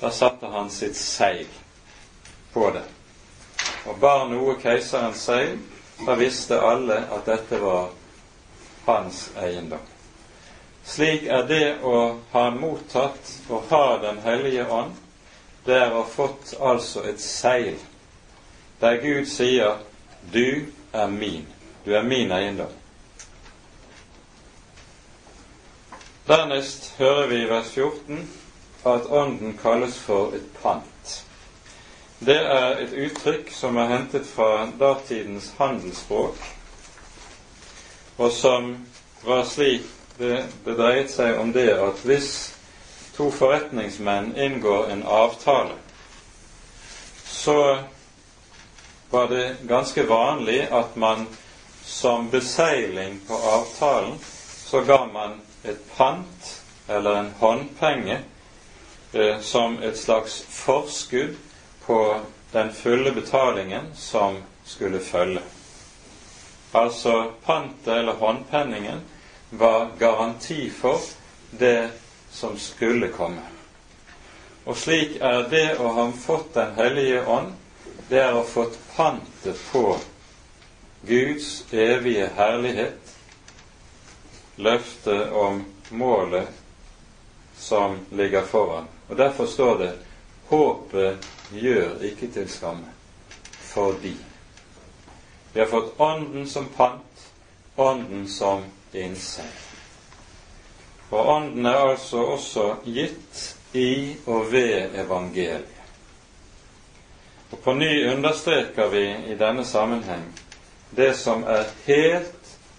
da 0.00 0.10
satte 0.10 0.46
han 0.46 0.70
sitt 0.70 0.96
seil 0.96 1.46
på 2.52 2.70
det. 2.70 2.82
Og 3.86 3.98
bar 3.98 4.26
noe 4.28 4.56
keiserens 4.60 5.22
seil, 5.28 5.56
da 6.06 6.16
visste 6.18 6.58
alle 6.60 6.98
at 7.12 7.28
dette 7.28 7.60
var 7.62 7.90
hans 8.86 9.30
eiendom. 9.40 9.82
Slik 10.86 11.26
er 11.32 11.46
det 11.48 11.64
å 11.82 11.96
ha 12.32 12.44
mottatt 12.54 13.32
og 13.50 13.64
ha 13.70 13.98
Den 14.02 14.18
hellige 14.22 14.66
ånd, 14.70 14.94
det 15.66 15.74
er 15.80 15.92
å 15.92 16.02
ha 16.04 16.08
fått 16.10 16.54
altså 16.60 17.02
et 17.10 17.20
seil, 17.20 17.74
der 18.80 19.00
Gud 19.02 19.26
sier 19.26 19.78
'Du 20.32 20.66
er 20.92 21.06
min. 21.06 21.46
Du 21.84 21.94
er 21.94 22.02
min 22.02 22.32
eiendom'. 22.32 22.85
Dernest 26.26 26.94
hører 26.98 27.26
vi 27.26 27.36
i 27.42 27.48
vers 27.48 27.68
14 27.70 28.30
at 28.86 29.04
Ånden 29.10 29.58
kalles 29.62 29.98
for 29.98 30.32
et 30.34 30.48
pant. 30.62 31.12
Det 32.18 32.34
er 32.40 32.82
et 32.82 32.96
uttrykk 33.04 33.52
som 33.54 33.78
er 33.78 33.92
hentet 33.92 34.26
fra 34.26 34.64
datidens 34.80 35.52
handelsspråk, 35.58 36.40
og 38.18 38.32
som 38.34 38.72
var 39.22 39.44
slik 39.46 39.86
det, 40.18 40.42
det 40.66 40.74
dreiet 40.80 41.14
seg 41.14 41.38
om 41.38 41.54
det 41.54 41.68
at 41.76 42.02
hvis 42.02 42.32
to 43.14 43.30
forretningsmenn 43.30 44.32
inngår 44.34 44.90
en 44.96 45.06
avtale, 45.06 45.78
så 47.30 47.58
var 49.14 49.30
det 49.30 49.48
ganske 49.68 50.08
vanlig 50.10 50.64
at 50.74 50.98
man 50.98 51.28
som 51.86 52.32
beseiling 52.34 53.20
på 53.28 53.38
avtalen 53.54 54.18
så 54.66 54.82
ga 54.82 55.04
man 55.06 55.38
et 55.64 55.96
pant 55.96 56.62
eller 56.88 57.14
en 57.14 57.30
håndpenge 57.38 58.18
eh, 59.12 59.40
som 59.40 59.78
et 59.82 59.98
slags 59.98 60.44
forskudd 60.48 61.36
på 61.86 62.20
den 62.52 62.72
fulle 62.72 63.12
betalingen 63.12 63.92
som 63.94 64.36
skulle 64.64 65.00
følge. 65.00 65.42
Altså 66.72 67.32
pantet 67.44 67.96
eller 67.96 68.12
håndpenningen 68.12 69.00
var 69.50 69.90
garanti 69.98 70.70
for 70.70 71.00
det 71.50 71.90
som 72.30 72.58
skulle 72.58 73.08
komme. 73.08 73.42
Og 74.66 74.76
slik 74.76 75.16
er 75.22 75.46
det 75.50 75.78
å 75.78 75.92
ha 75.94 76.08
fått 76.10 76.54
Den 76.54 76.74
hellige 76.74 77.22
ånd, 77.26 77.52
det 78.08 78.18
er 78.18 78.32
å 78.32 78.40
ha 78.40 78.46
fått 78.48 78.78
pantet 78.96 79.58
på 79.70 79.96
Guds 81.06 81.64
evige 81.72 82.30
herlighet, 82.36 83.05
løftet 84.56 85.32
om 85.32 85.64
målet 85.90 86.48
som 87.56 87.98
ligger 88.10 88.42
foran. 88.42 88.88
Og 89.08 89.16
Derfor 89.16 89.46
står 89.46 89.78
det 89.78 89.92
'Håpet 90.48 91.28
gjør 91.52 92.02
ikke 92.02 92.26
til 92.26 92.48
skamme', 92.48 92.92
fordi 93.60 94.16
vi 95.52 95.60
har 95.60 95.66
fått 95.66 96.00
Ånden 96.00 96.46
som 96.46 96.66
pant, 96.76 97.30
Ånden 97.76 98.28
som 98.28 98.62
innseier. 98.92 99.66
Og 101.10 101.28
Ånden 101.28 101.66
er 101.66 101.76
altså 101.76 102.16
også 102.16 102.74
gitt 102.84 103.56
i 103.72 104.16
og 104.26 104.52
ved 104.52 104.94
evangeliet. 104.94 105.64
Og 107.50 107.58
På 107.58 107.74
ny 107.74 108.12
understreker 108.12 108.88
vi 108.88 109.32
i 109.32 109.34
denne 109.38 109.64
sammenheng 109.64 110.38
det 110.90 111.14
som 111.16 111.44
er 111.44 111.64
helt 111.86 112.35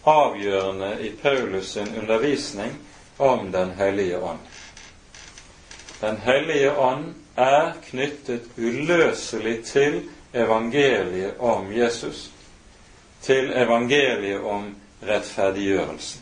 avgjørende 0.07 0.97
i 1.01 1.09
Paulus 1.21 1.71
sin 1.73 1.95
undervisning 1.99 2.71
om 3.17 3.51
Den 3.51 3.71
hellige 3.71 4.19
ånd. 4.19 4.39
Den 6.01 6.17
hellige 6.17 6.71
ånd 6.77 7.13
er 7.35 7.73
knyttet 7.89 8.41
uløselig 8.57 9.65
til 9.65 10.01
evangeliet 10.33 11.39
om 11.39 11.73
Jesus, 11.73 12.29
til 13.21 13.51
evangeliet 13.51 14.43
om 14.43 14.75
rettferdiggjørelsen. 15.01 16.21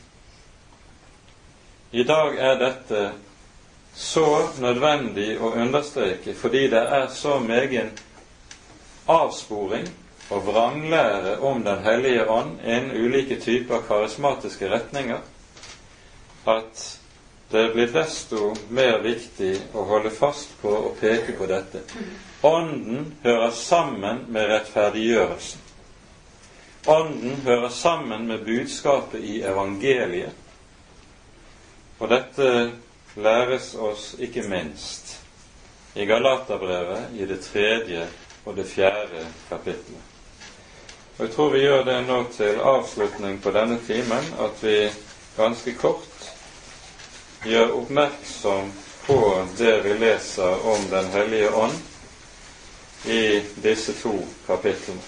I 1.92 2.04
dag 2.04 2.38
er 2.38 2.58
dette 2.60 3.04
så 3.96 4.48
nødvendig 4.60 5.38
å 5.40 5.54
understreke 5.56 6.34
fordi 6.36 6.66
det 6.74 6.82
er 6.82 7.08
så 7.08 7.38
megen 7.40 7.94
avsporing 9.08 9.88
og 10.30 10.46
vranglære 10.48 11.38
om 11.40 11.64
Den 11.64 11.84
hellige 11.84 12.30
ånd 12.30 12.60
innen 12.66 13.06
ulike 13.06 13.40
typer 13.42 13.82
karismatiske 13.88 14.70
retninger 14.70 15.20
at 16.46 17.00
det 17.52 17.74
blir 17.74 17.92
desto 17.94 18.54
mer 18.70 19.00
viktig 19.04 19.52
å 19.74 19.86
holde 19.86 20.10
fast 20.12 20.56
på 20.62 20.70
og 20.70 20.98
peke 21.00 21.36
på 21.38 21.46
dette. 21.50 21.82
Ånden 22.46 23.12
hører 23.24 23.52
sammen 23.54 24.26
med 24.34 24.50
rettferdiggjørelsen. 24.50 25.62
Ånden 26.86 27.38
hører 27.46 27.70
sammen 27.70 28.28
med 28.28 28.44
budskapet 28.46 29.22
i 29.24 29.40
evangeliet. 29.42 30.34
Og 32.00 32.10
dette 32.10 32.50
læres 33.16 33.72
oss 33.76 34.16
ikke 34.20 34.44
minst 34.50 35.16
i 35.96 36.06
Galaterbrevet 36.06 37.14
i 37.16 37.30
det 37.30 37.40
tredje 37.46 38.08
og 38.46 38.58
det 38.58 38.68
fjerde 38.70 39.24
kapittelet. 39.50 40.15
Og 41.18 41.26
Jeg 41.26 41.34
tror 41.34 41.50
vi 41.50 41.60
gjør 41.60 41.84
det 41.88 42.02
nå 42.08 42.16
til 42.36 42.58
avslutning 42.60 43.38
på 43.42 43.52
denne 43.56 43.78
timen, 43.88 44.26
at 44.40 44.64
vi 44.64 44.90
ganske 45.38 45.74
kort 45.80 46.26
gjør 47.46 47.72
oppmerksom 47.78 48.72
på 49.06 49.20
det 49.58 49.76
vi 49.86 49.94
leser 50.02 50.66
om 50.68 50.90
Den 50.92 51.06
hellige 51.14 51.54
ånd 51.56 51.78
i 53.06 53.44
disse 53.64 53.94
to 54.02 54.18
kapitlene. 54.48 55.02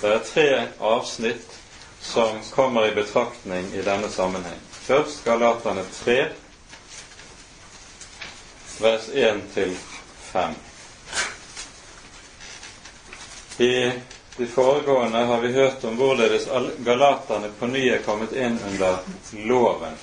Det 0.00 0.12
er 0.12 0.22
tre 0.24 0.46
avsnitt 0.80 1.56
som 2.00 2.38
kommer 2.54 2.86
i 2.86 2.94
betraktning 2.94 3.66
i 3.74 3.82
denne 3.82 4.08
sammenheng. 4.10 4.60
Først 4.70 5.24
Galaterne 5.24 5.82
3, 6.04 6.28
vers 8.80 9.08
1-5. 9.08 10.54
I 13.58 13.74
de 14.40 14.46
foregående 14.46 15.18
har 15.18 15.40
vi 15.40 15.52
hørt 15.52 15.84
om 15.84 15.96
hvorledes 15.96 16.48
galaterne 16.78 17.50
på 17.58 17.66
ny 17.66 17.82
er 17.92 17.98
kommet 18.00 18.32
inn 18.32 18.54
under 18.70 19.02
loven. 19.32 19.98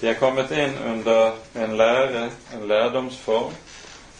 De 0.00 0.08
er 0.10 0.18
kommet 0.18 0.50
inn 0.50 0.74
under 0.82 1.36
en 1.54 1.76
lære, 1.78 2.24
en 2.54 2.64
lærdomsform, 2.66 3.54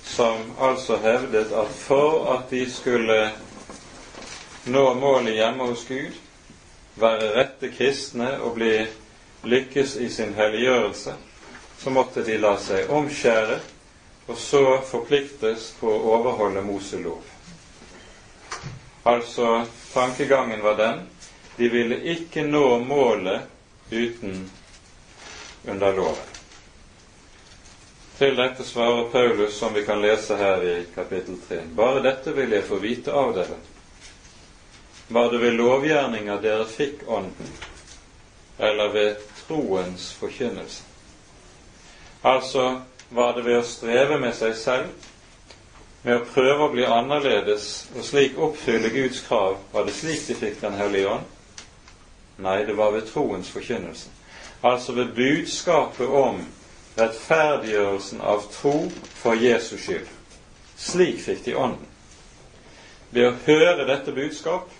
som 0.05 0.45
altså 0.62 1.01
hevdet 1.03 1.51
at 1.51 1.72
for 1.74 2.31
at 2.37 2.47
de 2.55 2.62
skulle 2.70 3.18
nå 4.70 4.85
målet 4.95 5.35
hjemme 5.41 5.66
hos 5.72 5.83
Gud, 5.91 6.14
være 7.03 7.33
rette 7.35 7.72
kristne 7.74 8.37
og 8.47 8.55
bli 8.61 8.76
lykkes 9.43 9.97
i 9.97 10.07
sin 10.09 10.37
helliggjørelse, 10.39 11.16
så 11.83 11.91
måtte 11.91 12.22
de 12.22 12.39
la 12.39 12.55
seg 12.62 12.95
omskjære 12.95 13.59
og 14.31 14.39
så 14.39 14.64
forpliktes 14.87 15.72
på 15.83 15.91
å 15.91 16.16
overholde 16.20 16.62
Moselov. 16.62 17.39
Altså, 19.03 19.66
tankegangen 19.94 20.62
var 20.62 20.76
den 20.76 21.01
de 21.61 21.68
ville 21.68 21.96
ikke 22.09 22.42
nå 22.48 22.78
målet 22.78 23.40
uten 23.90 24.51
under 25.68 25.92
loven. 25.92 26.30
Til 28.16 28.36
dette 28.36 28.64
svarer 28.64 29.11
Paulus, 29.12 29.59
som 29.59 29.74
vi 29.76 29.82
kan 29.84 30.01
lese 30.01 30.36
her 30.36 30.64
i 30.64 30.74
kapittel 30.94 31.36
3. 31.48 31.59
Bare 31.76 32.01
dette 32.05 32.32
vil 32.36 32.53
jeg 32.57 32.64
få 32.64 32.78
vite 32.80 33.12
av 33.12 33.34
dere. 33.36 33.59
Var 35.09 35.30
det 35.32 35.42
ved 35.42 35.57
lovgjerninger 35.61 36.40
dere 36.40 36.64
fikk 36.68 37.05
Ånden, 37.09 37.53
eller 38.59 38.92
ved 38.96 39.20
troens 39.42 40.12
forkynnelse? 40.16 40.84
Altså, 42.22 42.66
var 43.09 43.36
det 43.36 43.44
ved 43.44 43.61
å 43.61 43.68
streve 43.68 44.20
med 44.20 44.36
seg 44.36 44.57
selv 44.57 45.10
med 46.03 46.16
å 46.16 46.24
prøve 46.24 46.64
å 46.64 46.72
bli 46.72 46.86
annerledes 46.88 47.66
og 47.96 48.05
slik 48.07 48.38
oppfylle 48.40 48.88
Guds 48.94 49.20
krav, 49.26 49.59
var 49.72 49.84
det 49.84 49.96
slik 49.96 50.24
de 50.28 50.36
fikk 50.38 50.61
Den 50.62 50.78
hellige 50.80 51.12
ånd? 51.16 51.26
Nei, 52.40 52.62
det 52.64 52.76
var 52.76 52.94
ved 52.94 53.09
troens 53.11 53.51
forkynnelse. 53.53 54.09
Altså 54.64 54.94
ved 54.96 55.12
budskapet 55.16 56.09
om 56.09 56.40
rettferdiggjørelsen 56.96 58.20
av 58.24 58.46
tro 58.53 58.88
for 59.20 59.36
Jesus 59.36 59.84
skyld. 59.84 60.09
Slik 60.80 61.20
fikk 61.20 61.44
de 61.44 61.57
Ånden. 61.61 61.86
Ved 63.11 63.28
å 63.28 63.36
høre 63.44 63.88
dette 63.88 64.14
budskap 64.16 64.70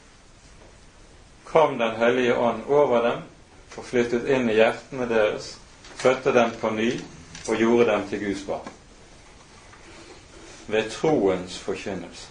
kom 1.45 1.79
Den 1.79 1.97
hellige 1.99 2.37
ånd 2.39 2.69
over 2.69 3.03
dem 3.03 3.23
og 3.77 3.87
flyttet 3.87 4.29
inn 4.31 4.49
i 4.51 4.59
hjertene 4.59 5.07
deres, 5.11 5.55
fødte 5.97 6.33
dem 6.33 6.53
på 6.61 6.71
ny 6.75 6.93
og 7.49 7.57
gjorde 7.61 7.91
dem 7.93 8.07
til 8.11 8.23
Guds 8.25 8.45
barn 8.47 8.80
ved 10.73 10.91
troens 10.91 11.59
forkynnelse. 11.59 12.29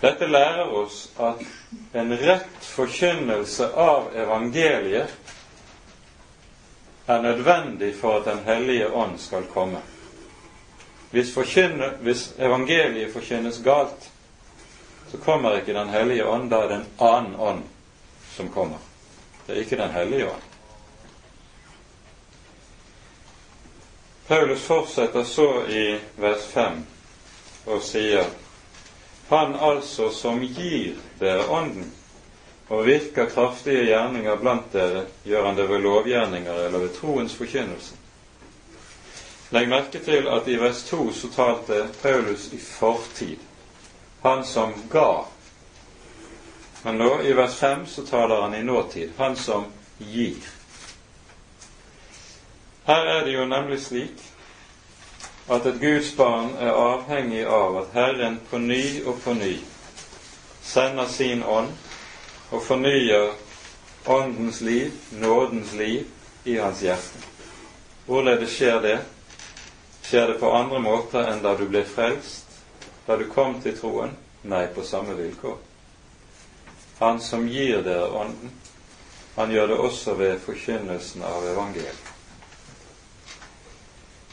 Dette 0.00 0.26
lærer 0.28 0.68
oss 0.76 1.08
at 1.18 1.40
en 1.96 2.12
rett 2.18 2.60
forkynnelse 2.60 3.70
av 3.72 4.10
evangeliet 4.14 5.32
er 7.06 7.22
nødvendig 7.22 7.94
for 7.96 8.18
at 8.18 8.24
Den 8.24 8.44
hellige 8.44 8.90
ånd 8.92 9.18
skal 9.18 9.46
komme. 9.52 9.80
Hvis, 11.10 11.34
hvis 12.00 12.34
evangeliet 12.38 13.12
forkynnes 13.12 13.60
galt, 13.64 14.10
så 15.10 15.16
kommer 15.18 15.56
ikke 15.56 15.74
Den 15.74 15.88
hellige 15.88 16.26
ånd. 16.26 16.50
Da 16.50 16.56
er 16.56 16.68
det 16.68 16.76
en 16.76 16.90
annen 16.98 17.36
ånd 17.40 17.62
som 18.36 18.48
kommer. 18.48 18.78
Det 19.46 19.56
er 19.56 19.60
ikke 19.60 19.76
Den 19.76 19.90
hellige 19.90 20.30
ånd. 20.30 20.55
Paulus 24.26 24.62
fortsetter 24.62 25.24
så 25.24 25.66
i 25.66 25.98
vers 26.16 26.46
5 26.50 26.80
og 27.66 27.82
sier 27.82 28.26
Han 29.28 29.54
altså 29.54 30.10
som 30.10 30.42
gir 30.42 30.96
dere 31.20 31.46
Ånden 31.50 31.92
og 32.68 32.86
virker 32.86 33.28
kraftige 33.30 33.84
gjerninger 33.86 34.36
blant 34.42 34.72
dere, 34.74 35.04
gjør 35.22 35.46
han 35.46 35.56
det 35.56 35.68
ved 35.70 35.84
lovgjerninger 35.84 36.64
eller 36.66 36.82
ved 36.82 36.94
troens 36.96 37.34
forkynnelse. 37.38 37.94
Legg 39.54 39.68
merke 39.70 40.02
til 40.02 40.26
at 40.26 40.48
i 40.50 40.56
vers 40.58 40.82
2 40.90 41.12
så 41.14 41.30
talte 41.30 41.84
Paulus 42.02 42.48
i 42.52 42.58
fortid. 42.58 43.38
Han 44.22 44.44
som 44.44 44.74
ga. 44.90 45.22
Men 46.82 46.98
nå 46.98 47.12
i 47.22 47.32
vers 47.38 47.54
5 47.62 47.86
så 47.86 48.06
taler 48.06 48.42
han 48.42 48.54
i 48.54 48.62
nåtid. 48.66 49.14
Han 49.18 49.36
som 49.36 49.70
gir. 49.98 50.55
Her 52.86 53.06
er 53.12 53.24
det 53.24 53.34
jo 53.34 53.46
nemlig 53.50 53.80
slik 53.82 54.22
at 55.50 55.66
et 55.66 55.80
Guds 55.80 56.12
barn 56.18 56.52
er 56.58 56.74
avhengig 56.74 57.44
av 57.46 57.80
at 57.80 57.94
Herren 57.94 58.40
på 58.50 58.58
ny 58.58 59.02
og 59.06 59.18
på 59.24 59.34
ny 59.34 59.56
sender 60.62 61.06
sin 61.10 61.42
ånd 61.42 61.70
og 62.50 62.62
fornyer 62.62 63.32
åndens 64.06 64.60
liv, 64.60 64.92
nådens 65.12 65.72
liv, 65.74 66.06
i 66.44 66.56
hans 66.56 66.80
hjerte. 66.82 67.18
Hvorledes 68.06 68.52
skjer 68.54 68.80
det? 68.82 68.98
Skjer 70.02 70.26
det 70.26 70.38
på 70.38 70.50
andre 70.54 70.78
måter 70.78 71.26
enn 71.26 71.42
da 71.42 71.56
du 71.58 71.64
ble 71.66 71.82
frelst, 71.82 72.46
da 73.06 73.16
du 73.18 73.26
kom 73.30 73.58
til 73.62 73.74
troen? 73.74 74.14
Nei, 74.46 74.66
på 74.70 74.84
samme 74.86 75.16
vilkår. 75.18 75.56
Han 77.00 77.18
som 77.20 77.48
gir 77.50 77.82
dere 77.82 78.06
Ånden, 78.14 78.52
han 79.34 79.50
gjør 79.50 79.72
det 79.72 79.78
også 79.88 80.14
ved 80.14 80.38
forkynnelsen 80.46 81.26
av 81.26 81.48
evangeliet. 81.50 82.15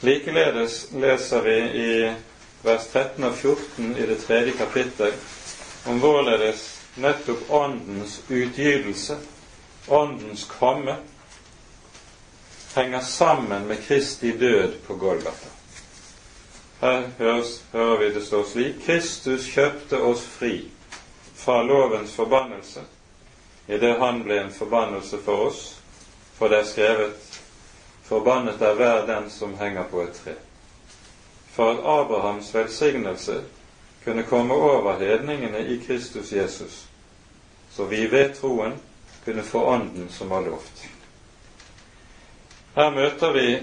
Likeledes 0.03 0.91
leser 0.91 1.41
vi 1.41 1.55
i 1.59 2.13
vers 2.61 2.87
13 2.91 3.23
og 3.23 3.35
14 3.35 3.93
i 3.97 4.07
det 4.07 4.17
tredje 4.19 4.51
kapittel 4.59 5.13
om 5.87 6.01
hvorledes 6.03 6.65
nettopp 6.99 7.47
Åndens 7.47 8.17
utgytelse, 8.27 9.15
Åndens 9.87 10.43
komme, 10.43 10.97
henger 12.75 12.99
sammen 12.99 13.67
med 13.67 13.79
Kristi 13.87 14.31
død 14.37 14.75
på 14.87 14.95
Golgata. 14.95 15.51
Her 16.81 17.07
høres, 17.17 17.61
hører 17.71 17.97
vi 17.97 18.13
det 18.13 18.25
står 18.27 18.43
slik 18.51 18.83
Kristus 18.85 19.47
kjøpte 19.55 20.01
oss 20.03 20.25
fri 20.35 20.65
fra 21.35 21.61
lovens 21.63 22.11
forbannelse 22.11 22.83
idet 23.71 23.95
han 24.03 24.19
ble 24.27 24.41
en 24.41 24.51
forbannelse 24.51 25.21
for 25.23 25.47
oss, 25.47 25.61
for 26.35 26.51
det 26.51 26.59
er 26.59 26.67
skrevet 26.67 27.32
Forbannet 28.13 28.61
er 28.61 28.75
hver 28.77 29.05
den 29.05 29.29
som 29.29 29.55
henger 29.57 29.83
på 29.89 30.01
et 30.01 30.13
tre. 30.13 30.31
For 31.53 31.71
at 31.71 31.79
Abrahams 31.79 32.51
velsignelse 32.53 33.39
kunne 34.03 34.23
komme 34.23 34.53
over 34.53 34.99
hedningene 34.99 35.63
i 35.67 35.79
Kristus 35.87 36.31
Jesus, 36.33 36.85
så 37.71 37.85
vi 37.85 38.11
ved 38.11 38.35
troen 38.35 38.77
kunne 39.25 39.43
få 39.43 39.63
Ånden 39.65 40.09
som 40.09 40.29
var 40.29 40.45
lovt. 40.45 40.85
Her 42.75 42.89
møter 42.89 43.33
vi 43.33 43.57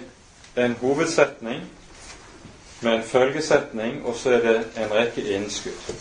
en 0.57 0.77
hovedsetning 0.83 1.63
med 2.81 2.95
en 2.95 3.03
følgesetning, 3.03 4.03
og 4.07 4.15
så 4.15 4.31
er 4.31 4.43
det 4.43 4.59
en 4.77 4.93
rekke 4.93 5.31
innskudd. 5.35 5.95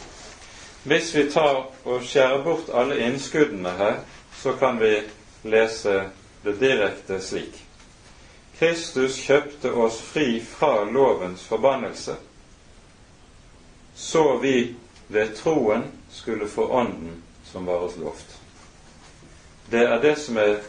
Hvis 0.83 1.15
vi 1.15 1.29
tar 1.31 1.65
og 1.85 2.01
skjærer 2.03 2.43
bort 2.43 2.73
alle 2.73 2.97
innskuddene 2.97 3.77
her, 3.77 3.95
så 4.41 4.57
kan 4.57 4.81
vi 4.81 4.95
lese 5.43 6.03
det 6.43 6.59
direkte 6.59 7.21
slik. 7.21 7.68
Kristus 8.60 9.16
kjøpte 9.24 9.72
oss 9.72 10.01
fri 10.03 10.41
fra 10.43 10.84
lovens 10.84 11.45
forbannelse, 11.47 12.16
så 13.95 14.38
vi 14.38 14.76
ved 15.07 15.36
troen 15.38 15.86
skulle 16.12 16.47
få 16.47 16.68
Ånden 16.68 17.24
som 17.43 17.66
var 17.66 17.88
oss 17.88 17.95
lovt. 17.97 18.38
Det 19.70 19.86
er 19.86 20.01
det 20.01 20.16
som 20.20 20.38
er 20.38 20.60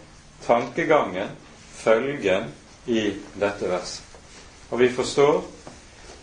tankegangen, 0.46 1.28
følgen, 1.74 2.44
i 2.86 3.12
dette 3.34 3.68
verset. 3.68 4.04
Og 4.70 4.78
vi 4.78 4.88
forstår 4.88 5.42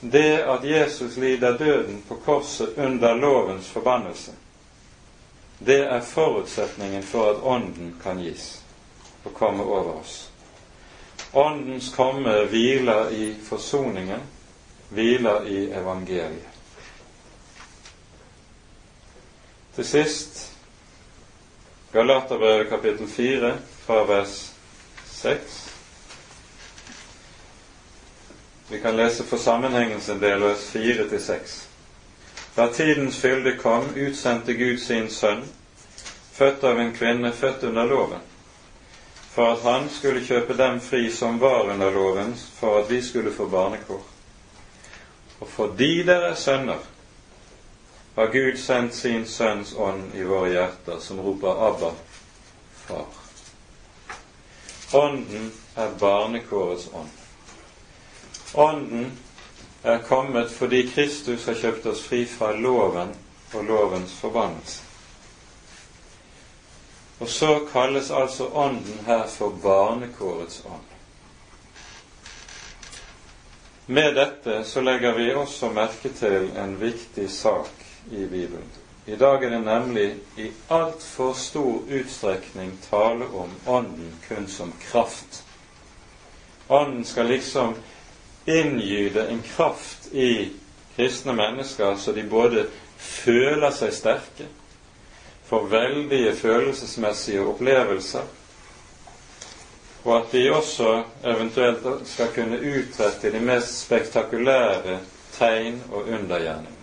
det 0.01 0.41
at 0.43 0.63
Jesus 0.65 1.17
lider 1.17 1.57
døden 1.57 2.01
på 2.07 2.15
korset 2.15 2.77
under 2.77 3.15
lovens 3.15 3.67
forbannelse, 3.67 4.31
det 5.59 5.83
er 5.83 6.01
forutsetningen 6.01 7.03
for 7.03 7.31
at 7.31 7.43
Ånden 7.43 7.95
kan 8.03 8.19
gis 8.21 8.63
og 9.23 9.33
komme 9.33 9.63
over 9.63 9.99
oss. 9.99 10.26
Åndens 11.33 11.93
komme 11.95 12.45
hviler 12.45 13.09
i 13.09 13.35
forsoningen, 13.43 14.21
hviler 14.89 15.45
i 15.45 15.71
evangeliet. 15.71 16.53
Til 19.75 19.85
sist 19.85 20.53
Galaterbrevet 21.93 22.69
kapittel 22.69 23.07
4 23.07 23.57
fra 23.85 24.03
vers 24.03 24.53
6. 25.05 25.73
Vi 28.69 28.79
kan 28.79 28.95
lese 28.95 29.23
for 29.23 29.37
sammenhengens 29.37 30.09
en 30.09 30.21
del 30.21 30.41
vers 30.41 30.65
4 30.71 31.09
til 31.09 31.23
6. 31.23 31.67
Da 32.57 32.67
tidens 32.73 33.19
fylde 33.19 33.57
kom, 33.57 33.85
utsendte 33.95 34.53
Gud 34.53 34.77
sin 34.77 35.09
sønn, 35.09 35.45
født 36.33 36.63
av 36.63 36.79
en 36.79 36.93
kvinne 36.93 37.31
født 37.33 37.63
under 37.63 37.85
loven, 37.85 38.21
for 39.37 39.51
at 39.53 39.61
han 39.61 39.89
skulle 39.89 40.23
kjøpe 40.25 40.55
dem 40.57 40.79
fri 40.81 41.11
som 41.13 41.35
var 41.39 41.67
under 41.69 41.91
loven, 41.93 42.31
for 42.59 42.79
at 42.79 42.87
vi 42.89 43.01
skulle 43.05 43.29
få 43.31 43.45
barnekår. 43.45 43.99
Og 45.39 45.47
fordi 45.47 46.03
dere 46.07 46.31
er 46.31 46.39
sønner, 46.41 46.79
har 48.15 48.31
Gud 48.33 48.57
sendt 48.57 48.95
sin 48.95 49.27
Sønns 49.29 49.75
ånd 49.77 50.15
i 50.17 50.25
våre 50.25 50.49
hjerter, 50.49 50.97
som 50.99 51.21
roper 51.21 51.53
'Abba, 51.53 51.91
Far'. 52.87 53.21
Ånden 54.97 55.51
er 55.75 55.93
barnekårets 55.99 56.89
ånd. 56.93 57.13
Ånden 58.53 59.11
er 59.83 59.97
kommet 59.97 60.51
fordi 60.51 60.87
Kristus 60.95 61.45
har 61.45 61.53
kjøpt 61.53 61.85
oss 61.85 62.01
fri 62.01 62.25
fra 62.25 62.55
loven 62.55 63.13
og 63.53 63.63
lovens 63.63 64.17
forbannelse. 64.17 64.86
Og 67.19 67.29
så 67.29 67.59
kalles 67.71 68.11
altså 68.11 68.47
Ånden 68.53 68.99
her 69.05 69.27
for 69.27 69.49
barnekårets 69.49 70.61
ånd. 70.65 70.85
Med 73.87 74.15
dette 74.15 74.63
så 74.67 74.81
legger 74.81 75.15
vi 75.15 75.33
også 75.33 75.69
merke 75.71 76.11
til 76.13 76.51
en 76.59 76.75
viktig 76.81 77.29
sak 77.31 77.85
i 78.11 78.25
Bibelen. 78.25 78.67
I 79.07 79.15
dag 79.15 79.43
er 79.43 79.49
det 79.49 79.61
nemlig 79.63 80.07
i 80.37 80.49
altfor 80.69 81.33
stor 81.33 81.81
utstrekning 81.87 82.73
tale 82.89 83.25
om 83.25 83.53
Ånden 83.65 84.11
kun 84.27 84.47
som 84.47 84.73
kraft. 84.81 85.43
Ånden 86.67 87.05
skal 87.05 87.31
liksom 87.31 87.75
inngyde 88.45 89.27
en 89.27 89.41
kraft 89.55 90.11
i 90.11 90.51
kristne 90.95 91.33
mennesker 91.33 91.95
så 91.95 92.11
de 92.11 92.23
både 92.23 92.67
føler 92.97 93.71
seg 93.71 93.93
sterke, 93.95 94.51
får 95.47 95.67
veldige 95.67 96.35
følelsesmessige 96.35 97.41
opplevelser, 97.47 98.23
og 100.03 100.17
at 100.17 100.31
de 100.31 100.41
også 100.55 101.03
eventuelt 101.25 102.07
skal 102.07 102.33
kunne 102.35 102.59
utrette 102.59 103.31
de 103.31 103.39
mest 103.39 103.79
spektakulære 103.85 104.99
tegn 105.37 105.81
og 105.91 106.03
undergjerninger. 106.07 106.73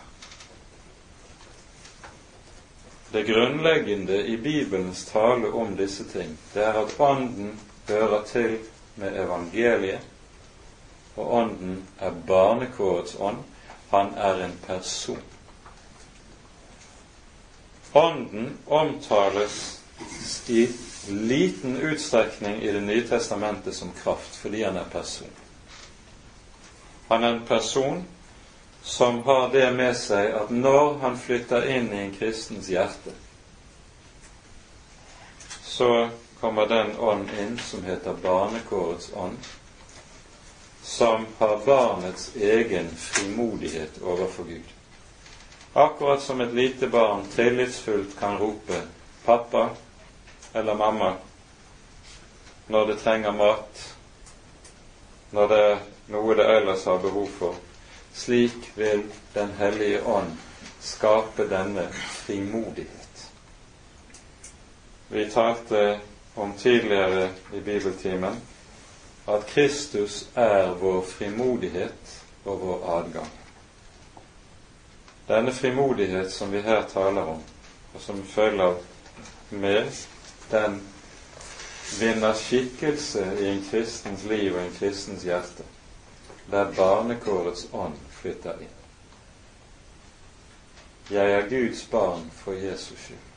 Det 3.12 3.26
grunnleggende 3.26 4.26
i 4.26 4.36
Bibelens 4.36 5.04
tale 5.04 5.52
om 5.52 5.76
disse 5.76 6.04
ting, 6.04 6.38
det 6.54 6.64
er 6.64 6.72
at 6.72 6.96
Ånden 6.98 7.60
hører 7.88 8.24
til 8.24 8.58
med 8.96 9.24
evangeliet, 9.24 10.00
og 11.16 11.34
Ånden 11.34 11.84
er 12.00 12.10
barnekårets 12.26 13.16
ånd. 13.20 13.36
Han 13.90 14.14
er 14.16 14.44
en 14.44 14.58
person. 14.66 15.22
Ånden 17.94 18.58
omtales 18.66 19.80
i 20.46 20.68
liten 21.08 21.76
utstrekning 21.76 22.62
i 22.62 22.72
Det 22.72 22.80
nye 22.80 23.08
testamentet 23.08 23.74
som 23.74 23.92
kraft, 24.02 24.36
fordi 24.36 24.64
han 24.64 24.76
er 24.76 24.84
person. 24.92 25.30
Han 27.08 27.24
er 27.24 27.28
en 27.28 27.46
person 27.46 28.04
som 28.82 29.22
har 29.22 29.48
det 29.52 29.70
med 29.72 29.94
seg 29.96 30.34
at 30.34 30.50
når 30.50 30.98
han 31.04 31.18
flytter 31.18 31.68
inn 31.70 31.92
i 31.92 32.02
en 32.02 32.12
kristens 32.18 32.68
hjerte, 32.68 33.14
så 35.62 36.08
kommer 36.40 36.66
den 36.66 36.96
ånd 36.98 37.30
inn 37.40 37.58
som 37.58 37.86
heter 37.86 38.18
barnekårets 38.22 39.12
ånd, 39.14 39.38
som 40.82 41.26
har 41.38 41.62
barnets 41.66 42.32
egen 42.36 42.90
frimodighet 42.96 44.02
overfor 44.02 44.44
Gud. 44.50 44.74
Akkurat 45.74 46.22
som 46.22 46.40
et 46.40 46.54
lite 46.54 46.86
barn 46.88 47.26
tillitsfullt 47.34 48.18
kan 48.18 48.38
rope 48.38 48.82
'pappa' 49.24 49.70
eller 50.52 50.74
'mamma' 50.74 51.14
når 52.66 52.86
det 52.86 52.98
trenger 52.98 53.32
mat, 53.32 53.96
når 55.30 55.48
det 55.48 55.58
er 55.58 55.78
noe 56.08 56.34
det 56.34 56.46
ellers 56.56 56.84
har 56.84 56.98
behov 56.98 57.26
for. 57.38 57.54
Slik 58.14 58.70
vil 58.76 59.02
Den 59.34 59.50
hellige 59.58 60.04
ånd 60.06 60.36
skape 60.80 61.48
denne 61.50 61.88
frimodighet. 61.92 63.30
Vi 65.08 65.30
talte 65.30 66.00
om 66.34 66.52
tidligere 66.52 67.30
i 67.52 67.60
bibeltimen 67.60 68.40
at 69.26 69.46
Kristus 69.46 70.28
er 70.34 70.74
vår 70.74 71.02
frimodighet 71.02 72.22
og 72.44 72.60
vår 72.60 72.98
adgang. 72.98 73.43
Denne 75.28 75.52
frimodighet 75.52 76.32
som 76.32 76.50
vi 76.52 76.60
her 76.60 76.82
taler 76.92 77.22
om, 77.22 77.42
og 77.94 78.00
som 78.00 78.24
følger 78.26 78.74
med, 79.50 79.90
den 80.50 80.80
vinner 82.00 82.34
skikkelse 82.34 83.24
i 83.40 83.48
en 83.48 83.64
kristens 83.70 84.24
liv 84.24 84.54
og 84.54 84.62
en 84.62 84.74
kristens 84.78 85.22
hjerte, 85.22 85.64
der 86.50 86.72
barnekårets 86.76 87.68
ånd 87.72 87.96
flytter 88.10 88.60
inn. 88.60 88.72
Jeg 91.10 91.32
er 91.32 91.48
Guds 91.48 91.84
barn 91.92 92.30
for 92.36 92.52
Jesus 92.52 92.98
skyld. 92.98 93.30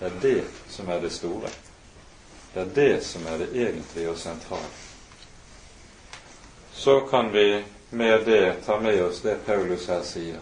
Det 0.00 0.06
er 0.06 0.20
det 0.22 0.44
som 0.70 0.88
er 0.88 1.00
det 1.00 1.12
store. 1.12 1.50
Det 2.54 2.62
er 2.62 2.74
det 2.74 2.92
som 3.06 3.26
er 3.26 3.38
det 3.38 3.50
egentlige 3.54 4.10
og 4.10 4.18
sentrale 4.18 4.88
så 6.78 7.00
kan 7.00 7.32
vi 7.32 7.64
med 7.90 8.24
det 8.24 8.54
ta 8.66 8.80
med 8.80 9.02
oss 9.02 9.20
det 9.20 9.46
Paulus 9.46 9.88
her 9.88 10.02
sier. 10.02 10.38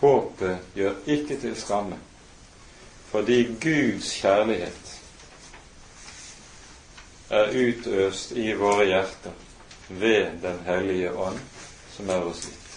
Håpet 0.00 0.58
gjør 0.74 0.94
ikke 1.06 1.40
til 1.40 1.56
skamme, 1.58 1.98
fordi 3.10 3.42
Guds 3.62 4.12
kjærlighet 4.20 4.94
er 7.30 7.50
utøst 7.52 8.32
i 8.32 8.52
våre 8.56 8.86
hjerter 8.88 9.32
ved 9.88 10.38
Den 10.42 10.60
hellige 10.66 11.12
ånd, 11.12 11.40
som 11.96 12.10
er 12.10 12.28
oss 12.30 12.44
gitt. 12.46 12.68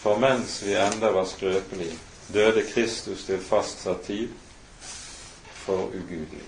For 0.00 0.18
mens 0.18 0.62
vi 0.64 0.74
enda 0.80 1.10
var 1.12 1.28
skrøpelige, 1.28 1.98
døde 2.32 2.64
Kristus 2.72 3.26
til 3.28 3.42
fastsatt 3.42 4.06
tid 4.06 4.32
for 5.66 5.90
ugudelig. 5.92 6.42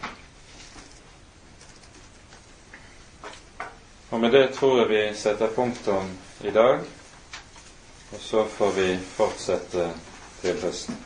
Og 4.11 4.21
med 4.21 4.33
det 4.33 4.47
tror 4.55 4.79
jeg 4.81 4.89
vi 4.89 5.03
setter 5.17 5.53
punktum 5.53 6.09
i 6.45 6.51
dag, 6.51 6.81
og 8.13 8.21
så 8.21 8.45
får 8.45 8.71
vi 8.71 8.87
fortsette 9.17 9.89
til 10.43 10.61
høsten. 10.63 10.97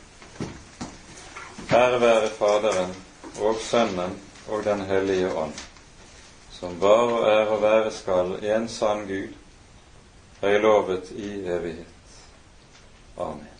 Ære 1.71 1.99
være 2.01 2.29
Faderen 2.37 2.95
og 3.41 3.59
Sønnen 3.61 4.15
og 4.47 4.63
Den 4.63 4.81
hellige 4.81 5.33
ånd, 5.33 5.53
som 6.51 6.81
var 6.81 7.11
og 7.11 7.27
er 7.31 7.51
og 7.51 7.61
være 7.61 7.91
skal 7.91 8.37
en 8.43 8.69
sann 8.69 9.05
Gud, 9.07 9.35
høylovet 10.41 11.11
i 11.11 11.29
evighet. 11.45 11.85
Amen. 13.17 13.56